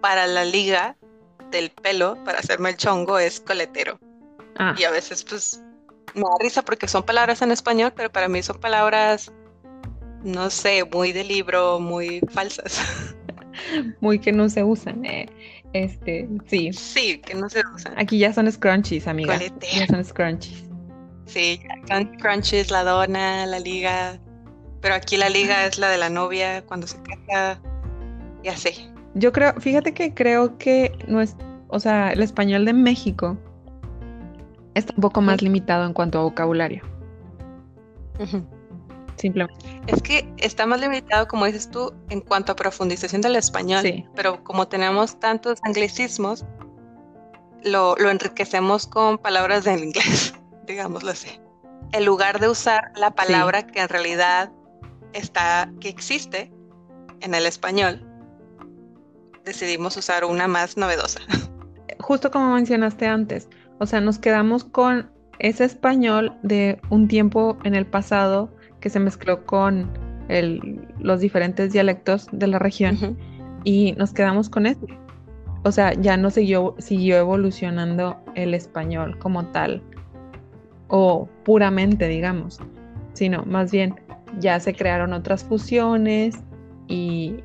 para 0.00 0.26
la 0.26 0.46
liga 0.46 0.96
del 1.50 1.68
pelo, 1.68 2.16
para 2.24 2.38
hacerme 2.38 2.70
el 2.70 2.78
chongo, 2.78 3.18
es 3.18 3.38
coletero. 3.38 4.00
Ah. 4.56 4.74
Y 4.78 4.84
a 4.84 4.90
veces, 4.90 5.22
pues, 5.22 5.62
me 6.14 6.22
da 6.22 6.36
risa 6.40 6.62
porque 6.62 6.88
son 6.88 7.02
palabras 7.02 7.42
en 7.42 7.52
español, 7.52 7.92
pero 7.94 8.10
para 8.10 8.26
mí 8.28 8.42
son 8.42 8.58
palabras, 8.58 9.30
no 10.24 10.48
sé, 10.48 10.82
muy 10.82 11.12
de 11.12 11.24
libro, 11.24 11.78
muy 11.78 12.20
falsas. 12.32 12.80
muy 14.00 14.18
que 14.18 14.32
no 14.32 14.48
se 14.48 14.64
usan. 14.64 15.04
Eh. 15.04 15.28
Este, 15.72 16.28
sí. 16.46 16.72
Sí, 16.72 17.20
que 17.24 17.34
no 17.34 17.48
se 17.48 17.62
usan. 17.74 17.94
Aquí 17.96 18.18
ya 18.18 18.32
son 18.32 18.50
scrunchies, 18.50 19.06
amiga. 19.06 19.38
Ya 19.38 19.86
son 19.86 20.04
scrunchies. 20.04 20.64
Sí, 21.26 21.60
son 21.88 22.06
crunchies, 22.16 22.70
la 22.70 22.82
dona, 22.82 23.46
la 23.46 23.60
liga. 23.60 24.18
Pero 24.80 24.94
aquí 24.94 25.16
la 25.16 25.28
liga 25.28 25.66
es 25.66 25.78
la 25.78 25.88
de 25.88 25.98
la 25.98 26.10
novia 26.10 26.64
cuando 26.66 26.86
se 26.86 26.98
casa 27.02 27.60
y 28.42 28.48
así. 28.48 28.90
Yo 29.14 29.32
creo, 29.32 29.54
fíjate 29.60 29.92
que 29.92 30.14
creo 30.14 30.56
que 30.58 30.92
no 31.06 31.20
es, 31.20 31.36
o 31.68 31.78
sea, 31.78 32.12
el 32.12 32.22
español 32.22 32.64
de 32.64 32.72
México 32.72 33.36
está 34.74 34.92
un 34.96 35.02
poco 35.02 35.20
más 35.20 35.42
limitado 35.42 35.84
en 35.84 35.92
cuanto 35.92 36.18
a 36.18 36.22
vocabulario. 36.22 36.82
Simplemente. 39.20 39.82
Es 39.86 40.02
que 40.02 40.32
está 40.38 40.66
más 40.66 40.80
limitado, 40.80 41.28
como 41.28 41.44
dices 41.44 41.70
tú, 41.70 41.92
en 42.08 42.20
cuanto 42.20 42.52
a 42.52 42.56
profundización 42.56 43.20
del 43.20 43.36
español. 43.36 43.82
Sí. 43.82 44.06
Pero 44.16 44.42
como 44.44 44.66
tenemos 44.66 45.20
tantos 45.20 45.58
anglicismos, 45.62 46.44
lo, 47.62 47.94
lo 47.96 48.10
enriquecemos 48.10 48.86
con 48.86 49.18
palabras 49.18 49.64
del 49.64 49.84
inglés. 49.84 50.34
digámoslo 50.70 51.10
así. 51.10 51.40
En 51.92 52.04
lugar 52.04 52.40
de 52.40 52.48
usar 52.48 52.92
la 52.96 53.10
palabra 53.10 53.66
que 53.66 53.80
en 53.80 53.88
realidad 53.88 54.52
está, 55.12 55.70
que 55.80 55.88
existe 55.88 56.52
en 57.20 57.34
el 57.34 57.46
español, 57.46 58.06
decidimos 59.44 59.96
usar 59.96 60.24
una 60.24 60.46
más 60.46 60.76
novedosa. 60.76 61.20
Justo 62.00 62.30
como 62.30 62.54
mencionaste 62.54 63.06
antes, 63.06 63.48
o 63.78 63.86
sea, 63.86 64.00
nos 64.00 64.18
quedamos 64.18 64.64
con 64.64 65.10
ese 65.38 65.64
español 65.64 66.38
de 66.42 66.80
un 66.90 67.08
tiempo 67.08 67.58
en 67.64 67.74
el 67.74 67.86
pasado 67.86 68.54
que 68.80 68.90
se 68.90 69.00
mezcló 69.00 69.44
con 69.44 69.90
los 71.00 71.20
diferentes 71.20 71.72
dialectos 71.72 72.28
de 72.30 72.46
la 72.46 72.58
región 72.58 73.18
y 73.64 73.92
nos 73.92 74.12
quedamos 74.12 74.48
con 74.48 74.66
eso. 74.66 74.86
O 75.64 75.72
sea, 75.72 75.92
ya 75.94 76.16
no 76.16 76.30
siguió, 76.30 76.74
siguió 76.78 77.18
evolucionando 77.18 78.16
el 78.34 78.54
español 78.54 79.18
como 79.18 79.46
tal 79.46 79.82
o 80.88 81.28
puramente, 81.44 82.08
digamos, 82.08 82.58
sino 83.12 83.42
más 83.44 83.70
bien 83.70 83.94
ya 84.38 84.58
se 84.60 84.74
crearon 84.74 85.12
otras 85.12 85.44
fusiones 85.44 86.38
y 86.86 87.36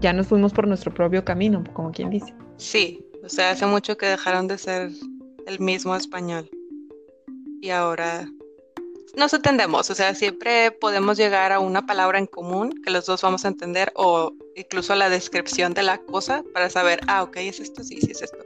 ya 0.00 0.12
nos 0.12 0.26
fuimos 0.26 0.52
por 0.52 0.66
nuestro 0.66 0.92
propio 0.92 1.24
camino, 1.24 1.62
como 1.72 1.92
quien 1.92 2.10
dice. 2.10 2.34
Sí, 2.56 3.04
o 3.24 3.28
sea, 3.28 3.50
hace 3.50 3.66
mucho 3.66 3.96
que 3.96 4.06
dejaron 4.06 4.48
de 4.48 4.58
ser 4.58 4.90
el 5.46 5.60
mismo 5.60 5.94
español 5.94 6.50
y 7.60 7.70
ahora 7.70 8.28
nos 9.16 9.32
entendemos, 9.32 9.90
o 9.90 9.94
sea, 9.94 10.14
siempre 10.14 10.70
podemos 10.70 11.16
llegar 11.16 11.52
a 11.52 11.60
una 11.60 11.86
palabra 11.86 12.18
en 12.18 12.26
común 12.26 12.80
que 12.84 12.90
los 12.90 13.06
dos 13.06 13.22
vamos 13.22 13.44
a 13.44 13.48
entender 13.48 13.92
o 13.94 14.32
incluso 14.56 14.94
la 14.94 15.08
descripción 15.08 15.74
de 15.74 15.82
la 15.82 15.98
cosa 15.98 16.42
para 16.52 16.70
saber, 16.70 17.00
ah, 17.06 17.22
ok, 17.22 17.36
es 17.36 17.60
esto, 17.60 17.82
sí, 17.82 18.00
sí 18.00 18.10
es 18.10 18.22
esto. 18.22 18.38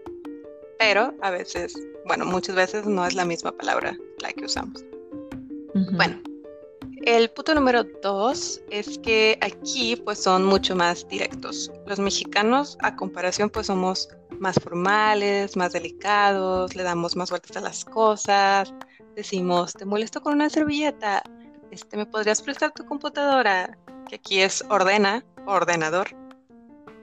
Pero 0.78 1.14
a 1.22 1.30
veces 1.30 1.74
bueno, 2.08 2.24
muchas 2.24 2.56
veces 2.56 2.86
no 2.86 3.06
es 3.06 3.14
la 3.14 3.24
misma 3.24 3.52
palabra 3.52 3.96
la 4.20 4.32
que 4.32 4.46
usamos. 4.46 4.84
Bueno, 5.92 6.20
el 7.04 7.30
punto 7.30 7.54
número 7.54 7.84
dos 8.02 8.60
es 8.70 8.98
que 8.98 9.38
aquí 9.42 9.94
pues 9.94 10.18
son 10.18 10.44
mucho 10.44 10.74
más 10.74 11.06
directos. 11.06 11.70
Los 11.86 12.00
mexicanos 12.00 12.76
a 12.80 12.96
comparación 12.96 13.50
pues 13.50 13.66
somos 13.66 14.08
más 14.40 14.58
formales, 14.58 15.56
más 15.56 15.72
delicados, 15.72 16.74
le 16.74 16.82
damos 16.82 17.14
más 17.14 17.30
vueltas 17.30 17.56
a 17.58 17.60
las 17.60 17.84
cosas, 17.84 18.72
decimos, 19.18 19.72
te 19.72 19.84
molesto 19.84 20.22
con 20.22 20.34
una 20.34 20.48
servilleta, 20.48 21.24
este, 21.72 21.96
¿me 21.96 22.06
podrías 22.06 22.40
prestar 22.40 22.70
tu 22.70 22.86
computadora? 22.86 23.76
Que 24.08 24.14
aquí 24.14 24.40
es 24.40 24.64
ordena, 24.70 25.24
ordenador. 25.44 26.10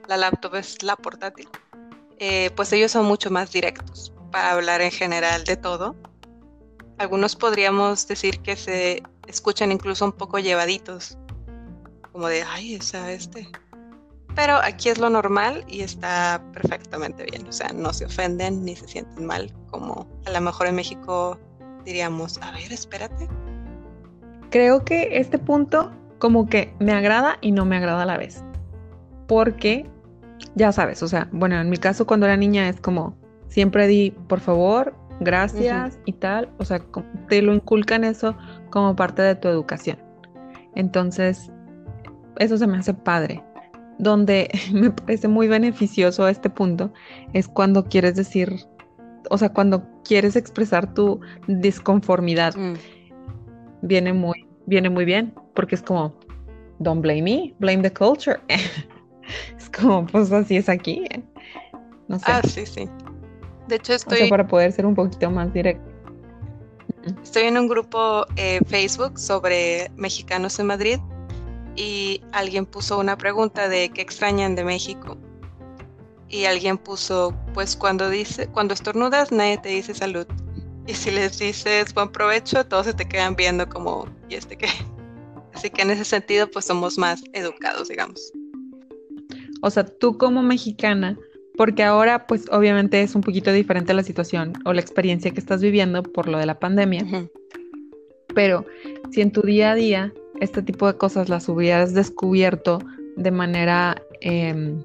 La 0.08 0.16
laptop 0.16 0.54
es 0.54 0.82
la 0.82 0.96
portátil. 0.96 1.46
Eh, 2.18 2.50
pues 2.56 2.72
ellos 2.72 2.92
son 2.92 3.04
mucho 3.04 3.30
más 3.30 3.52
directos 3.52 4.14
para 4.32 4.52
hablar 4.52 4.80
en 4.80 4.90
general 4.90 5.44
de 5.44 5.58
todo. 5.58 5.94
Algunos 6.96 7.36
podríamos 7.36 8.08
decir 8.08 8.40
que 8.40 8.56
se 8.56 9.02
escuchan 9.26 9.70
incluso 9.70 10.06
un 10.06 10.12
poco 10.12 10.38
llevaditos, 10.38 11.18
como 12.12 12.28
de, 12.28 12.42
ay, 12.44 12.76
esa 12.76 13.12
este. 13.12 13.46
Pero 14.34 14.56
aquí 14.56 14.88
es 14.88 14.96
lo 14.96 15.10
normal 15.10 15.66
y 15.68 15.82
está 15.82 16.42
perfectamente 16.54 17.24
bien, 17.24 17.46
o 17.46 17.52
sea, 17.52 17.68
no 17.74 17.92
se 17.92 18.06
ofenden 18.06 18.64
ni 18.64 18.74
se 18.74 18.88
sienten 18.88 19.26
mal, 19.26 19.52
como 19.70 20.06
a 20.24 20.30
lo 20.30 20.40
mejor 20.40 20.66
en 20.66 20.76
México 20.76 21.38
diríamos, 21.86 22.38
a 22.42 22.50
ver, 22.50 22.70
espérate. 22.70 23.28
Creo 24.50 24.84
que 24.84 25.18
este 25.18 25.38
punto 25.38 25.92
como 26.18 26.46
que 26.46 26.74
me 26.78 26.92
agrada 26.92 27.38
y 27.40 27.52
no 27.52 27.64
me 27.64 27.76
agrada 27.76 28.02
a 28.02 28.06
la 28.06 28.18
vez. 28.18 28.44
Porque, 29.26 29.88
ya 30.54 30.72
sabes, 30.72 31.02
o 31.02 31.08
sea, 31.08 31.28
bueno, 31.32 31.58
en 31.58 31.70
mi 31.70 31.78
caso 31.78 32.06
cuando 32.06 32.26
era 32.26 32.36
niña 32.36 32.68
es 32.68 32.80
como, 32.80 33.16
siempre 33.48 33.86
di, 33.86 34.10
por 34.28 34.40
favor, 34.40 34.94
gracias 35.20 35.98
y 36.04 36.12
tal. 36.12 36.50
O 36.58 36.64
sea, 36.64 36.80
te 37.28 37.40
lo 37.40 37.54
inculcan 37.54 38.04
eso 38.04 38.36
como 38.70 38.94
parte 38.94 39.22
de 39.22 39.34
tu 39.34 39.48
educación. 39.48 39.98
Entonces, 40.74 41.50
eso 42.38 42.58
se 42.58 42.66
me 42.66 42.78
hace 42.78 42.94
padre. 42.94 43.42
Donde 43.98 44.50
me 44.72 44.90
parece 44.90 45.28
muy 45.28 45.48
beneficioso 45.48 46.28
este 46.28 46.50
punto 46.50 46.92
es 47.32 47.48
cuando 47.48 47.84
quieres 47.84 48.16
decir, 48.16 48.66
o 49.30 49.38
sea, 49.38 49.48
cuando 49.50 49.84
quieres 50.04 50.36
expresar 50.36 50.92
tu 50.94 51.20
disconformidad. 51.46 52.54
Mm. 52.56 52.74
Viene 53.82 54.12
muy, 54.12 54.46
viene 54.66 54.90
muy 54.90 55.04
bien, 55.04 55.34
porque 55.54 55.74
es 55.74 55.82
como, 55.82 56.14
don't 56.78 57.02
blame 57.02 57.22
me, 57.22 57.54
blame 57.58 57.82
the 57.82 57.92
culture. 57.92 58.40
es 58.48 59.70
como, 59.70 60.06
pues 60.06 60.32
así 60.32 60.56
es 60.56 60.68
aquí. 60.68 61.04
No 62.08 62.18
sé. 62.18 62.24
Ah, 62.26 62.40
sí, 62.42 62.66
sí. 62.66 62.88
De 63.68 63.76
hecho, 63.76 63.94
estoy. 63.94 64.30
para 64.30 64.46
poder 64.46 64.72
ser 64.72 64.86
un 64.86 64.94
poquito 64.94 65.30
más 65.30 65.52
directo. 65.52 65.90
Estoy 67.22 67.44
en 67.44 67.58
un 67.58 67.68
grupo 67.68 68.26
eh, 68.36 68.60
Facebook 68.66 69.18
sobre 69.18 69.90
mexicanos 69.96 70.58
en 70.58 70.66
Madrid 70.66 70.98
y 71.76 72.22
alguien 72.32 72.66
puso 72.66 72.98
una 72.98 73.16
pregunta 73.16 73.68
de 73.68 73.90
qué 73.90 74.02
extrañan 74.02 74.54
de 74.56 74.64
México. 74.64 75.16
Y 76.28 76.44
alguien 76.44 76.76
puso, 76.78 77.34
pues 77.54 77.76
cuando 77.76 78.10
dice, 78.10 78.48
cuando 78.48 78.74
estornudas 78.74 79.30
nadie 79.30 79.58
te 79.58 79.68
dice 79.68 79.94
salud. 79.94 80.26
Y 80.86 80.94
si 80.94 81.10
les 81.10 81.38
dices 81.38 81.92
buen 81.94 82.10
provecho, 82.10 82.64
todos 82.64 82.86
se 82.86 82.94
te 82.94 83.06
quedan 83.06 83.36
viendo 83.36 83.68
como, 83.68 84.08
¿y 84.28 84.34
este 84.34 84.56
qué? 84.56 84.68
Así 85.54 85.70
que 85.70 85.82
en 85.82 85.90
ese 85.90 86.04
sentido, 86.04 86.50
pues 86.50 86.64
somos 86.66 86.98
más 86.98 87.22
educados, 87.32 87.88
digamos. 87.88 88.32
O 89.62 89.70
sea, 89.70 89.84
tú 89.84 90.18
como 90.18 90.42
mexicana, 90.42 91.16
porque 91.56 91.82
ahora 91.82 92.26
pues 92.26 92.44
obviamente 92.50 93.00
es 93.00 93.14
un 93.14 93.22
poquito 93.22 93.52
diferente 93.52 93.94
la 93.94 94.02
situación 94.02 94.52
o 94.64 94.72
la 94.72 94.80
experiencia 94.80 95.30
que 95.30 95.40
estás 95.40 95.62
viviendo 95.62 96.02
por 96.02 96.28
lo 96.28 96.38
de 96.38 96.46
la 96.46 96.58
pandemia. 96.58 97.04
Pero 98.34 98.66
si 99.10 99.22
en 99.22 99.32
tu 99.32 99.42
día 99.42 99.72
a 99.72 99.74
día 99.74 100.12
este 100.40 100.62
tipo 100.62 100.86
de 100.86 100.98
cosas 100.98 101.28
las 101.28 101.48
hubieras 101.48 101.94
descubierto 101.94 102.80
de 103.16 103.30
manera 103.30 104.02
em, 104.20 104.82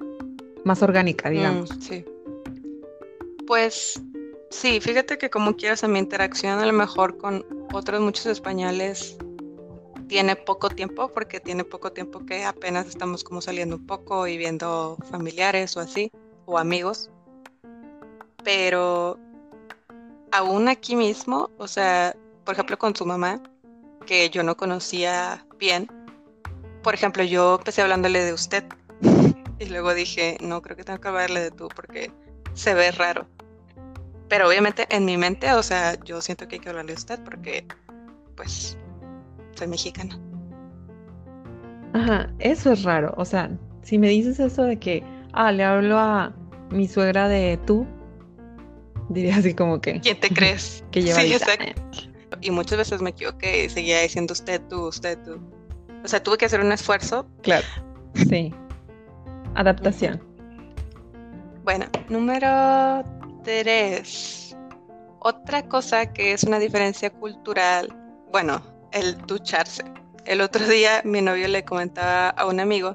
más 0.64 0.82
orgánica, 0.82 1.28
mm, 1.28 1.32
digamos. 1.32 1.70
sí. 1.80 2.04
Pues 3.46 4.00
sí, 4.50 4.80
fíjate 4.80 5.18
que 5.18 5.30
como 5.30 5.56
quieras 5.56 5.84
a 5.84 5.88
mi 5.88 5.98
interacción 5.98 6.58
a 6.58 6.66
lo 6.66 6.72
mejor 6.72 7.18
con 7.18 7.44
otros 7.72 8.00
muchos 8.00 8.26
españoles 8.26 9.16
tiene 10.08 10.36
poco 10.36 10.68
tiempo 10.68 11.08
porque 11.12 11.40
tiene 11.40 11.64
poco 11.64 11.92
tiempo 11.92 12.24
que 12.24 12.44
apenas 12.44 12.86
estamos 12.86 13.24
como 13.24 13.40
saliendo 13.40 13.76
un 13.76 13.86
poco 13.86 14.26
y 14.26 14.36
viendo 14.36 14.96
familiares 15.10 15.76
o 15.76 15.80
así 15.80 16.10
o 16.44 16.58
amigos, 16.58 17.10
pero 18.44 19.18
aún 20.32 20.68
aquí 20.68 20.96
mismo, 20.96 21.50
o 21.58 21.66
sea, 21.66 22.14
por 22.44 22.54
ejemplo 22.54 22.78
con 22.78 22.94
su 22.94 23.06
mamá, 23.06 23.42
que 24.06 24.28
yo 24.30 24.42
no 24.42 24.56
conocía 24.56 25.46
bien, 25.58 25.88
por 26.82 26.94
ejemplo, 26.94 27.22
yo 27.22 27.56
empecé 27.58 27.82
hablándole 27.82 28.24
de 28.24 28.32
usted 28.32 28.64
y 29.58 29.66
luego 29.66 29.94
dije, 29.94 30.36
no, 30.40 30.62
creo 30.62 30.76
que 30.76 30.84
tengo 30.84 31.00
que 31.00 31.08
hablarle 31.08 31.40
de 31.40 31.50
tú 31.50 31.68
porque 31.74 32.10
se 32.54 32.74
ve 32.74 32.90
raro. 32.92 33.26
Pero 34.28 34.48
obviamente 34.48 34.86
en 34.90 35.04
mi 35.04 35.16
mente, 35.16 35.52
o 35.52 35.62
sea, 35.62 36.02
yo 36.04 36.20
siento 36.20 36.48
que 36.48 36.56
hay 36.56 36.60
que 36.60 36.68
hablarle 36.70 36.92
de 36.92 36.98
usted 36.98 37.20
porque, 37.24 37.66
pues, 38.34 38.78
soy 39.54 39.66
mexicana. 39.66 40.18
Ajá, 41.92 42.32
eso 42.38 42.72
es 42.72 42.82
raro. 42.82 43.14
O 43.16 43.24
sea, 43.24 43.50
si 43.82 43.98
me 43.98 44.08
dices 44.08 44.40
eso 44.40 44.62
de 44.62 44.78
que 44.78 45.02
ah, 45.32 45.52
le 45.52 45.64
hablo 45.64 45.98
a 45.98 46.34
mi 46.70 46.88
suegra 46.88 47.28
de 47.28 47.58
tú, 47.66 47.86
diría 49.08 49.36
así 49.36 49.54
como 49.54 49.80
que... 49.80 50.00
¿Quién 50.00 50.18
te 50.18 50.30
crees? 50.30 50.84
que 50.90 51.02
lleva 51.02 51.20
sí, 51.20 51.34
Y 52.40 52.50
muchas 52.50 52.78
veces 52.78 53.02
me 53.02 53.10
equivoqué 53.10 53.64
y 53.64 53.68
seguía 53.68 54.00
diciendo 54.00 54.32
usted, 54.32 54.60
tú, 54.68 54.88
usted, 54.88 55.18
tú. 55.24 55.38
O 56.04 56.08
sea, 56.08 56.22
tuve 56.22 56.38
que 56.38 56.46
hacer 56.46 56.60
un 56.60 56.72
esfuerzo. 56.72 57.26
Claro, 57.42 57.66
sí. 58.14 58.52
Adaptación. 59.54 60.22
Bueno, 61.64 61.86
número 62.08 63.04
tres. 63.44 64.56
Otra 65.20 65.62
cosa 65.68 66.12
que 66.12 66.32
es 66.32 66.44
una 66.44 66.58
diferencia 66.58 67.10
cultural, 67.10 67.94
bueno, 68.32 68.60
el 68.92 69.16
ducharse. 69.26 69.84
El 70.24 70.40
otro 70.40 70.66
día 70.66 71.02
mi 71.04 71.20
novio 71.20 71.48
le 71.48 71.64
comentaba 71.64 72.30
a 72.30 72.46
un 72.46 72.60
amigo 72.60 72.94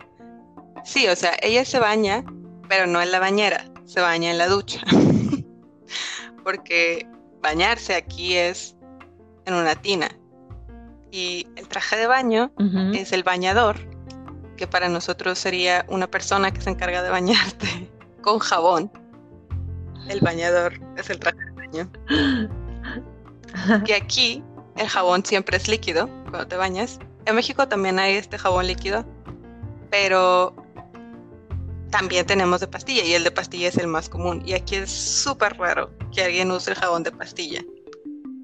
Sí, 0.87 1.05
o 1.07 1.15
sea, 1.17 1.35
ella 1.41 1.65
se 1.65 1.79
baña, 1.79 2.23
pero 2.69 2.87
no 2.87 3.01
en 3.01 3.11
la 3.11 3.19
bañera, 3.19 3.65
se 3.85 3.99
baña 3.99 4.31
en 4.31 4.37
la 4.37 4.47
ducha. 4.47 4.79
Porque 6.45 7.05
bañarse 7.41 7.93
aquí 7.93 8.35
es 8.35 8.77
en 9.45 9.53
una 9.53 9.75
tina. 9.75 10.09
Y 11.11 11.45
el 11.57 11.67
traje 11.67 11.97
de 11.97 12.07
baño 12.07 12.53
es 12.93 13.11
el 13.11 13.23
bañador, 13.23 13.77
que 14.57 14.67
para 14.67 14.89
nosotros 14.89 15.39
sería 15.39 15.85
una 15.87 16.07
persona 16.07 16.51
que 16.51 16.59
se 16.59 16.69
encarga 16.69 17.01
de 17.01 17.09
bañarte 17.09 17.89
con 18.21 18.39
jabón. 18.39 18.91
El 20.09 20.19
bañador 20.19 20.73
es 20.97 21.09
el 21.09 21.19
traje 21.19 21.39
de 21.39 21.51
baño. 21.51 21.91
Y 23.85 23.91
aquí 23.93 24.43
el 24.75 24.87
jabón 24.87 25.25
siempre 25.25 25.57
es 25.57 25.67
líquido 25.67 26.09
cuando 26.29 26.47
te 26.47 26.55
bañas. 26.55 26.99
En 27.25 27.35
México 27.35 27.67
también 27.67 27.99
hay 27.99 28.15
este 28.15 28.37
jabón 28.37 28.67
líquido, 28.67 29.05
pero 29.89 30.55
también 31.89 32.25
tenemos 32.25 32.59
de 32.59 32.67
pastilla 32.67 33.03
y 33.03 33.13
el 33.13 33.23
de 33.23 33.31
pastilla 33.31 33.69
es 33.69 33.77
el 33.77 33.87
más 33.87 34.09
común. 34.09 34.41
Y 34.45 34.53
aquí 34.53 34.75
es 34.75 34.91
súper 34.91 35.57
raro 35.57 35.91
que 36.13 36.23
alguien 36.23 36.51
use 36.51 36.71
el 36.71 36.77
jabón 36.77 37.03
de 37.03 37.11
pastilla. 37.11 37.63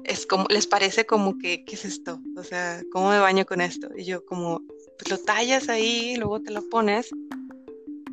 Es 0.04 0.26
como, 0.26 0.46
les 0.50 0.68
parece 0.68 1.06
como 1.06 1.38
que, 1.38 1.64
¿qué 1.64 1.76
es 1.76 1.86
esto? 1.86 2.20
O 2.38 2.44
sea, 2.44 2.82
¿cómo 2.92 3.10
me 3.10 3.20
baño 3.20 3.46
con 3.46 3.62
esto? 3.62 3.88
Y 3.96 4.04
yo 4.04 4.26
como, 4.26 4.62
pues 5.04 5.20
lo 5.20 5.26
tallas 5.26 5.70
ahí, 5.70 6.16
luego 6.18 6.42
te 6.42 6.52
lo 6.52 6.62
pones. 6.70 7.10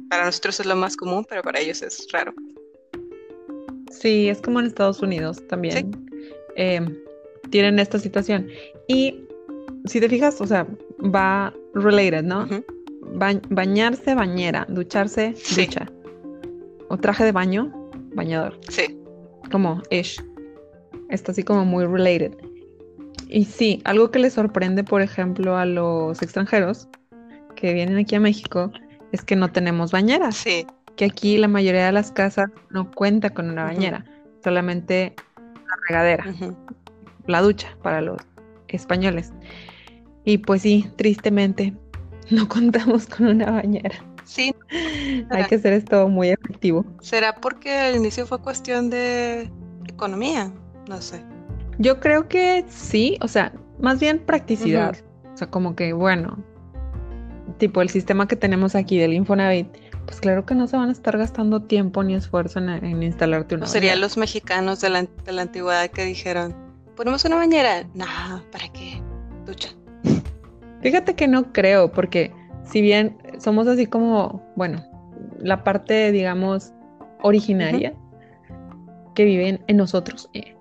Para 0.08 0.24
nosotros 0.24 0.58
es 0.60 0.66
lo 0.66 0.74
más 0.74 0.96
común, 0.96 1.24
pero 1.28 1.42
para 1.42 1.60
ellos 1.60 1.82
es 1.82 2.06
raro. 2.10 2.34
Sí, 3.90 4.28
es 4.28 4.40
como 4.40 4.60
en 4.60 4.66
Estados 4.66 5.00
Unidos 5.00 5.46
también. 5.48 5.92
Em, 6.56 6.96
tienen 7.50 7.78
esta 7.78 7.98
situación. 7.98 8.48
Y 8.88 9.24
si 9.84 10.00
te 10.00 10.08
fijas, 10.08 10.40
o 10.40 10.46
sea, 10.46 10.66
va 10.98 11.54
related, 11.74 12.24
¿no? 12.24 12.48
bañarse, 13.48 14.14
bañera, 14.14 14.66
ducharse, 14.68 15.34
ducha. 15.56 15.90
O 16.88 16.96
traje 16.96 17.24
de 17.24 17.32
baño, 17.32 17.72
bañador. 18.14 18.58
Sí. 18.68 18.96
Como 19.50 19.82
ish. 19.90 20.22
Está 21.08 21.32
así 21.32 21.42
como 21.42 21.64
muy 21.64 21.86
related. 21.86 22.32
Y 23.32 23.44
sí, 23.44 23.80
algo 23.84 24.10
que 24.10 24.18
le 24.18 24.28
sorprende, 24.28 24.82
por 24.82 25.02
ejemplo, 25.02 25.56
a 25.56 25.64
los 25.64 26.20
extranjeros 26.20 26.88
que 27.54 27.72
vienen 27.72 27.96
aquí 27.98 28.16
a 28.16 28.20
México 28.20 28.72
es 29.12 29.22
que 29.22 29.36
no 29.36 29.52
tenemos 29.52 29.92
bañeras. 29.92 30.36
Sí. 30.36 30.66
Que 30.96 31.04
aquí 31.04 31.38
la 31.38 31.46
mayoría 31.46 31.86
de 31.86 31.92
las 31.92 32.10
casas 32.10 32.50
no 32.70 32.90
cuenta 32.90 33.30
con 33.30 33.48
una 33.48 33.64
bañera, 33.64 34.04
solamente 34.42 35.14
la 35.36 35.76
regadera, 35.88 36.24
la 37.26 37.40
ducha 37.40 37.76
para 37.82 38.00
los 38.00 38.18
españoles. 38.66 39.32
Y 40.24 40.38
pues 40.38 40.62
sí, 40.62 40.90
tristemente, 40.96 41.72
no 42.30 42.48
contamos 42.48 43.06
con 43.06 43.28
una 43.28 43.52
bañera. 43.52 44.04
Sí. 44.24 44.52
Hay 45.30 45.44
que 45.44 45.54
hacer 45.54 45.72
esto 45.72 46.08
muy 46.08 46.30
efectivo. 46.30 46.84
¿Será 47.00 47.36
porque 47.36 47.78
al 47.78 47.96
inicio 47.96 48.26
fue 48.26 48.40
cuestión 48.40 48.90
de 48.90 49.48
economía? 49.86 50.52
No 50.88 51.00
sé. 51.00 51.22
Yo 51.80 51.98
creo 51.98 52.28
que 52.28 52.66
sí, 52.68 53.16
o 53.22 53.28
sea, 53.28 53.54
más 53.78 54.00
bien 54.00 54.18
practicidad. 54.18 54.96
O 55.32 55.36
sea, 55.38 55.48
como 55.48 55.74
que, 55.74 55.94
bueno, 55.94 56.36
tipo 57.56 57.80
el 57.80 57.88
sistema 57.88 58.28
que 58.28 58.36
tenemos 58.36 58.74
aquí 58.74 58.98
del 58.98 59.14
Infonavit, 59.14 59.66
pues 60.04 60.20
claro 60.20 60.44
que 60.44 60.54
no 60.54 60.66
se 60.66 60.76
van 60.76 60.90
a 60.90 60.92
estar 60.92 61.16
gastando 61.16 61.62
tiempo 61.62 62.02
ni 62.02 62.14
esfuerzo 62.14 62.58
en, 62.58 63.02
instalarte 63.02 63.54
una. 63.54 63.64
¿O 63.64 63.66
serían 63.66 63.98
los 64.02 64.18
mexicanos 64.18 64.82
de 64.82 64.90
la, 64.90 65.02
de 65.02 65.32
la 65.32 65.40
antigüedad 65.40 65.88
que 65.88 66.04
dijeron, 66.04 66.54
ponemos 66.96 67.24
una 67.24 67.36
bañera? 67.36 67.84
No, 67.94 68.04
¿para 68.52 68.68
qué? 68.68 69.00
Ducha. 69.46 69.70
Fíjate 70.82 71.14
que 71.14 71.28
no 71.28 71.50
creo, 71.50 71.90
porque 71.90 72.30
si 72.62 72.82
bien 72.82 73.16
somos 73.38 73.66
así 73.66 73.86
como, 73.86 74.46
bueno, 74.54 74.84
la 75.38 75.64
parte, 75.64 76.12
digamos, 76.12 76.74
originaria 77.22 77.94
que 79.14 79.24
viven 79.24 79.64
en 79.66 79.78
nosotros, 79.78 80.28
eh, 80.34 80.56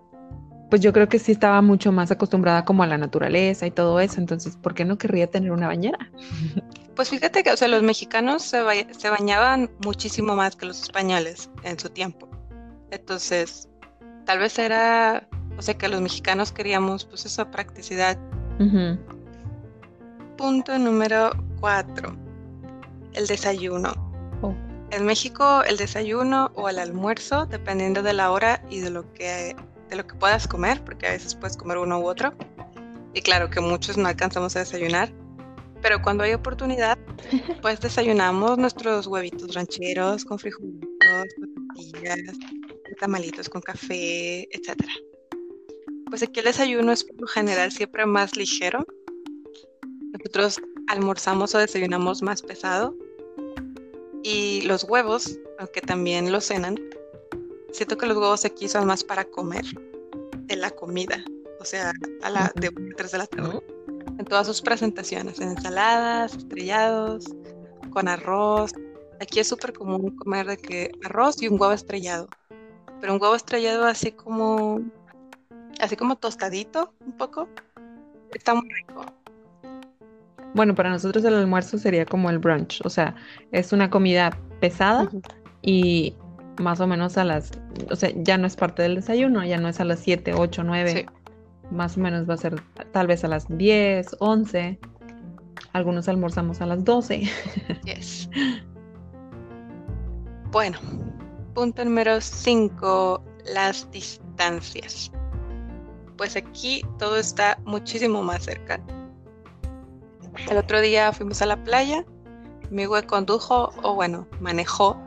pues 0.69 0.81
yo 0.81 0.93
creo 0.93 1.09
que 1.09 1.19
sí 1.19 1.31
estaba 1.31 1.61
mucho 1.61 1.91
más 1.91 2.11
acostumbrada 2.11 2.63
como 2.65 2.83
a 2.83 2.87
la 2.87 2.97
naturaleza 2.97 3.65
y 3.65 3.71
todo 3.71 3.99
eso, 3.99 4.19
entonces, 4.19 4.55
¿por 4.55 4.73
qué 4.73 4.85
no 4.85 4.97
querría 4.97 5.27
tener 5.27 5.51
una 5.51 5.67
bañera? 5.67 5.99
Pues 6.95 7.11
fíjate 7.11 7.43
que, 7.43 7.51
o 7.53 7.55
sea, 7.55 7.69
los 7.69 7.81
mexicanos 7.81 8.43
se, 8.43 8.59
se 8.93 9.09
bañaban 9.09 9.71
muchísimo 9.85 10.35
más 10.35 10.57
que 10.57 10.65
los 10.65 10.81
españoles 10.81 11.49
en 11.63 11.79
su 11.79 11.89
tiempo. 11.89 12.27
Entonces, 12.91 13.69
tal 14.25 14.39
vez 14.39 14.59
era, 14.59 15.25
o 15.57 15.61
sea, 15.61 15.77
que 15.77 15.87
los 15.87 16.01
mexicanos 16.01 16.51
queríamos 16.51 17.05
pues 17.05 17.25
esa 17.25 17.49
practicidad 17.49 18.17
punto 20.35 20.77
número 20.77 21.31
cuatro, 21.61 22.17
el 23.13 23.27
desayuno. 23.27 23.93
Oh. 24.41 24.53
En 24.91 25.05
México 25.05 25.63
el 25.63 25.77
desayuno 25.77 26.51
o 26.55 26.67
el 26.67 26.79
almuerzo, 26.79 27.45
dependiendo 27.45 28.03
de 28.03 28.11
la 28.11 28.31
hora 28.31 28.61
y 28.69 28.81
de 28.81 28.89
lo 28.89 29.13
que 29.13 29.55
de 29.89 29.95
lo 29.95 30.05
que 30.05 30.15
puedas 30.15 30.47
comer, 30.47 30.83
porque 30.83 31.07
a 31.07 31.11
veces 31.11 31.35
puedes 31.35 31.57
comer 31.57 31.77
uno 31.77 31.99
u 31.99 32.07
otro. 32.07 32.33
Y 33.13 33.21
claro 33.21 33.49
que 33.49 33.59
muchos 33.59 33.97
no 33.97 34.07
alcanzamos 34.07 34.55
a 34.55 34.59
desayunar, 34.59 35.11
pero 35.81 36.01
cuando 36.01 36.23
hay 36.23 36.33
oportunidad, 36.33 36.97
pues 37.61 37.79
desayunamos 37.79 38.57
nuestros 38.57 39.07
huevitos 39.07 39.53
rancheros 39.55 40.25
con 40.25 40.39
frijolitos, 40.39 40.87
tortillas, 41.75 42.37
tamalitos 42.99 43.49
con 43.49 43.61
café, 43.61 44.47
etc. 44.51 44.75
Pues 46.09 46.23
aquí 46.23 46.39
el 46.39 46.45
desayuno 46.45 46.91
es 46.91 47.03
por 47.03 47.21
lo 47.21 47.27
general 47.27 47.71
siempre 47.71 48.05
más 48.05 48.35
ligero, 48.35 48.85
nosotros 50.11 50.59
almorzamos 50.87 51.55
o 51.55 51.59
desayunamos 51.59 52.21
más 52.21 52.41
pesado. 52.41 52.95
Y 54.21 54.61
los 54.63 54.83
huevos, 54.83 55.39
aunque 55.59 55.81
también 55.81 56.31
los 56.31 56.45
cenan, 56.45 56.77
siento 57.71 57.97
que 57.97 58.05
los 58.05 58.17
huevos 58.17 58.45
aquí 58.45 58.67
son 58.67 58.87
más 58.87 59.03
para 59.03 59.25
comer 59.25 59.65
de 60.45 60.55
la 60.55 60.71
comida, 60.71 61.23
o 61.59 61.65
sea, 61.65 61.91
a 62.23 62.29
la 62.29 62.51
de 62.55 62.71
3 62.97 63.11
de 63.11 63.17
la 63.17 63.27
tarde. 63.27 63.63
En 64.17 64.25
todas 64.25 64.47
sus 64.47 64.61
presentaciones, 64.61 65.39
en 65.39 65.49
ensaladas, 65.49 66.35
estrellados, 66.35 67.25
con 67.91 68.07
arroz. 68.07 68.73
Aquí 69.21 69.39
es 69.39 69.47
súper 69.47 69.73
común 69.73 70.15
comer 70.17 70.45
de 70.47 70.57
que 70.57 70.91
arroz 71.05 71.41
y 71.41 71.47
un 71.47 71.59
huevo 71.59 71.73
estrellado. 71.73 72.27
Pero 72.99 73.13
un 73.13 73.21
huevo 73.21 73.35
estrellado 73.35 73.85
así 73.85 74.11
como 74.11 74.81
así 75.79 75.95
como 75.95 76.15
tostadito 76.17 76.93
un 77.05 77.13
poco. 77.13 77.47
Está 78.33 78.53
muy 78.53 78.69
rico. 78.69 79.05
Bueno, 80.53 80.75
para 80.75 80.89
nosotros 80.89 81.23
el 81.23 81.35
almuerzo 81.35 81.77
sería 81.77 82.05
como 82.05 82.29
el 82.29 82.39
brunch, 82.39 82.81
o 82.83 82.89
sea, 82.89 83.15
es 83.51 83.71
una 83.71 83.89
comida 83.89 84.37
pesada 84.59 85.09
y 85.61 86.15
más 86.59 86.79
o 86.79 86.87
menos 86.87 87.17
a 87.17 87.23
las, 87.23 87.51
o 87.89 87.95
sea, 87.95 88.11
ya 88.15 88.37
no 88.37 88.47
es 88.47 88.55
parte 88.55 88.83
del 88.83 88.95
desayuno, 88.95 89.43
ya 89.43 89.57
no 89.57 89.67
es 89.67 89.79
a 89.79 89.85
las 89.85 89.99
7, 89.99 90.33
8, 90.33 90.63
9, 90.63 91.05
más 91.71 91.97
o 91.97 91.99
menos 91.99 92.29
va 92.29 92.35
a 92.35 92.37
ser 92.37 92.61
tal 92.91 93.07
vez 93.07 93.23
a 93.23 93.27
las 93.27 93.47
10, 93.49 94.17
11, 94.19 94.79
algunos 95.73 96.07
almorzamos 96.07 96.61
a 96.61 96.65
las 96.65 96.83
12. 96.83 97.23
Yes. 97.85 98.29
Bueno, 100.51 100.79
punto 101.53 101.85
número 101.85 102.19
5, 102.21 103.23
las 103.53 103.89
distancias. 103.91 105.11
Pues 106.17 106.35
aquí 106.35 106.83
todo 106.97 107.17
está 107.17 107.59
muchísimo 107.65 108.21
más 108.21 108.43
cerca 108.43 108.81
el 110.49 110.57
otro 110.57 110.81
día 110.81 111.11
fuimos 111.11 111.41
a 111.41 111.45
la 111.45 111.63
playa, 111.63 112.05
mi 112.69 112.85
güey 112.85 113.03
condujo, 113.03 113.71
o 113.83 113.95
bueno, 113.95 114.27
manejó 114.39 114.97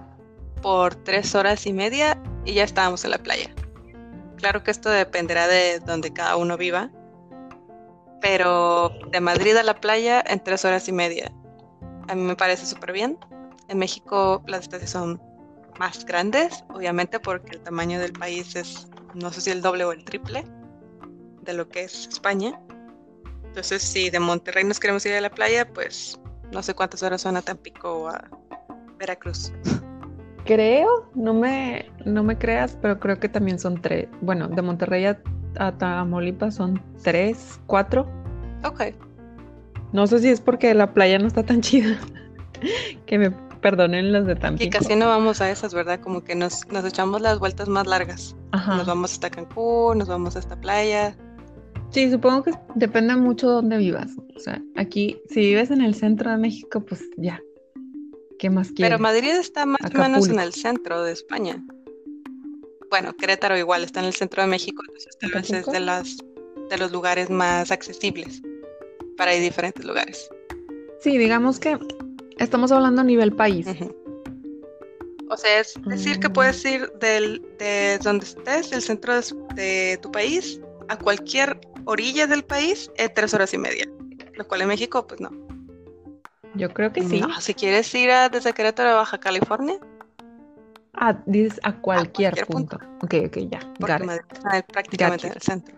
por 0.62 0.94
tres 0.94 1.34
horas 1.34 1.66
y 1.66 1.72
media 1.72 2.20
y 2.44 2.54
ya 2.54 2.64
estábamos 2.64 3.04
en 3.04 3.10
la 3.10 3.18
playa. 3.18 3.54
Claro 4.36 4.62
que 4.62 4.70
esto 4.70 4.88
dependerá 4.88 5.46
de 5.46 5.80
donde 5.80 6.12
cada 6.12 6.36
uno 6.36 6.56
viva, 6.56 6.90
pero 8.20 8.90
de 9.10 9.20
Madrid 9.20 9.56
a 9.56 9.62
la 9.62 9.74
playa 9.74 10.22
en 10.26 10.42
tres 10.42 10.64
horas 10.64 10.88
y 10.88 10.92
media. 10.92 11.30
A 12.08 12.14
mí 12.14 12.22
me 12.22 12.36
parece 12.36 12.66
súper 12.66 12.92
bien. 12.92 13.18
En 13.68 13.78
México 13.78 14.42
las 14.46 14.60
distancias 14.62 14.90
son 14.90 15.20
más 15.78 16.04
grandes, 16.04 16.64
obviamente 16.70 17.20
porque 17.20 17.56
el 17.56 17.62
tamaño 17.62 18.00
del 18.00 18.12
país 18.12 18.56
es, 18.56 18.88
no 19.14 19.32
sé 19.32 19.40
si 19.40 19.50
el 19.50 19.62
doble 19.62 19.84
o 19.84 19.92
el 19.92 20.04
triple 20.04 20.44
de 21.42 21.52
lo 21.52 21.68
que 21.68 21.84
es 21.84 22.06
España. 22.06 22.60
Entonces, 23.44 23.82
si 23.82 24.08
de 24.08 24.18
Monterrey 24.18 24.64
nos 24.64 24.80
queremos 24.80 25.04
ir 25.04 25.12
a 25.12 25.20
la 25.20 25.30
playa, 25.30 25.68
pues 25.68 26.18
no 26.52 26.62
sé 26.62 26.74
cuántas 26.74 27.02
horas 27.02 27.20
son 27.20 27.36
a 27.36 27.42
Tampico 27.42 27.92
o 27.92 28.08
a 28.08 28.24
Veracruz. 28.98 29.52
Creo, 30.44 31.10
no 31.14 31.34
me, 31.34 31.86
no 32.04 32.22
me 32.22 32.36
creas, 32.36 32.76
pero 32.80 32.98
creo 32.98 33.18
que 33.20 33.28
también 33.28 33.58
son 33.58 33.80
tres. 33.80 34.08
Bueno, 34.20 34.48
de 34.48 34.62
Monterrey 34.62 35.04
a, 35.04 35.18
Tamaulipas 35.78 36.56
son 36.56 36.82
tres, 37.02 37.60
cuatro. 37.66 38.08
Ok. 38.64 38.82
No 39.92 40.06
sé 40.06 40.18
si 40.20 40.28
es 40.28 40.40
porque 40.40 40.74
la 40.74 40.92
playa 40.92 41.18
no 41.18 41.26
está 41.26 41.42
tan 41.42 41.60
chida. 41.60 41.98
que 43.06 43.18
me 43.18 43.30
perdonen 43.60 44.12
los 44.12 44.26
de 44.26 44.34
Tampico. 44.34 44.66
Y 44.66 44.70
casi 44.70 44.96
no 44.96 45.06
vamos 45.06 45.40
a 45.40 45.50
esas, 45.50 45.72
¿verdad? 45.74 46.00
Como 46.00 46.24
que 46.24 46.34
nos, 46.34 46.66
nos 46.68 46.84
echamos 46.84 47.20
las 47.20 47.38
vueltas 47.38 47.68
más 47.68 47.86
largas. 47.86 48.36
Nos 48.52 48.86
vamos 48.86 49.12
hasta 49.12 49.30
Cancún, 49.30 49.98
nos 49.98 50.08
vamos 50.08 50.36
a 50.36 50.40
esta 50.40 50.60
playa. 50.60 51.16
Sí, 51.90 52.10
supongo 52.10 52.42
que 52.42 52.52
depende 52.74 53.14
mucho 53.16 53.48
de 53.48 53.54
dónde 53.54 53.76
vivas. 53.78 54.10
O 54.34 54.40
sea, 54.40 54.60
aquí, 54.76 55.20
si 55.28 55.40
vives 55.40 55.70
en 55.70 55.82
el 55.82 55.94
centro 55.94 56.30
de 56.30 56.38
México, 56.38 56.80
pues 56.80 57.02
ya. 57.16 57.40
¿Qué 58.42 58.50
más 58.50 58.72
quieres? 58.72 58.90
Pero 58.90 58.98
Madrid 58.98 59.30
está 59.38 59.66
más 59.66 59.94
o 59.94 59.98
menos 59.98 60.28
en 60.28 60.40
el 60.40 60.52
centro 60.52 61.04
de 61.04 61.12
España. 61.12 61.64
Bueno, 62.90 63.14
Querétaro 63.14 63.56
igual 63.56 63.84
está 63.84 64.00
en 64.00 64.06
el 64.06 64.14
centro 64.14 64.42
de 64.42 64.48
México, 64.48 64.82
entonces 64.84 65.16
tal 65.20 65.30
vez 65.30 65.50
es 65.52 65.66
de, 65.66 65.78
las, 65.78 66.16
de 66.68 66.76
los 66.76 66.90
lugares 66.90 67.30
más 67.30 67.70
accesibles 67.70 68.42
para 69.16 69.32
ir 69.32 69.42
diferentes 69.42 69.84
lugares. 69.84 70.28
Sí, 70.98 71.18
digamos 71.18 71.60
que 71.60 71.78
estamos 72.38 72.72
hablando 72.72 73.02
a 73.02 73.04
nivel 73.04 73.32
país. 73.32 73.64
O 75.30 75.36
sea, 75.36 75.60
es 75.60 75.74
decir 75.84 76.18
que 76.18 76.28
puedes 76.28 76.64
mm. 76.64 76.68
ir 76.68 76.92
del, 76.98 77.40
de 77.60 78.00
donde 78.02 78.26
estés, 78.26 78.70
del 78.70 78.82
centro 78.82 79.14
de, 79.54 80.00
tu 80.02 80.10
país, 80.10 80.60
a 80.88 80.98
cualquier 80.98 81.60
orilla 81.84 82.26
del 82.26 82.42
país 82.42 82.90
en 82.96 83.14
tres 83.14 83.34
horas 83.34 83.54
y 83.54 83.58
media. 83.58 83.88
Lo 84.34 84.48
cual 84.48 84.62
en 84.62 84.68
México, 84.68 85.06
pues 85.06 85.20
no. 85.20 85.30
Yo 86.54 86.72
creo 86.72 86.92
que 86.92 87.02
sí. 87.02 87.22
si 87.40 87.54
quieres 87.54 87.94
ir 87.94 88.10
a, 88.10 88.28
desde 88.28 88.52
Querétaro 88.52 88.90
a 88.90 88.94
Baja 88.94 89.18
California. 89.18 89.78
Ah, 90.94 91.18
dices 91.24 91.58
a 91.62 91.72
cualquier, 91.72 92.46
punto. 92.46 92.78
Ok, 93.02 93.14
ok, 93.26 93.38
ya. 93.50 93.60
Porque 93.80 94.04
Madrid 94.04 94.24
está 94.30 94.62
prácticamente 94.62 95.26
en 95.26 95.32
el 95.32 95.40
centro. 95.40 95.76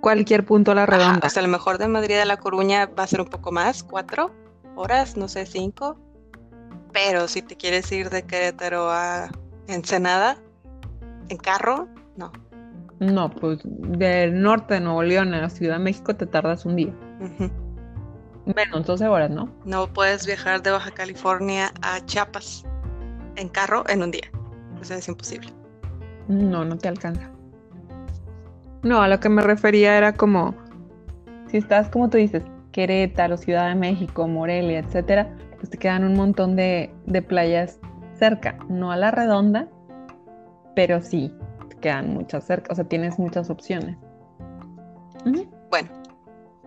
Cualquier 0.00 0.44
punto 0.44 0.72
a 0.72 0.74
la 0.74 0.86
redonda. 0.86 1.20
hasta 1.22 1.42
lo 1.42 1.48
mejor 1.48 1.78
de 1.78 1.86
Madrid 1.86 2.16
a 2.16 2.24
La 2.24 2.38
Coruña 2.38 2.86
va 2.86 3.04
a 3.04 3.06
ser 3.06 3.20
un 3.20 3.28
poco 3.28 3.52
más, 3.52 3.82
cuatro 3.82 4.32
horas, 4.74 5.16
no 5.16 5.28
sé, 5.28 5.46
cinco. 5.46 5.96
Pero 6.92 7.28
si 7.28 7.42
te 7.42 7.56
quieres 7.56 7.90
ir 7.92 8.10
de 8.10 8.22
Querétaro 8.22 8.90
a 8.90 9.30
Ensenada, 9.68 10.36
en 11.28 11.36
carro, 11.36 11.86
no. 12.16 12.32
No, 12.98 13.30
pues 13.30 13.60
del 13.64 14.42
norte 14.42 14.74
de 14.74 14.80
Nuevo 14.80 15.02
León 15.02 15.32
a 15.32 15.42
la 15.42 15.50
Ciudad 15.50 15.78
de 15.78 15.84
México 15.84 16.14
te 16.16 16.26
tardas 16.26 16.66
un 16.66 16.76
día. 16.76 16.94
Menos 18.54 18.86
12 18.86 19.06
horas, 19.06 19.30
¿no? 19.30 19.48
No 19.64 19.86
puedes 19.92 20.26
viajar 20.26 20.62
de 20.62 20.70
Baja 20.70 20.90
California 20.90 21.72
a 21.82 22.04
Chiapas 22.06 22.64
en 23.36 23.48
carro 23.48 23.84
en 23.88 24.02
un 24.02 24.10
día. 24.10 24.30
O 24.80 24.84
sea, 24.84 24.96
es 24.96 25.08
imposible. 25.08 25.48
No, 26.28 26.64
no 26.64 26.78
te 26.78 26.88
alcanza. 26.88 27.30
No, 28.82 29.02
a 29.02 29.08
lo 29.08 29.20
que 29.20 29.28
me 29.28 29.42
refería 29.42 29.98
era 29.98 30.14
como, 30.14 30.54
si 31.48 31.58
estás, 31.58 31.88
como 31.90 32.08
tú 32.08 32.16
dices, 32.16 32.42
Querétaro, 32.72 33.36
Ciudad 33.36 33.68
de 33.68 33.74
México, 33.74 34.26
Morelia, 34.26 34.78
etcétera, 34.78 35.28
pues 35.56 35.68
te 35.68 35.76
quedan 35.76 36.04
un 36.04 36.14
montón 36.14 36.56
de, 36.56 36.90
playas 37.28 37.78
cerca, 38.14 38.58
no 38.68 38.90
a 38.90 38.96
la 38.96 39.10
redonda, 39.10 39.68
pero 40.74 41.02
sí, 41.02 41.34
te 41.68 41.76
quedan 41.76 42.14
muchas 42.14 42.44
cerca, 42.44 42.72
o 42.72 42.74
sea, 42.74 42.84
tienes 42.84 43.18
muchas 43.18 43.50
opciones. 43.50 43.98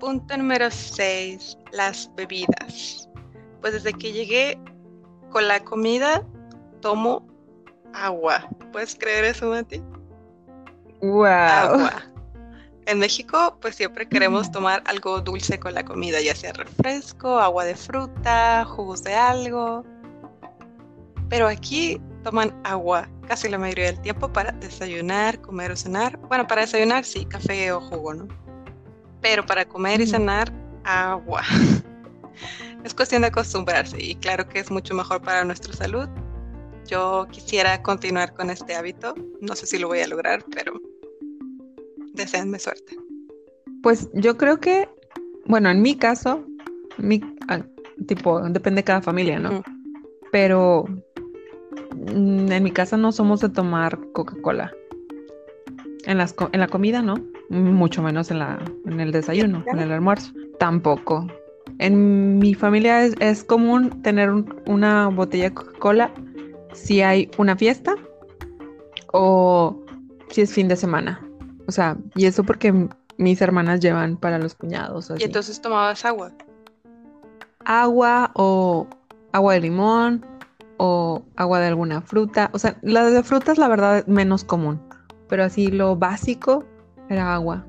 Punto 0.03 0.35
número 0.35 0.69
6, 0.69 1.57
las 1.71 2.11
bebidas. 2.17 3.07
Pues 3.61 3.71
desde 3.71 3.93
que 3.93 4.11
llegué 4.11 4.59
con 5.29 5.47
la 5.47 5.61
comida, 5.61 6.27
tomo 6.81 7.25
agua. 7.93 8.49
¿Puedes 8.73 8.95
creer 8.95 9.23
eso, 9.23 9.49
Mati? 9.49 9.81
Wow. 11.01 11.25
Agua. 11.25 12.03
En 12.85 12.99
México, 12.99 13.57
pues 13.61 13.77
siempre 13.77 14.05
queremos 14.05 14.51
tomar 14.51 14.83
algo 14.87 15.21
dulce 15.21 15.57
con 15.57 15.73
la 15.73 15.85
comida, 15.85 16.19
ya 16.19 16.35
sea 16.35 16.51
refresco, 16.51 17.39
agua 17.39 17.63
de 17.63 17.75
fruta, 17.75 18.65
jugos 18.65 19.05
de 19.05 19.13
algo. 19.15 19.85
Pero 21.29 21.47
aquí 21.47 22.01
toman 22.25 22.53
agua 22.65 23.07
casi 23.29 23.47
la 23.47 23.57
mayoría 23.57 23.85
del 23.85 24.01
tiempo 24.01 24.27
para 24.33 24.51
desayunar, 24.51 25.39
comer 25.39 25.71
o 25.71 25.77
cenar. 25.77 26.17
Bueno, 26.27 26.45
para 26.45 26.63
desayunar 26.63 27.05
sí, 27.05 27.23
café 27.23 27.71
o 27.71 27.79
jugo, 27.79 28.13
¿no? 28.13 28.42
Pero 29.23 29.45
para 29.45 29.65
comer 29.65 30.01
y 30.01 30.05
cenar, 30.05 30.53
agua. 30.83 31.41
es 32.83 32.93
cuestión 32.93 33.21
de 33.21 33.29
acostumbrarse 33.29 33.97
y 33.99 34.15
claro 34.15 34.47
que 34.47 34.59
es 34.59 34.69
mucho 34.69 34.93
mejor 34.93 35.21
para 35.21 35.45
nuestra 35.45 35.73
salud. 35.73 36.07
Yo 36.87 37.25
quisiera 37.31 37.81
continuar 37.81 38.33
con 38.33 38.49
este 38.49 38.75
hábito. 38.75 39.15
No 39.39 39.55
sé 39.55 39.65
si 39.65 39.79
lo 39.79 39.87
voy 39.87 40.01
a 40.01 40.07
lograr, 40.07 40.43
pero 40.53 40.73
deseenme 42.13 42.59
suerte. 42.59 42.97
Pues 43.81 44.09
yo 44.13 44.37
creo 44.37 44.59
que, 44.59 44.89
bueno, 45.45 45.69
en 45.69 45.81
mi 45.81 45.95
caso, 45.95 46.45
mi, 46.97 47.21
ah, 47.47 47.61
tipo, 48.05 48.41
depende 48.49 48.79
de 48.79 48.85
cada 48.85 49.01
familia, 49.01 49.39
¿no? 49.39 49.63
Pero 50.33 50.83
mm, 51.95 52.51
en 52.51 52.63
mi 52.63 52.71
casa 52.71 52.97
no 52.97 53.13
somos 53.13 53.39
de 53.39 53.47
tomar 53.47 53.97
Coca-Cola. 54.11 54.73
En, 56.05 56.17
las, 56.17 56.35
en 56.51 56.59
la 56.59 56.67
comida, 56.67 57.01
¿no? 57.01 57.15
Mucho 57.53 58.01
menos 58.01 58.31
en, 58.31 58.39
la, 58.39 58.59
en 58.85 58.99
el 58.99 59.11
desayuno, 59.11 59.63
en 59.67 59.79
el 59.79 59.91
almuerzo. 59.91 60.31
Tampoco. 60.57 61.27
En 61.79 62.39
mi 62.39 62.53
familia 62.53 63.03
es, 63.03 63.43
común 63.43 64.01
tener 64.01 64.31
una 64.65 65.07
botella 65.09 65.45
de 65.45 65.53
Coca-Cola 65.53 66.11
si 66.73 67.01
hay 67.01 67.29
una 67.37 67.55
fiesta 67.55 67.95
o 69.11 69.79
si 70.29 70.41
es 70.41 70.53
fin 70.53 70.67
de 70.67 70.75
semana. 70.75 71.21
O 71.67 71.71
sea, 71.71 71.97
y 72.15 72.25
eso 72.25 72.43
porque 72.43 72.87
mis 73.17 73.41
hermanas 73.41 73.79
llevan 73.79 74.17
para 74.17 74.39
los 74.39 74.55
cuñados. 74.55 75.11
¿Y 75.17 75.23
entonces 75.23 75.61
tomabas 75.61 76.03
agua? 76.05 76.31
Agua 77.65 78.31
o 78.33 78.87
agua 79.31 79.53
de 79.53 79.61
limón 79.61 80.25
o 80.77 81.23
agua 81.35 81.59
de 81.59 81.67
alguna 81.67 82.01
fruta. 82.01 82.49
O 82.53 82.59
sea, 82.59 82.77
la 82.81 83.05
de 83.05 83.23
frutas 83.23 83.57
la 83.57 83.67
verdad 83.67 83.99
es 83.99 84.07
menos 84.07 84.43
común. 84.43 84.81
Pero 85.29 85.43
así 85.43 85.67
lo 85.67 85.95
básico 85.95 86.65
era 87.13 87.33
agua. 87.33 87.65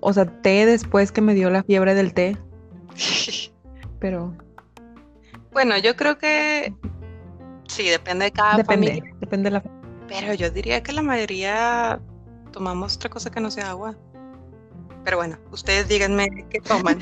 o 0.00 0.12
sea, 0.12 0.26
té 0.42 0.66
después 0.66 1.12
que 1.12 1.20
me 1.20 1.34
dio 1.34 1.50
la 1.50 1.62
fiebre 1.62 1.94
del 1.94 2.14
té. 2.14 2.36
pero... 3.98 4.34
Bueno, 5.52 5.76
yo 5.78 5.96
creo 5.96 6.16
que 6.16 6.72
sí, 7.66 7.88
depende 7.88 8.26
de 8.26 8.32
cada 8.32 8.56
depende, 8.58 8.88
familia. 8.88 9.16
Depende 9.18 9.50
de 9.50 9.50
la 9.50 9.64
Pero 10.06 10.34
yo 10.34 10.50
diría 10.50 10.82
que 10.82 10.92
la 10.92 11.02
mayoría 11.02 12.00
tomamos 12.52 12.96
otra 12.96 13.10
cosa 13.10 13.30
que 13.30 13.40
no 13.40 13.50
sea 13.50 13.70
agua. 13.70 13.96
Pero 15.04 15.16
bueno, 15.16 15.38
ustedes 15.50 15.88
díganme 15.88 16.28
qué 16.50 16.60
toman. 16.60 17.00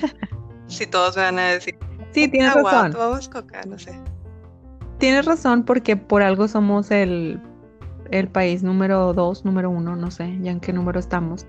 si 0.66 0.86
todos 0.86 1.16
van 1.16 1.38
a 1.38 1.48
decir. 1.48 1.78
Sí, 2.12 2.28
tienes 2.28 2.54
razón. 2.54 2.92
Tomamos 2.92 3.28
coca, 3.28 3.62
no 3.66 3.78
sé. 3.78 3.98
Tienes 4.98 5.26
razón 5.26 5.64
porque 5.64 5.96
por 5.96 6.22
algo 6.22 6.48
somos 6.48 6.90
el, 6.90 7.40
el 8.10 8.28
país 8.28 8.62
número 8.62 9.12
dos, 9.12 9.44
número 9.44 9.70
uno, 9.70 9.96
no 9.96 10.10
sé 10.10 10.38
ya 10.40 10.50
en 10.50 10.60
qué 10.60 10.72
número 10.72 10.98
estamos, 10.98 11.46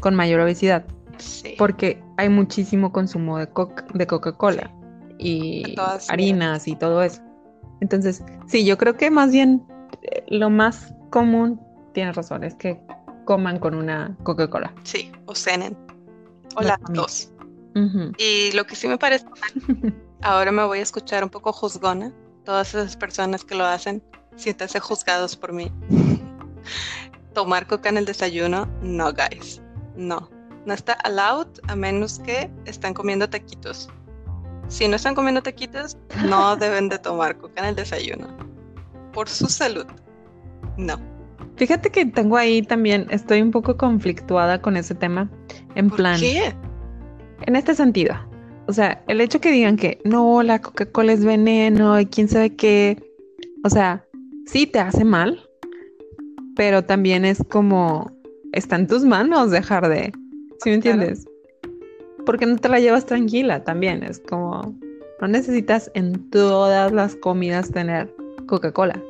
con 0.00 0.14
mayor 0.14 0.40
obesidad. 0.40 0.84
Sí. 1.18 1.54
Porque 1.58 2.02
hay 2.16 2.28
muchísimo 2.28 2.92
consumo 2.92 3.38
de, 3.38 3.48
coca, 3.48 3.84
de 3.92 4.06
Coca-Cola 4.06 4.70
y 5.18 5.76
harinas 6.08 6.66
y 6.66 6.76
todo 6.76 7.02
eso. 7.02 7.20
Entonces, 7.80 8.22
sí, 8.46 8.64
yo 8.64 8.78
creo 8.78 8.96
que 8.96 9.10
más 9.10 9.30
bien 9.30 9.62
eh, 10.02 10.24
lo 10.28 10.48
más 10.50 10.94
común, 11.10 11.60
tienes 11.92 12.16
razón, 12.16 12.44
es 12.44 12.54
que 12.54 12.80
coman 13.24 13.58
con 13.58 13.74
una 13.74 14.16
Coca-Cola. 14.22 14.72
Sí, 14.82 15.12
o 15.26 15.34
cenen. 15.34 15.76
O 16.56 16.62
las 16.62 16.80
dos. 16.88 17.32
Y 18.18 18.52
lo 18.52 18.64
que 18.64 18.74
sí 18.74 18.88
me 18.88 18.98
parece 18.98 19.24
ahora 20.22 20.50
me 20.50 20.64
voy 20.64 20.80
a 20.80 20.82
escuchar 20.82 21.22
un 21.22 21.30
poco 21.30 21.52
juzgona. 21.52 22.12
Todas 22.44 22.74
esas 22.74 22.96
personas 22.96 23.44
que 23.44 23.54
lo 23.54 23.64
hacen, 23.64 24.02
siéntanse 24.40 24.80
juzgados 24.80 25.36
por 25.36 25.52
mí. 25.52 25.70
Tomar 27.34 27.66
coca 27.66 27.88
en 27.88 27.98
el 27.98 28.04
desayuno, 28.06 28.66
no, 28.82 29.12
guys. 29.12 29.60
No. 29.96 30.28
No 30.66 30.74
está 30.74 30.92
allowed 31.04 31.48
a 31.68 31.76
menos 31.76 32.18
que 32.18 32.50
están 32.64 32.94
comiendo 32.94 33.28
taquitos. 33.28 33.88
Si 34.68 34.86
no 34.88 34.96
están 34.96 35.14
comiendo 35.14 35.42
taquitos, 35.42 35.96
no 36.26 36.56
deben 36.64 36.88
de 36.88 36.98
tomar 36.98 37.36
coca 37.36 37.62
en 37.62 37.68
el 37.68 37.76
desayuno. 37.76 38.28
Por 39.12 39.28
su 39.28 39.46
salud. 39.46 39.86
No. 40.76 40.98
Fíjate 41.56 41.90
que 41.90 42.06
tengo 42.06 42.36
ahí 42.36 42.62
también, 42.62 43.06
estoy 43.10 43.42
un 43.42 43.50
poco 43.50 43.76
conflictuada 43.76 44.62
con 44.62 44.76
ese 44.76 44.94
tema. 44.94 45.30
En 45.74 45.90
plan. 45.90 46.18
¿Qué? 46.18 46.54
En 47.42 47.56
este 47.56 47.74
sentido. 47.74 48.14
O 48.66 48.72
sea, 48.72 49.02
el 49.08 49.20
hecho 49.20 49.40
que 49.40 49.50
digan 49.50 49.76
que 49.76 50.00
no, 50.04 50.42
la 50.42 50.60
Coca-Cola 50.60 51.12
es 51.12 51.24
veneno 51.24 51.98
y 51.98 52.06
quién 52.06 52.28
sabe 52.28 52.54
qué. 52.54 53.02
O 53.64 53.70
sea, 53.70 54.06
sí 54.50 54.66
te 54.66 54.80
hace 54.80 55.04
mal, 55.04 55.48
pero 56.56 56.84
también 56.84 57.24
es 57.24 57.42
como. 57.50 58.10
Está 58.52 58.76
en 58.76 58.86
tus 58.88 59.04
manos 59.04 59.50
dejar 59.50 59.88
de. 59.88 60.12
¿Sí 60.62 60.70
me 60.70 60.74
entiendes? 60.74 61.26
Porque 62.26 62.46
no 62.46 62.56
te 62.56 62.68
la 62.68 62.80
llevas 62.80 63.06
tranquila 63.06 63.62
también. 63.64 64.02
Es 64.02 64.20
como. 64.20 64.76
No 65.20 65.28
necesitas 65.28 65.90
en 65.94 66.30
todas 66.30 66.92
las 66.92 67.14
comidas 67.16 67.70
tener 67.70 68.12
Coca-Cola. 68.46 69.00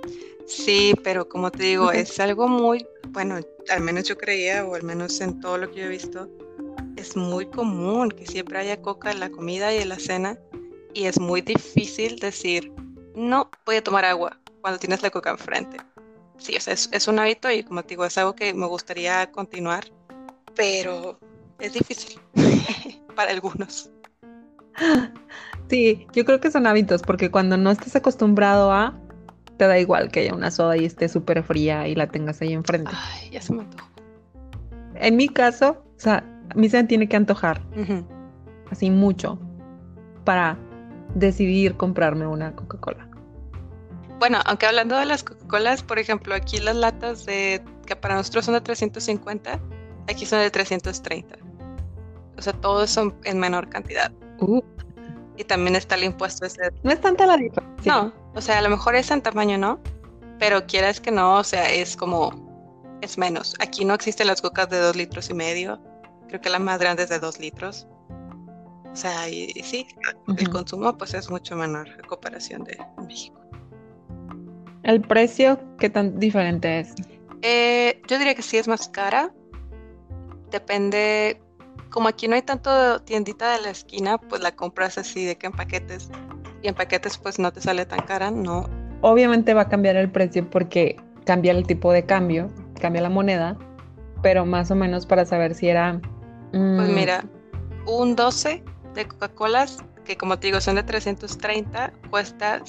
Sí, 0.47 0.93
pero 1.05 1.29
como 1.29 1.51
te 1.53 1.63
digo, 1.63 1.93
es 1.93 2.19
algo 2.19 2.49
muy, 2.49 2.85
bueno, 3.11 3.39
al 3.69 3.81
menos 3.81 4.09
yo 4.09 4.19
creía, 4.19 4.67
o 4.67 4.75
al 4.75 4.83
menos 4.83 5.21
en 5.21 5.39
todo 5.39 5.57
lo 5.59 5.71
que 5.71 5.79
yo 5.79 5.87
he 5.87 5.89
visto, 5.89 6.29
es 6.97 7.17
muy 7.17 7.47
común 7.47 8.11
que 8.11 8.27
siempre 8.27 8.59
haya 8.59 8.83
coca 8.83 9.13
en 9.13 9.21
la 9.21 9.31
comida 9.31 9.73
y 9.73 9.79
en 9.79 9.91
la 9.91 10.01
cena, 10.01 10.37
y 10.93 11.05
es 11.05 11.21
muy 11.21 11.41
difícil 11.43 12.17
decir, 12.19 12.73
no 13.15 13.49
voy 13.65 13.77
a 13.77 13.85
tomar 13.85 14.05
agua 14.05 14.41
cuando 14.61 14.79
tienes 14.79 15.03
la 15.03 15.11
coca 15.11 15.31
enfrente. 15.31 15.79
Sí, 16.39 16.57
o 16.57 16.61
sea, 16.61 16.75
es, 16.75 16.89
es 16.93 17.09
un 17.09 17.19
hábito 17.19 17.51
y 17.51 17.63
como 17.63 17.83
te 17.83 17.91
digo, 17.91 18.05
es 18.05 18.17
algo 18.17 18.35
que 18.35 18.55
me 18.55 18.67
gustaría 18.67 19.31
continuar, 19.31 19.85
pero 20.55 21.19
es 21.59 21.73
difícil 21.75 22.19
para 23.15 23.31
algunos. 23.31 23.91
Sí, 25.69 26.07
yo 26.13 26.25
creo 26.25 26.41
que 26.41 26.51
son 26.51 26.67
hábitos, 26.67 27.03
porque 27.03 27.31
cuando 27.31 27.57
no 27.57 27.71
estás 27.71 27.95
acostumbrado 27.95 28.73
a, 28.73 28.99
te 29.57 29.67
da 29.67 29.79
igual 29.79 30.11
que 30.11 30.21
haya 30.21 30.35
una 30.35 30.51
soda 30.51 30.77
y 30.77 30.85
esté 30.85 31.09
súper 31.09 31.43
fría 31.43 31.87
y 31.87 31.95
la 31.95 32.07
tengas 32.07 32.41
ahí 32.41 32.53
enfrente. 32.53 32.91
Ay, 32.95 33.31
ya 33.31 33.43
se 33.43 33.53
me 33.53 33.61
antojó. 33.61 33.89
En 34.95 35.17
mi 35.17 35.29
caso, 35.29 35.85
o 35.97 36.01
sea, 36.01 36.25
a 36.51 36.55
mí 36.55 36.69
se 36.69 36.79
me 36.79 36.89
tiene 36.89 37.09
que 37.09 37.17
antojar, 37.17 37.61
así 38.71 38.91
mucho, 38.91 39.39
para 40.25 40.59
decidir 41.15 41.77
comprarme 41.77 42.27
una 42.27 42.55
Coca-Cola. 42.55 43.10
Bueno, 44.21 44.39
aunque 44.45 44.67
hablando 44.67 44.99
de 44.99 45.07
las 45.07 45.25
Coca-Colas, 45.25 45.83
por 45.83 45.99
ejemplo, 45.99 46.35
aquí 46.35 46.59
las 46.59 46.77
latas 46.77 47.25
de 47.25 47.65
que 47.87 47.97
para 47.97 48.15
nosotros 48.15 48.45
son 48.45 48.53
de 48.53 48.61
350, 48.61 49.59
aquí 50.11 50.27
son 50.27 50.41
de 50.41 50.51
330. 50.51 51.39
O 52.37 52.43
sea, 52.43 52.53
todos 52.53 52.91
son 52.91 53.17
en 53.25 53.39
menor 53.39 53.71
cantidad. 53.71 54.13
Uh. 54.39 54.61
Y 55.39 55.45
también 55.45 55.75
está 55.75 55.95
el 55.95 56.05
impuesto 56.05 56.45
ese. 56.45 56.61
No 56.83 56.91
es 56.91 57.01
tanta 57.01 57.25
la 57.25 57.39
diferencia. 57.39 57.91
No, 57.91 58.13
o 58.35 58.43
sea, 58.43 58.59
a 58.59 58.63
lo 58.63 58.69
mejor 58.69 58.95
es 58.95 59.11
en 59.11 59.23
tamaño, 59.23 59.57
¿no? 59.57 59.81
Pero 60.39 60.67
quieras 60.67 61.01
que 61.01 61.11
no, 61.11 61.37
o 61.37 61.45
sea, 61.45 61.71
es 61.71 61.97
como, 61.97 62.99
es 63.01 63.17
menos. 63.17 63.55
Aquí 63.59 63.87
no 63.87 63.95
existen 63.95 64.27
las 64.27 64.43
cocas 64.43 64.69
de 64.69 64.81
dos 64.81 64.97
litros 64.97 65.31
y 65.31 65.35
medio. 65.35 65.81
Creo 66.29 66.43
que 66.43 66.51
la 66.51 66.59
más 66.59 66.79
grande 66.79 67.05
es 67.05 67.09
de 67.09 67.21
dos 67.21 67.41
litros. 67.41 67.87
O 68.93 68.97
sea, 68.97 69.31
y, 69.31 69.49
sí, 69.65 69.87
el 70.37 70.51
consumo 70.51 70.99
pues 70.99 71.15
es 71.15 71.31
mucho 71.31 71.57
menor 71.57 71.89
en 71.89 72.03
comparación 72.03 72.65
de 72.65 72.79
México. 73.07 73.40
¿El 74.83 75.01
precio 75.01 75.61
qué 75.79 75.91
tan 75.91 76.19
diferente 76.19 76.81
es? 76.81 76.95
Eh, 77.43 78.01
yo 78.09 78.19
diría 78.19 78.35
que 78.35 78.43
sí 78.43 78.57
es 78.57 78.69
más 78.69 78.89
cara. 78.89 79.33
Depende, 80.51 81.41
como 81.91 82.09
aquí 82.09 82.29
no 82.29 82.35
hay 82.35 82.43
tanto 82.43 83.01
tiendita 83.03 83.53
de 83.53 83.63
la 83.63 83.71
esquina, 83.71 84.19
pues 84.19 84.43
la 84.43 84.53
compras 84.53 84.99
así 84.99 85.25
de 85.25 85.37
que 85.37 85.47
en 85.47 85.53
paquetes. 85.53 86.11
Y 86.63 86.69
en 86.69 86.75
paquetes 86.75 87.19
pues 87.19 87.39
no 87.39 87.53
te 87.53 87.61
sale 87.61 87.87
tan 87.87 88.01
cara, 88.01 88.31
¿no? 88.31 88.69
Obviamente 89.03 89.55
va 89.55 89.63
a 89.63 89.69
cambiar 89.69 89.97
el 89.97 90.11
precio 90.11 90.49
porque 90.49 90.97
cambia 91.25 91.53
el 91.53 91.67
tipo 91.67 91.93
de 91.93 92.05
cambio, 92.05 92.51
cambia 92.81 93.03
la 93.03 93.09
moneda, 93.09 93.57
pero 94.23 94.45
más 94.45 94.71
o 94.71 94.75
menos 94.75 95.07
para 95.07 95.25
saber 95.25 95.55
si 95.55 95.69
era... 95.69 96.01
Pues 96.51 96.63
mm, 96.63 96.95
mira, 96.95 97.25
un 97.87 98.17
12 98.17 98.63
de 98.95 99.09
Coca-Colas, 99.09 99.85
que 100.05 100.17
como 100.17 100.39
te 100.39 100.49
digo 100.49 100.61
son 100.61 100.75
de 100.75 100.83
330, 100.83 101.93
cuesta 102.11 102.61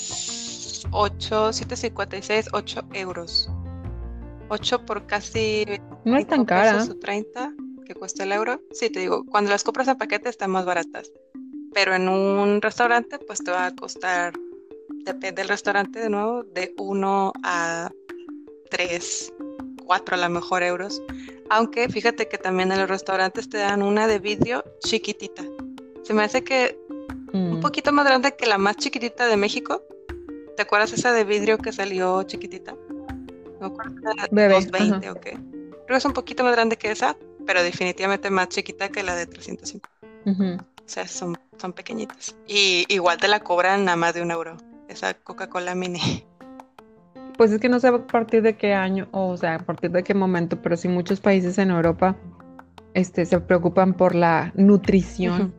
8, 0.92 1.54
756, 1.54 2.48
8 2.54 2.82
euros. 2.94 3.50
8 4.50 4.86
por 4.86 5.06
casi 5.06 5.66
no 6.04 6.18
es 6.18 6.28
tan 6.28 6.46
cara. 6.46 6.86
30 6.86 7.54
que 7.86 7.96
cuesta 7.96 8.24
el 8.24 8.32
euro. 8.32 8.62
Sí, 8.72 8.90
te 8.90 9.00
digo, 9.00 9.26
cuando 9.26 9.50
las 9.50 9.64
compras 9.64 9.88
en 9.88 9.98
paquete 9.98 10.30
están 10.30 10.52
más 10.52 10.66
baratas. 10.66 11.12
Pero 11.74 11.96
en 11.96 12.10
un 12.10 12.62
restaurante, 12.62 13.18
pues 13.20 13.40
te 13.44 13.52
va 13.52 13.68
a 13.68 13.76
costar, 13.76 14.34
depende 15.06 15.42
del 15.42 15.48
restaurante 15.48 16.00
de 16.00 16.10
nuevo, 16.10 16.44
de 16.44 16.74
1 16.78 17.34
a 17.44 17.90
3, 18.70 19.34
4 19.86 20.16
a 20.16 20.20
lo 20.20 20.30
mejor 20.30 20.64
euros. 20.64 21.02
Aunque 21.50 21.88
fíjate 21.88 22.28
que 22.28 22.38
también 22.38 22.72
en 22.72 22.80
los 22.80 22.90
restaurantes 22.90 23.50
te 23.50 23.58
dan 23.58 23.82
una 23.84 24.08
de 24.08 24.20
vidrio 24.20 24.64
chiquitita. 24.80 25.44
Se 26.04 26.14
me 26.14 26.24
hace 26.24 26.44
que 26.44 26.78
un 27.34 27.60
mm. 27.60 27.62
poquito 27.62 27.92
más 27.92 28.06
grande 28.06 28.36
que 28.36 28.46
la 28.46 28.58
más 28.58 28.76
chiquitita 28.78 29.28
de 29.28 29.38
México, 29.38 29.82
¿Te 30.56 30.64
acuerdas 30.64 30.94
esa 30.94 31.12
de 31.12 31.24
vidrio 31.24 31.58
que 31.58 31.72
salió 31.72 32.24
chiquitita? 32.24 32.76
No 33.60 33.68
acuerdo, 33.68 33.94
220 34.32 35.10
o 35.10 35.16
qué. 35.16 35.32
Creo 35.32 35.86
que 35.88 35.96
es 35.96 36.06
un 36.06 36.14
poquito 36.14 36.44
más 36.44 36.54
grande 36.54 36.78
que 36.78 36.92
esa, 36.92 37.16
pero 37.46 37.64
definitivamente 37.64 38.30
más 38.30 38.50
chiquita 38.50 38.90
que 38.90 39.04
la 39.04 39.16
de 39.16 39.26
305. 39.26 39.90
O 40.26 40.64
sea, 40.86 41.08
son, 41.08 41.38
son 41.58 41.74
pequeñitas. 41.74 42.36
Y 42.48 42.86
igual 42.90 43.18
te 43.18 43.28
la 43.28 43.40
cobran 43.40 43.88
a 43.90 43.96
más 43.96 44.14
de 44.14 44.22
un 44.22 44.32
euro, 44.32 44.58
esa 44.88 45.14
Coca-Cola 45.14 45.76
mini. 45.76 46.26
Pues 47.38 47.52
es 47.52 47.60
que 47.60 47.70
no 47.70 47.80
sé 47.80 47.88
a 47.88 48.06
partir 48.06 48.44
de 48.44 48.56
qué 48.56 48.76
año, 48.76 49.08
o 49.12 49.36
sea, 49.36 49.56
a 49.56 49.60
partir 49.60 49.90
de 49.90 50.04
qué 50.04 50.14
momento, 50.14 50.62
pero 50.62 50.78
sí 50.78 50.88
muchos 50.88 51.22
países 51.22 51.58
en 51.58 51.72
Europa 51.72 52.16
este, 52.94 53.26
se 53.26 53.40
preocupan 53.40 53.94
por 53.94 54.14
la 54.14 54.52
nutrición, 54.54 55.54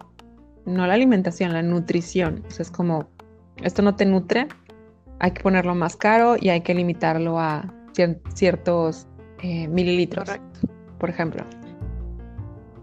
no 0.65 0.87
la 0.87 0.95
alimentación, 0.95 1.53
la 1.53 1.63
nutrición. 1.63 2.45
O 2.47 2.51
sea, 2.51 2.63
es 2.63 2.71
como, 2.71 3.09
esto 3.63 3.83
no 3.83 3.97
te 3.97 4.05
nutre, 4.05 4.47
hay 5.23 5.31
que 5.31 5.41
ponerlo 5.41 5.75
más 5.77 5.95
caro 5.95 6.35
y 6.39 6.49
hay 6.49 6.63
que 6.63 6.75
limitarlo 6.75 7.39
a 7.39 7.73
ciertos 8.35 9.07
eh, 9.39 9.69
mililitros, 9.69 10.29
por 10.99 11.11
ejemplo. 11.11 11.47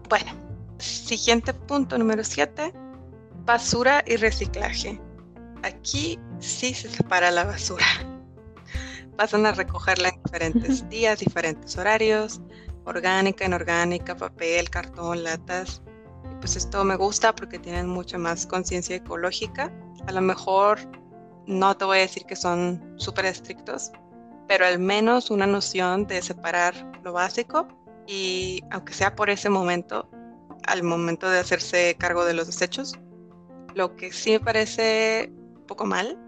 Bueno, 0.08 0.32
siguiente 0.78 1.52
punto 1.52 1.98
número 1.98 2.24
7, 2.24 2.72
basura 3.44 4.02
y 4.06 4.16
reciclaje. 4.16 4.98
Aquí 5.62 6.18
sí 6.38 6.72
se 6.72 6.88
separa 6.88 7.30
la 7.30 7.44
basura. 7.44 7.84
Pasan 9.18 9.44
a 9.44 9.52
recogerla 9.52 10.08
en 10.08 10.22
diferentes 10.24 10.88
días, 10.88 11.18
diferentes 11.18 11.76
horarios, 11.76 12.40
orgánica, 12.86 13.44
inorgánica, 13.44 14.16
papel, 14.16 14.70
cartón, 14.70 15.24
latas. 15.24 15.82
pues 16.40 16.56
esto 16.56 16.84
me 16.84 16.96
gusta 16.96 17.34
porque 17.34 17.58
tienen 17.58 17.86
mucha 17.86 18.16
más 18.16 18.46
conciencia 18.46 18.96
ecológica. 18.96 19.70
A 20.06 20.12
lo 20.12 20.22
mejor 20.22 20.78
no 21.46 21.76
te 21.76 21.84
voy 21.84 21.98
a 21.98 22.00
decir 22.02 22.24
que 22.24 22.36
son 22.36 22.94
súper 22.96 23.26
estrictos, 23.26 23.92
pero 24.48 24.66
al 24.66 24.78
menos 24.78 25.30
una 25.30 25.46
noción 25.46 26.06
de 26.06 26.22
separar 26.22 26.74
lo 27.02 27.12
básico 27.12 27.68
y 28.06 28.62
aunque 28.70 28.92
sea 28.92 29.14
por 29.14 29.30
ese 29.30 29.48
momento, 29.48 30.08
al 30.66 30.82
momento 30.82 31.30
de 31.30 31.38
hacerse 31.38 31.96
cargo 31.98 32.24
de 32.24 32.34
los 32.34 32.46
desechos, 32.46 32.98
lo 33.74 33.96
que 33.96 34.12
sí 34.12 34.32
me 34.32 34.40
parece 34.40 35.30
un 35.30 35.66
poco 35.66 35.84
mal 35.86 36.18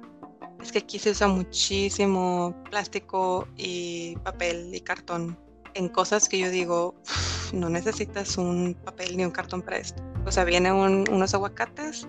es 0.61 0.71
que 0.71 0.79
aquí 0.79 0.99
se 0.99 1.11
usa 1.11 1.27
muchísimo 1.27 2.55
plástico 2.71 3.49
y 3.57 4.17
papel 4.23 4.75
y 4.75 4.81
cartón 4.81 5.37
en 5.75 5.89
cosas 5.89 6.29
que 6.29 6.39
yo 6.39 6.51
digo, 6.51 6.95
no 7.53 7.69
necesitas 7.69 8.39
un 8.39 8.77
papel 8.85 9.17
ni 9.17 9.25
un 9.25 9.31
cartón 9.31 9.63
para 9.63 9.79
esto. 9.79 10.03
O 10.25 10.31
sea, 10.31 10.45
vienen 10.45 10.75
unos 10.75 11.35
aguacates 11.35 12.07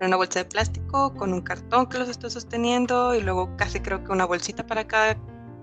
en 0.00 0.06
una 0.08 0.16
bolsa 0.16 0.40
de 0.40 0.44
plástico 0.44 1.14
con 1.14 1.32
un 1.32 1.40
cartón 1.40 1.86
que 1.86 1.98
los 1.98 2.08
estoy 2.08 2.30
sosteniendo 2.30 3.14
y 3.14 3.22
luego 3.22 3.56
casi 3.56 3.80
creo 3.80 4.02
que 4.04 4.12
una 4.12 4.24
bolsita 4.24 4.66
para 4.66 4.86
cada 4.86 5.16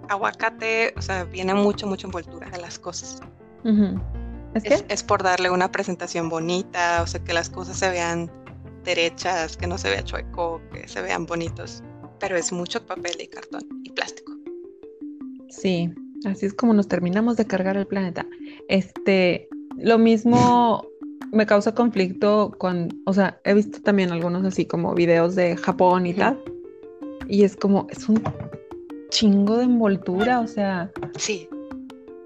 aguacate, 0.09 0.93
o 0.97 1.01
sea, 1.01 1.23
viene 1.25 1.53
mucho, 1.53 1.87
mucha 1.87 2.07
envoltura 2.07 2.49
de 2.49 2.59
las 2.59 2.79
cosas. 2.79 3.21
¿Es, 4.53 4.85
¿Es, 4.87 5.03
por 5.03 5.23
darle 5.23 5.49
una 5.49 5.71
presentación 5.71 6.29
bonita, 6.29 7.01
o 7.01 7.07
sea, 7.07 7.23
que 7.23 7.33
las 7.33 7.49
cosas 7.49 7.77
se 7.77 7.89
vean 7.89 8.31
derechas, 8.83 9.57
que 9.57 9.67
no 9.67 9.77
se 9.77 9.89
vea 9.89 10.03
chueco, 10.03 10.61
que 10.71 10.87
se 10.87 11.01
vean 11.01 11.25
bonitos, 11.25 11.81
pero 12.19 12.35
es 12.35 12.51
mucho 12.51 12.85
papel 12.85 13.13
y 13.19 13.27
cartón 13.27 13.63
y 13.83 13.89
plástico. 13.91 14.33
Sí, 15.49 15.93
así 16.25 16.45
es 16.45 16.53
como 16.53 16.73
nos 16.73 16.87
terminamos 16.87 17.37
de 17.37 17.45
cargar 17.45 17.77
el 17.77 17.87
planeta. 17.87 18.25
Este, 18.67 19.47
lo 19.77 19.97
mismo 19.97 20.85
me 21.33 21.45
causa 21.45 21.73
conflicto 21.73 22.53
con, 22.57 23.01
o 23.05 23.13
sea, 23.13 23.39
he 23.43 23.53
visto 23.53 23.81
también 23.81 24.11
algunos 24.11 24.45
así 24.45 24.65
como 24.65 24.93
videos 24.93 25.35
de 25.35 25.57
Japón 25.57 26.05
y 26.05 26.13
tal. 26.13 26.39
Y 27.27 27.43
es 27.43 27.55
como, 27.55 27.87
es 27.89 28.07
un 28.07 28.21
chingo 29.09 29.57
de 29.57 29.63
envoltura, 29.63 30.39
o 30.39 30.47
sea. 30.47 30.91
Sí. 31.17 31.49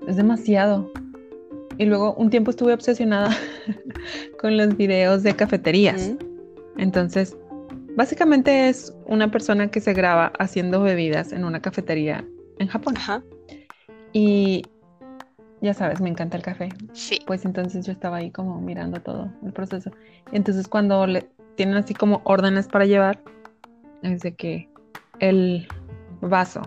Es 0.08 0.18
demasiado. 0.18 0.92
Y 1.78 1.86
luego 1.86 2.16
un 2.16 2.30
tiempo 2.30 2.52
estuve 2.52 2.74
obsesionada 2.74 3.36
con 4.42 4.58
los 4.58 4.76
videos 4.76 5.24
de 5.24 5.36
cafeterías. 5.36 6.14
Entonces, 6.78 7.38
básicamente 7.96 8.68
es 8.68 8.94
una 9.06 9.32
persona 9.32 9.70
que 9.70 9.80
se 9.80 9.94
graba 9.94 10.34
haciendo 10.40 10.82
bebidas 10.82 11.32
en 11.32 11.46
una 11.46 11.62
cafetería 11.62 12.26
en 12.60 12.68
Japón. 12.68 12.96
Ajá. 12.98 13.24
Y 14.12 14.64
ya 15.62 15.74
sabes, 15.74 16.02
me 16.02 16.10
encanta 16.10 16.38
el 16.38 16.44
café. 16.44 16.70
Sí. 16.94 17.20
Pues 17.26 17.46
entonces 17.46 17.86
yo 17.86 17.92
estaba 17.92 18.18
ahí 18.18 18.32
como 18.32 18.62
mirando 18.62 19.02
todo 19.02 19.32
el 19.44 19.54
proceso. 19.54 19.92
Entonces 20.32 20.68
cuando 20.68 21.08
le 21.08 21.30
tienen 21.56 21.76
así 21.76 21.94
como 21.94 22.22
órdenes 22.24 22.68
para 22.68 22.86
llevar, 22.86 23.20
es 24.04 24.22
de 24.22 24.36
que 24.36 24.70
el 25.20 25.68
vaso 26.22 26.62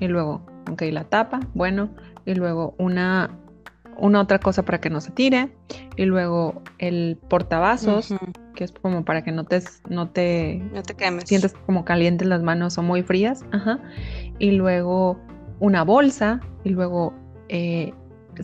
y 0.00 0.08
luego, 0.08 0.42
ok, 0.70 0.82
la 0.92 1.04
tapa, 1.04 1.40
bueno, 1.54 1.90
y 2.24 2.34
luego 2.34 2.74
una, 2.78 3.30
una 3.96 4.20
otra 4.20 4.38
cosa 4.38 4.64
para 4.64 4.80
que 4.80 4.90
no 4.90 5.00
se 5.00 5.10
tire, 5.10 5.50
y 5.96 6.04
luego 6.04 6.62
el 6.78 7.18
portavasos, 7.28 8.14
que 8.54 8.64
es 8.64 8.72
como 8.72 9.04
para 9.04 9.22
que 9.22 9.32
no 9.32 9.44
te, 9.44 9.62
no 9.88 10.08
te, 10.10 10.62
no 10.72 10.82
te 10.82 10.94
quemes. 10.94 11.24
sientas 11.24 11.54
como 11.66 11.84
calientes 11.84 12.28
las 12.28 12.42
manos 12.42 12.78
o 12.78 12.82
muy 12.82 13.02
frías, 13.02 13.44
ajá, 13.50 13.80
y 14.38 14.52
luego 14.52 15.18
una 15.58 15.82
bolsa, 15.82 16.40
y 16.64 16.70
luego 16.70 17.12
eh, 17.48 17.92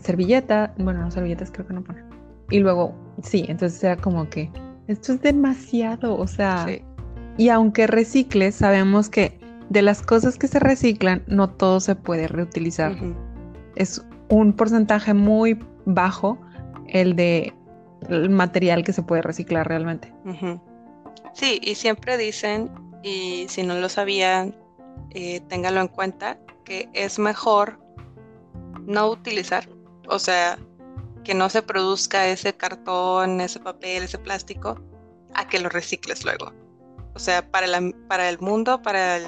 servilleta, 0.01 0.73
bueno, 0.77 1.01
no 1.01 1.11
servilletas 1.11 1.51
creo 1.51 1.67
que 1.67 1.73
no 1.73 1.83
ponen. 1.83 2.05
Y 2.49 2.59
luego, 2.59 2.93
sí, 3.23 3.45
entonces 3.47 3.83
era 3.83 3.97
como 3.97 4.29
que 4.29 4.51
esto 4.87 5.13
es 5.13 5.21
demasiado, 5.21 6.17
o 6.17 6.27
sea, 6.27 6.67
y 7.37 7.49
aunque 7.49 7.87
recicle, 7.87 8.51
sabemos 8.51 9.09
que 9.09 9.39
de 9.69 9.81
las 9.81 10.01
cosas 10.01 10.37
que 10.37 10.47
se 10.47 10.59
reciclan, 10.59 11.23
no 11.27 11.49
todo 11.49 11.79
se 11.79 11.95
puede 11.95 12.27
reutilizar. 12.27 12.95
Es 13.75 14.05
un 14.29 14.53
porcentaje 14.53 15.13
muy 15.13 15.59
bajo 15.85 16.39
el 16.87 17.15
de 17.15 17.53
el 18.09 18.29
material 18.29 18.83
que 18.83 18.93
se 18.93 19.01
puede 19.01 19.21
reciclar 19.21 19.67
realmente. 19.67 20.13
Sí, 21.33 21.59
y 21.63 21.75
siempre 21.75 22.17
dicen, 22.17 22.69
y 23.03 23.45
si 23.49 23.63
no 23.63 23.75
lo 23.75 23.89
sabían, 23.89 24.55
eh, 25.11 25.41
ténganlo 25.47 25.81
en 25.81 25.87
cuenta, 25.87 26.37
que 26.63 26.89
es 26.93 27.19
mejor 27.19 27.79
no 28.85 29.09
utilizar, 29.09 29.67
o 30.07 30.19
sea, 30.19 30.57
que 31.23 31.33
no 31.33 31.49
se 31.49 31.61
produzca 31.61 32.27
ese 32.27 32.53
cartón, 32.53 33.41
ese 33.41 33.59
papel, 33.59 34.03
ese 34.03 34.17
plástico, 34.17 34.79
a 35.33 35.47
que 35.47 35.59
lo 35.59 35.69
recicles 35.69 36.23
luego. 36.23 36.53
O 37.13 37.19
sea, 37.19 37.49
para, 37.49 37.67
para 38.07 38.29
el 38.29 38.39
mundo, 38.39 38.81
para 38.81 39.17
el 39.17 39.27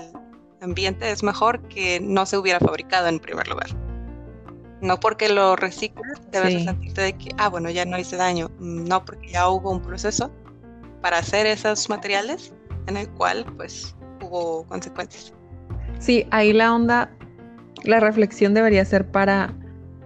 ambiente, 0.61 1.09
es 1.11 1.23
mejor 1.23 1.61
que 1.67 1.99
no 1.99 2.25
se 2.25 2.37
hubiera 2.37 2.59
fabricado 2.59 3.07
en 3.07 3.19
primer 3.19 3.47
lugar. 3.47 3.67
No 4.81 4.99
porque 4.99 5.29
lo 5.29 5.55
recicles, 5.55 6.19
debes 6.31 6.63
sentirte 6.63 7.01
de 7.01 7.13
que, 7.17 7.31
ah, 7.37 7.49
bueno, 7.49 7.69
ya 7.69 7.85
no 7.85 7.97
hice 7.97 8.15
daño. 8.15 8.51
No, 8.59 9.03
porque 9.03 9.29
ya 9.29 9.49
hubo 9.49 9.71
un 9.71 9.81
proceso 9.81 10.31
para 11.01 11.17
hacer 11.17 11.47
esos 11.47 11.89
materiales 11.89 12.53
en 12.85 12.97
el 12.97 13.09
cual, 13.09 13.45
pues, 13.55 13.95
hubo 14.21 14.65
consecuencias. 14.67 15.33
Sí, 15.99 16.27
ahí 16.29 16.53
la 16.53 16.75
onda, 16.75 17.09
la 17.83 17.99
reflexión 17.99 18.53
debería 18.53 18.85
ser 18.85 19.09
para 19.09 19.53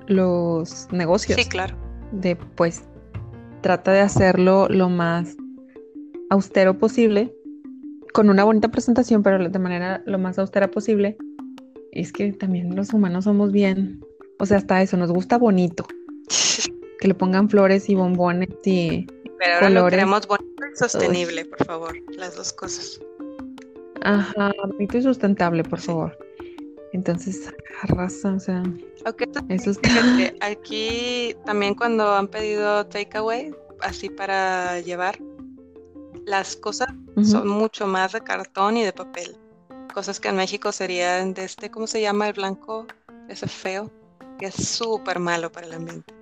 los 0.07 0.87
negocios. 0.91 1.39
Sí, 1.39 1.47
claro. 1.47 1.75
De, 2.11 2.35
pues, 2.35 2.83
trata 3.61 3.91
de 3.91 4.01
hacerlo 4.01 4.67
lo 4.69 4.89
más 4.89 5.35
austero 6.29 6.77
posible, 6.77 7.33
con 8.13 8.29
una 8.29 8.43
bonita 8.43 8.69
presentación, 8.69 9.23
pero 9.23 9.49
de 9.49 9.59
manera 9.59 10.03
lo 10.05 10.19
más 10.19 10.37
austera 10.39 10.69
posible. 10.69 11.17
Es 11.91 12.11
que 12.11 12.31
también 12.33 12.75
los 12.75 12.93
humanos 12.93 13.25
somos 13.25 13.51
bien 13.51 14.01
o 14.41 14.45
sea, 14.47 14.57
hasta 14.57 14.81
eso, 14.81 14.97
nos 14.97 15.11
gusta 15.11 15.37
bonito. 15.37 15.85
que 16.99 17.07
le 17.07 17.13
pongan 17.13 17.47
flores 17.47 17.87
y 17.89 17.95
bombones 17.95 18.49
y 18.65 19.05
Pero 19.37 19.53
ahora 19.53 19.69
lo 19.69 19.87
queremos 19.87 20.27
bonito 20.27 20.63
y 20.73 20.75
sostenible, 20.75 21.45
por 21.45 21.63
favor. 21.63 21.95
Las 22.17 22.35
dos 22.35 22.51
cosas. 22.51 22.99
Ajá, 24.01 24.51
bonito 24.65 24.97
y 24.97 25.03
sustentable, 25.03 25.63
por 25.63 25.79
favor. 25.79 26.17
Entonces, 26.93 27.53
arrasa, 27.83 28.33
o 28.33 28.39
sea. 28.39 28.63
Okay, 29.05 29.27
eso 29.49 29.71
aquí 30.41 31.35
también 31.45 31.73
cuando 31.73 32.15
han 32.15 32.27
pedido 32.27 32.85
takeaway, 32.85 33.53
así 33.81 34.09
para 34.09 34.79
llevar, 34.81 35.17
las 36.25 36.55
cosas 36.55 36.89
son 37.23 37.47
mucho 37.47 37.87
más 37.87 38.11
de 38.11 38.21
cartón 38.21 38.77
y 38.77 38.83
de 38.83 38.93
papel. 38.93 39.37
Cosas 39.93 40.19
que 40.19 40.29
en 40.29 40.35
México 40.35 40.71
serían 40.71 41.33
de 41.33 41.45
este, 41.45 41.71
¿cómo 41.71 41.87
se 41.87 42.01
llama 42.01 42.27
el 42.27 42.33
blanco? 42.33 42.85
Ese 43.27 43.47
feo 43.47 43.89
que 44.37 44.47
es 44.47 44.55
súper 44.55 45.19
malo 45.19 45.51
para 45.51 45.67
el 45.67 45.73
ambiente. 45.73 46.13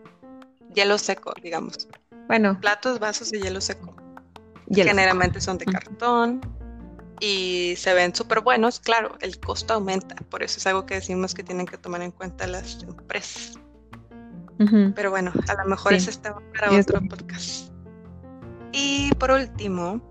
Hielo 0.74 0.98
seco, 0.98 1.34
digamos. 1.42 1.88
Bueno. 2.28 2.60
Platos, 2.60 3.00
vasos 3.00 3.32
de 3.32 3.40
hielo 3.40 3.62
seco. 3.62 3.96
Generalmente 4.72 5.42
son 5.42 5.58
de 5.58 5.66
cartón 5.66 6.42
y 7.20 7.76
se 7.78 7.94
ven 7.94 8.14
súper 8.16 8.42
buenos. 8.42 8.80
Claro, 8.80 9.18
el 9.22 9.40
costo 9.40 9.74
aumenta. 9.74 10.16
Por 10.30 10.44
eso 10.44 10.58
es 10.58 10.68
algo 10.68 10.86
que 10.86 10.96
decimos 10.96 11.34
que 11.34 11.44
tienen 11.44 11.66
que 11.66 11.78
tomar 11.78 12.02
en 12.02 12.12
cuenta 12.12 12.48
las 12.48 12.84
empresas. 12.84 13.60
Pero 14.94 15.10
bueno, 15.10 15.32
a 15.48 15.64
lo 15.64 15.70
mejor 15.70 15.94
eso 15.94 16.10
está 16.10 16.36
para 16.54 16.78
otro 16.78 17.00
podcast. 17.08 17.72
Y 18.74 19.10
por 19.16 19.32
último, 19.32 20.02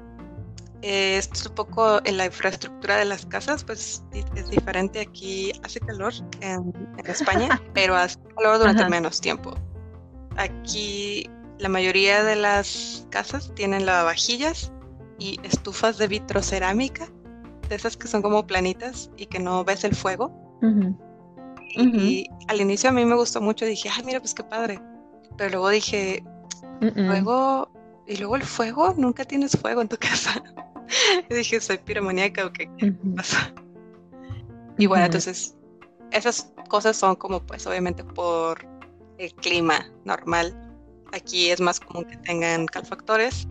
eh, 0.80 1.18
esto 1.18 1.34
es 1.34 1.46
un 1.46 1.54
poco 1.54 2.00
en 2.04 2.16
la 2.16 2.26
infraestructura 2.26 2.96
de 2.96 3.04
las 3.04 3.26
casas, 3.26 3.62
pues 3.62 4.02
es 4.12 4.48
diferente. 4.48 5.00
Aquí 5.00 5.52
hace 5.64 5.80
calor 5.80 6.14
en, 6.40 6.72
España, 7.04 7.60
pero 7.74 7.94
hace 7.94 8.18
calor 8.36 8.58
durante 8.58 8.88
menos 8.88 9.20
tiempo. 9.20 9.54
Aquí 10.36 11.28
la 11.58 11.68
mayoría 11.68 12.24
de 12.24 12.36
las 12.36 13.06
casas 13.10 13.52
tienen 13.54 13.84
lavavajillas 13.84 14.72
y 15.18 15.38
estufas 15.42 15.98
de 15.98 16.08
vitrocerámica, 16.08 17.08
de 17.68 17.74
esas 17.74 17.96
que 17.96 18.08
son 18.08 18.22
como 18.22 18.46
planitas 18.46 19.10
y 19.16 19.26
que 19.26 19.38
no 19.38 19.64
ves 19.64 19.84
el 19.84 19.94
fuego. 19.94 20.32
y, 21.76 22.26
al 22.48 22.60
inicio 22.60 22.90
a 22.90 22.92
mí 22.92 23.04
me 23.04 23.14
gustó 23.14 23.40
mucho, 23.40 23.66
dije, 23.66 23.90
ay, 23.94 24.04
mira, 24.04 24.20
pues 24.20 24.34
qué 24.34 24.44
padre. 24.44 24.80
Pero 25.36 25.50
luego 25.50 25.68
dije, 25.68 26.24
luego, 26.80 27.70
y 28.06 28.16
luego 28.16 28.36
el 28.36 28.42
fuego, 28.42 28.94
nunca 28.96 29.24
tienes 29.24 29.52
fuego 29.52 29.82
en 29.82 29.88
tu 29.88 29.96
casa. 30.00 30.42
y 31.28 31.34
dije, 31.34 31.60
soy 31.60 31.78
piromaníaca 31.78 32.46
o 32.46 32.52
qué 32.52 32.68
pasa. 33.16 33.52
Y 34.78 34.86
bueno, 34.86 35.06
entonces, 35.06 35.56
esas 36.12 36.52
cosas 36.68 36.96
son 36.96 37.16
como, 37.16 37.40
pues, 37.40 37.66
obviamente 37.66 38.04
por 38.04 38.66
el 39.18 39.34
clima 39.34 39.90
normal. 40.04 40.56
Aquí 41.12 41.50
es 41.50 41.60
más 41.60 41.80
común 41.80 42.04
que 42.04 42.16
tengan 42.18 42.66
calfactores 42.66 43.48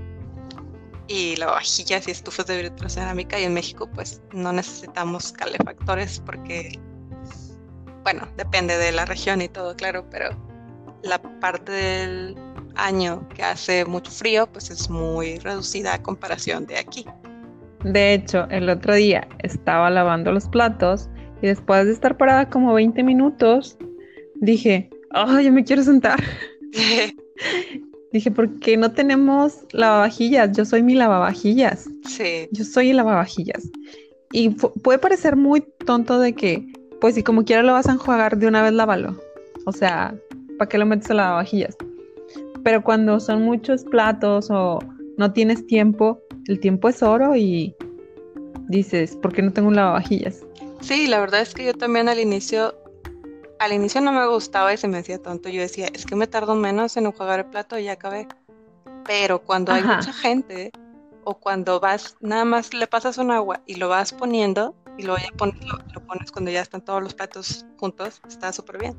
y 1.08 1.36
lavavajillas 1.36 2.08
y 2.08 2.12
estufas 2.12 2.45
de 2.47 2.64
vitrocerámica 2.64 3.39
y 3.39 3.43
en 3.43 3.53
México 3.53 3.89
pues 3.93 4.22
no 4.34 4.51
necesitamos 4.53 5.32
calefactores 5.32 6.22
porque, 6.26 6.80
bueno, 8.03 8.28
depende 8.38 8.78
de 8.78 8.91
la 8.91 9.05
región 9.05 9.41
y 9.41 9.47
todo, 9.47 9.76
claro, 9.76 10.05
pero 10.10 10.30
la 11.03 11.22
parte 11.39 11.72
del 11.72 12.36
año 12.76 13.28
que 13.30 13.43
hace 13.43 13.86
mucho 13.86 14.12
frío 14.12 14.47
pues 14.47 14.70
es 14.70 14.89
muy 14.89 15.39
reducida 15.39 15.93
a 15.93 16.01
comparación 16.01 16.66
de 16.66 16.78
aquí. 16.78 17.05
De 17.84 18.14
hecho, 18.14 18.47
el 18.49 18.70
otro 18.70 18.95
día 18.95 19.28
estaba 19.39 19.89
lavando 19.89 20.32
los 20.32 20.47
platos 20.49 21.10
y 21.41 21.47
después 21.47 21.86
de 21.86 21.93
estar 21.93 22.18
parada 22.18 22.49
como 22.49 22.74
20 22.74 23.03
minutos, 23.03 23.78
dije, 24.36 24.89
oh, 25.14 25.39
yo 25.39 25.51
me 25.51 25.64
quiero 25.64 25.84
sentar. 25.84 26.22
dije, 28.12 28.32
¿por 28.32 28.60
qué 28.60 28.78
no 28.78 28.91
tenemos 28.91 29.60
lavavajillas? 29.72 30.55
Yo 30.55 30.66
soy 30.66 30.84
mi 30.84 30.95
lavavajillas. 30.95 31.89
Sí. 32.08 32.47
Yo 32.51 32.64
soy 32.64 32.89
el 32.89 32.97
lavavajillas. 32.97 33.70
Y 34.32 34.49
puede 34.49 34.99
parecer 34.99 35.36
muy 35.36 35.64
tonto 35.86 36.20
de 36.20 36.34
que, 36.34 36.66
pues 36.99 37.16
si 37.16 37.24
como 37.24 37.45
quiera 37.45 37.64
lo 37.64 37.74
vas 37.74 37.88
a 37.88 37.93
enjuagar, 37.93 38.38
de 38.38 38.47
una 38.47 38.62
vez 38.62 38.74
lávalo. 38.74 39.18
O 39.66 39.72
sea, 39.72 40.16
¿para 40.58 40.70
qué 40.70 40.78
lo 40.78 40.86
metes 40.86 41.10
a 41.12 41.14
lavavajillas? 41.14 41.76
Pero 42.64 42.84
cuando 42.84 43.20
son 43.20 43.43
muchos 43.43 43.84
platos 43.86 44.49
o 44.49 44.80
no 45.18 45.32
tienes 45.32 45.66
tiempo, 45.68 46.22
el 46.47 46.60
tiempo 46.60 46.89
es 46.89 47.01
oro 47.01 47.36
y 47.36 47.76
dices, 48.68 49.16
¿por 49.16 49.34
qué 49.34 49.41
no 49.41 49.53
tengo 49.53 49.70
un 49.70 49.76
lavavajillas? 49.76 50.45
Sí, 50.82 51.08
la 51.08 51.20
verdad 51.20 51.41
es 51.41 51.53
que 51.53 51.66
yo 51.66 51.74
también 51.74 52.10
al 52.10 52.20
inicio, 52.20 52.76
al 53.60 53.74
inicio 53.74 54.01
no 54.01 54.12
me 54.12 54.28
gustaba 54.28 54.74
y 54.74 54.78
se 54.78 54.88
me 54.88 54.99
hacía 54.99 55.22
tonto. 55.22 55.49
Yo 55.49 55.62
decía, 55.62 55.88
es 55.93 56.05
que 56.05 56.16
me 56.16 56.28
tardo 56.28 56.55
menos 56.55 56.97
en 56.97 57.05
enjuagar 57.05 57.39
el 57.39 57.45
plato 57.45 57.78
y 57.78 57.86
ya 57.86 57.93
acabé. 57.93 58.28
Pero 59.05 59.41
cuando 59.41 59.72
hay 59.72 59.84
mucha 59.84 60.14
gente 60.14 60.72
o 61.24 61.36
cuando 61.36 61.80
vas, 61.80 62.16
nada 62.20 62.45
más 62.45 62.74
le 62.74 62.88
pasas 62.88 63.18
un 63.18 63.32
agua 63.32 63.62
y 63.66 63.76
lo 63.76 63.89
vas 63.89 64.14
poniendo 64.14 64.76
y 64.97 65.03
luego 65.03 65.20
ya 65.22 65.36
pones, 65.38 65.55
lo, 65.93 66.01
pones 66.05 66.32
cuando 66.32 66.51
ya 66.51 66.62
están 66.62 66.82
todos 66.82 67.01
los 67.01 67.14
platos 67.14 67.66
juntos, 67.78 68.22
está 68.28 68.51
súper 68.51 68.80
bien. 68.80 68.97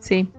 Sí, 0.00 0.32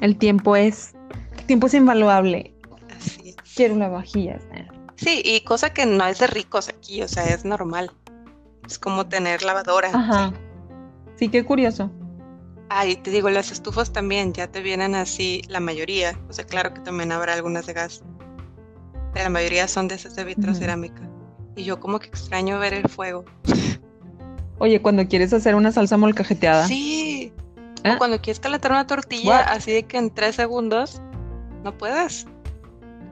el 0.00 0.16
tiempo 0.16 0.56
es, 0.56 0.94
el 1.38 1.46
tiempo 1.46 1.66
es 1.66 1.74
invaluable. 1.74 2.54
Así 2.96 3.34
Quiero 3.56 3.74
un 3.74 3.80
lavavajillas. 3.80 4.42
Eh. 4.54 4.68
Sí, 4.96 5.22
y 5.24 5.40
cosa 5.40 5.72
que 5.72 5.86
no 5.86 6.06
es 6.06 6.18
de 6.18 6.26
ricos 6.26 6.68
aquí, 6.68 7.02
o 7.02 7.08
sea, 7.08 7.24
es 7.24 7.44
normal. 7.44 7.90
Es 8.66 8.78
como 8.78 9.06
tener 9.06 9.42
lavadora. 9.42 9.90
Ajá. 9.92 10.32
Sí, 11.16 11.28
qué 11.28 11.44
curioso. 11.44 11.90
Ah, 12.72 12.86
y 12.86 12.94
te 12.94 13.10
digo, 13.10 13.28
las 13.30 13.50
estufas 13.50 13.92
también 13.92 14.32
ya 14.32 14.46
te 14.46 14.62
vienen 14.62 14.94
así, 14.94 15.42
la 15.48 15.58
mayoría. 15.58 16.16
O 16.28 16.32
sea, 16.32 16.46
claro 16.46 16.72
que 16.72 16.80
también 16.80 17.10
habrá 17.10 17.34
algunas 17.34 17.66
de 17.66 17.72
gas. 17.72 18.04
Pero 19.12 19.24
la 19.24 19.30
mayoría 19.30 19.66
son 19.66 19.88
de 19.88 19.96
esas 19.96 20.14
de 20.14 20.22
vitrocerámica. 20.22 21.02
Y 21.56 21.64
yo 21.64 21.80
como 21.80 21.98
que 21.98 22.06
extraño 22.06 22.60
ver 22.60 22.72
el 22.74 22.88
fuego. 22.88 23.24
Oye, 24.60 24.80
cuando 24.80 25.08
quieres 25.08 25.32
hacer 25.32 25.56
una 25.56 25.72
salsa 25.72 25.96
molcajeteada. 25.96 26.68
Sí. 26.68 27.32
O 27.84 27.88
¿Eh? 27.88 27.94
cuando 27.98 28.20
quieres 28.20 28.38
calentar 28.38 28.70
una 28.70 28.86
tortilla, 28.86 29.40
así 29.40 29.72
de 29.72 29.82
que 29.82 29.98
en 29.98 30.10
tres 30.10 30.36
segundos 30.36 31.02
no 31.64 31.76
puedes. 31.76 32.28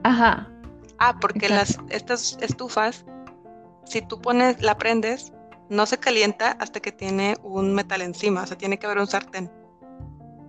Ajá. 0.04 0.48
Ah, 0.98 1.18
porque 1.20 1.48
las, 1.48 1.80
estas 1.88 2.38
estufas, 2.40 3.04
si 3.84 4.02
tú 4.02 4.20
pones, 4.20 4.62
la 4.62 4.78
prendes, 4.78 5.32
no 5.68 5.86
se 5.86 5.98
calienta 5.98 6.52
hasta 6.52 6.80
que 6.80 6.92
tiene 6.92 7.36
un 7.42 7.74
metal 7.74 8.02
encima, 8.02 8.42
o 8.42 8.46
sea, 8.46 8.56
tiene 8.56 8.78
que 8.78 8.86
haber 8.86 8.98
un 8.98 9.06
sartén. 9.06 9.50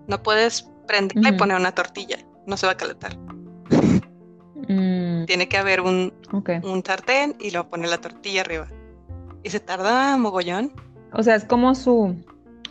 No 0.08 0.24
puedes 0.24 0.70
prenderla 0.88 1.30
y 1.30 1.32
poner 1.34 1.58
una 1.58 1.74
tortilla, 1.74 2.18
no 2.46 2.58
se 2.58 2.66
va 2.66 2.74
a 2.74 2.78
calentar. 2.78 3.18
Mm. 4.68 5.26
Tiene 5.26 5.48
que 5.48 5.58
haber 5.58 5.82
un, 5.82 6.14
un 6.64 6.84
sartén 6.86 7.36
y 7.40 7.52
luego 7.52 7.70
poner 7.70 7.90
la 7.90 8.00
tortilla 8.00 8.42
arriba. 8.42 8.68
Y 9.44 9.50
se 9.50 9.60
tarda 9.60 10.18
mogollón. 10.18 10.74
O 11.14 11.24
sea, 11.24 11.36
es 11.36 11.46
como 11.46 11.74
su, 11.76 12.16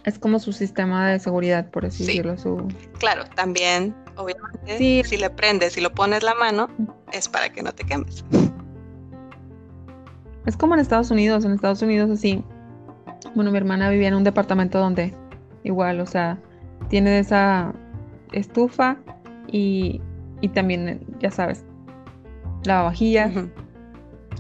es 0.05 0.19
como 0.19 0.39
su 0.39 0.53
sistema 0.53 1.09
de 1.09 1.19
seguridad, 1.19 1.71
por 1.71 1.87
así 1.87 2.05
decirlo. 2.05 2.39
Su... 2.39 2.69
Claro, 2.99 3.25
también 3.35 3.95
obviamente, 4.17 5.05
si 5.05 5.17
le 5.17 5.31
prendes 5.31 5.77
y 5.77 5.81
lo 5.81 5.93
pones 5.93 6.23
la 6.23 6.35
mano, 6.35 6.69
es 7.13 7.29
para 7.29 7.51
que 7.51 7.63
no 7.63 7.73
te 7.73 7.85
quemes. 7.85 8.25
Es 10.49 10.57
como 10.57 10.73
en 10.73 10.81
Estados 10.81 11.11
Unidos, 11.11 11.45
en 11.45 11.53
Estados 11.53 11.83
Unidos 11.83 12.11
así. 12.11 12.43
Bueno, 13.35 13.51
mi 13.51 13.59
hermana 13.59 13.91
vivía 13.91 14.09
en 14.09 14.15
un 14.15 14.25
departamento 14.25 14.79
donde 14.79 15.13
igual, 15.63 16.01
o 16.01 16.07
sea, 16.07 16.39
tiene 16.89 17.19
esa 17.19 17.75
estufa 18.33 18.97
y, 19.47 20.01
y 20.41 20.49
también, 20.49 21.07
ya 21.21 21.31
sabes, 21.31 21.67
lavavajillas. 22.65 23.31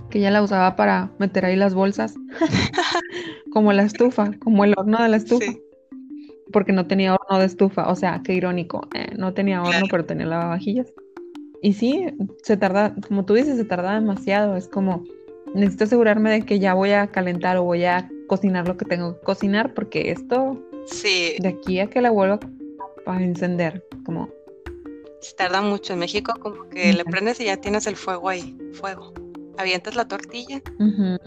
que 0.09 0.21
ella 0.21 0.31
la 0.31 0.43
usaba 0.43 0.77
para 0.77 1.11
meter 1.19 1.45
ahí 1.45 1.57
las 1.57 1.75
bolsas, 1.75 2.15
como 3.53 3.75
la 3.75 3.83
estufa, 3.83 4.31
como 4.39 4.65
el 4.65 4.73
horno 4.79 5.03
de 5.03 5.11
la 5.11 5.19
estufa. 5.19 5.53
Porque 6.55 6.73
no 6.73 6.87
tenía 6.87 7.17
horno 7.17 7.39
de 7.39 7.45
estufa, 7.45 7.87
o 7.87 7.95
sea, 7.95 8.23
qué 8.25 8.33
irónico, 8.33 8.89
eh, 8.95 9.15
no 9.19 9.35
tenía 9.35 9.63
horno, 9.63 9.85
pero 9.91 10.07
tenía 10.07 10.25
lavavajillas. 10.25 10.91
Y 11.61 11.75
sí, 11.75 12.07
se 12.43 12.57
tarda, 12.57 12.95
como 13.07 13.27
tú 13.27 13.35
dices, 13.35 13.59
se 13.59 13.67
tarda 13.67 13.93
demasiado, 13.93 14.57
es 14.57 14.69
como, 14.69 15.05
necesito 15.55 15.85
asegurarme 15.85 16.31
de 16.31 16.43
que 16.43 16.59
ya 16.59 16.75
voy 16.75 16.93
a 16.93 17.07
calentar 17.09 17.57
o 17.57 17.65
voy 17.65 17.85
a 17.85 18.09
cocinar 18.27 18.69
lo 18.69 18.77
que 18.77 18.85
tengo 18.85 19.19
que 19.19 19.25
cocinar, 19.25 19.75
porque 19.75 20.11
esto, 20.11 20.63
sí. 20.87 21.37
de 21.41 21.49
aquí 21.49 21.81
a 21.81 21.89
que 21.89 22.01
la 22.01 22.11
vuelva 22.11 22.39
a 23.07 23.23
encender, 23.23 23.87
como... 24.05 24.29
Se 25.21 25.35
tarda 25.35 25.63
mucho 25.63 25.95
en 25.95 25.99
México, 25.99 26.35
como 26.39 26.69
que 26.69 26.93
le 26.93 27.05
prendes 27.05 27.41
y 27.41 27.47
ya 27.47 27.57
tienes 27.57 27.89
el 27.89 27.97
fuego 27.97 28.29
ahí, 28.29 28.57
fuego 28.73 29.13
avientas 29.59 29.97
la 29.97 30.09
tortilla. 30.09 30.63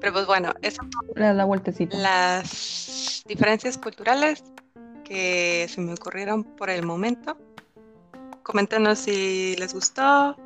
Pero 0.00 0.12
pues 0.12 0.26
bueno, 0.26 0.52
eso 0.60 0.82
Le 1.14 1.32
la 1.32 1.44
vueltecita. 1.44 1.96
Las 1.96 3.22
diferencias 3.26 3.78
culturales 3.78 4.44
que 5.04 5.66
se 5.68 5.80
me 5.80 5.94
ocurrieron 5.94 6.44
por 6.44 6.68
el 6.68 6.84
momento. 6.84 7.38
Coméntanos 8.42 8.98
si 8.98 9.56
les 9.56 9.72
gustó, 9.72 10.36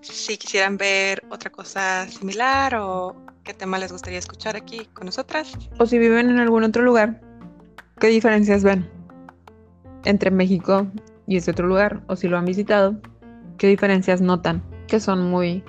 si 0.00 0.36
quisieran 0.36 0.76
ver 0.76 1.22
otra 1.30 1.50
cosa 1.50 2.06
similar 2.08 2.74
o 2.76 3.16
qué 3.44 3.54
tema 3.54 3.78
les 3.78 3.92
gustaría 3.92 4.18
escuchar 4.18 4.56
aquí 4.56 4.86
con 4.92 5.06
nosotras. 5.06 5.52
O 5.78 5.86
si 5.86 5.98
viven 5.98 6.30
en 6.30 6.38
algún 6.38 6.64
otro 6.64 6.82
lugar, 6.82 7.20
¿qué 7.98 8.08
diferencias 8.08 8.64
ven 8.64 8.88
entre 10.04 10.30
México 10.30 10.86
y 11.26 11.36
ese 11.36 11.50
otro 11.50 11.66
lugar? 11.66 12.02
O 12.06 12.16
si 12.16 12.28
lo 12.28 12.38
han 12.38 12.44
visitado, 12.44 12.96
¿qué 13.58 13.66
diferencias 13.66 14.20
notan? 14.20 14.62
que 14.90 15.00
son 15.00 15.30
muy 15.30 15.64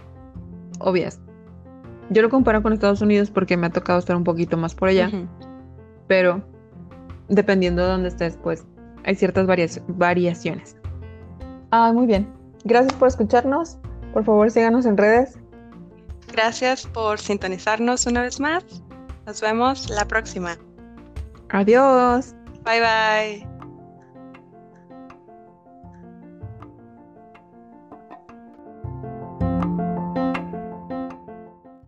obvias. 0.80 1.22
Yo 2.10 2.22
lo 2.22 2.30
comparo 2.30 2.62
con 2.62 2.74
Estados 2.74 3.02
Unidos 3.02 3.30
porque 3.30 3.56
me 3.56 3.68
ha 3.68 3.70
tocado 3.70 4.00
estar 4.00 4.18
un 4.18 4.26
poquito 4.26 4.58
más 4.58 4.76
por 4.76 4.90
allá, 4.90 5.10
pero 6.08 6.44
dependiendo 7.30 7.84
de 7.84 7.90
dónde 7.90 8.10
estés, 8.10 8.38
pues 8.44 8.66
hay 9.06 9.16
ciertas 9.16 9.48
variaciones. 9.88 10.76
Ah, 11.70 11.94
muy 11.94 12.08
bien. 12.08 12.28
Gracias 12.66 12.94
por 12.94 13.08
escucharnos. 13.08 13.78
Por 14.14 14.24
favor, 14.24 14.52
síganos 14.52 14.86
en 14.86 14.98
redes. 14.98 15.38
Gracias 16.32 16.88
por 16.88 17.20
sintonizarnos 17.20 18.06
una 18.06 18.22
vez 18.22 18.40
más. 18.40 18.64
Nos 19.26 19.42
vemos 19.42 19.90
la 19.90 20.06
próxima. 20.06 20.58
Adiós. 21.50 22.34
Bye 22.64 22.80
bye. 22.80 23.51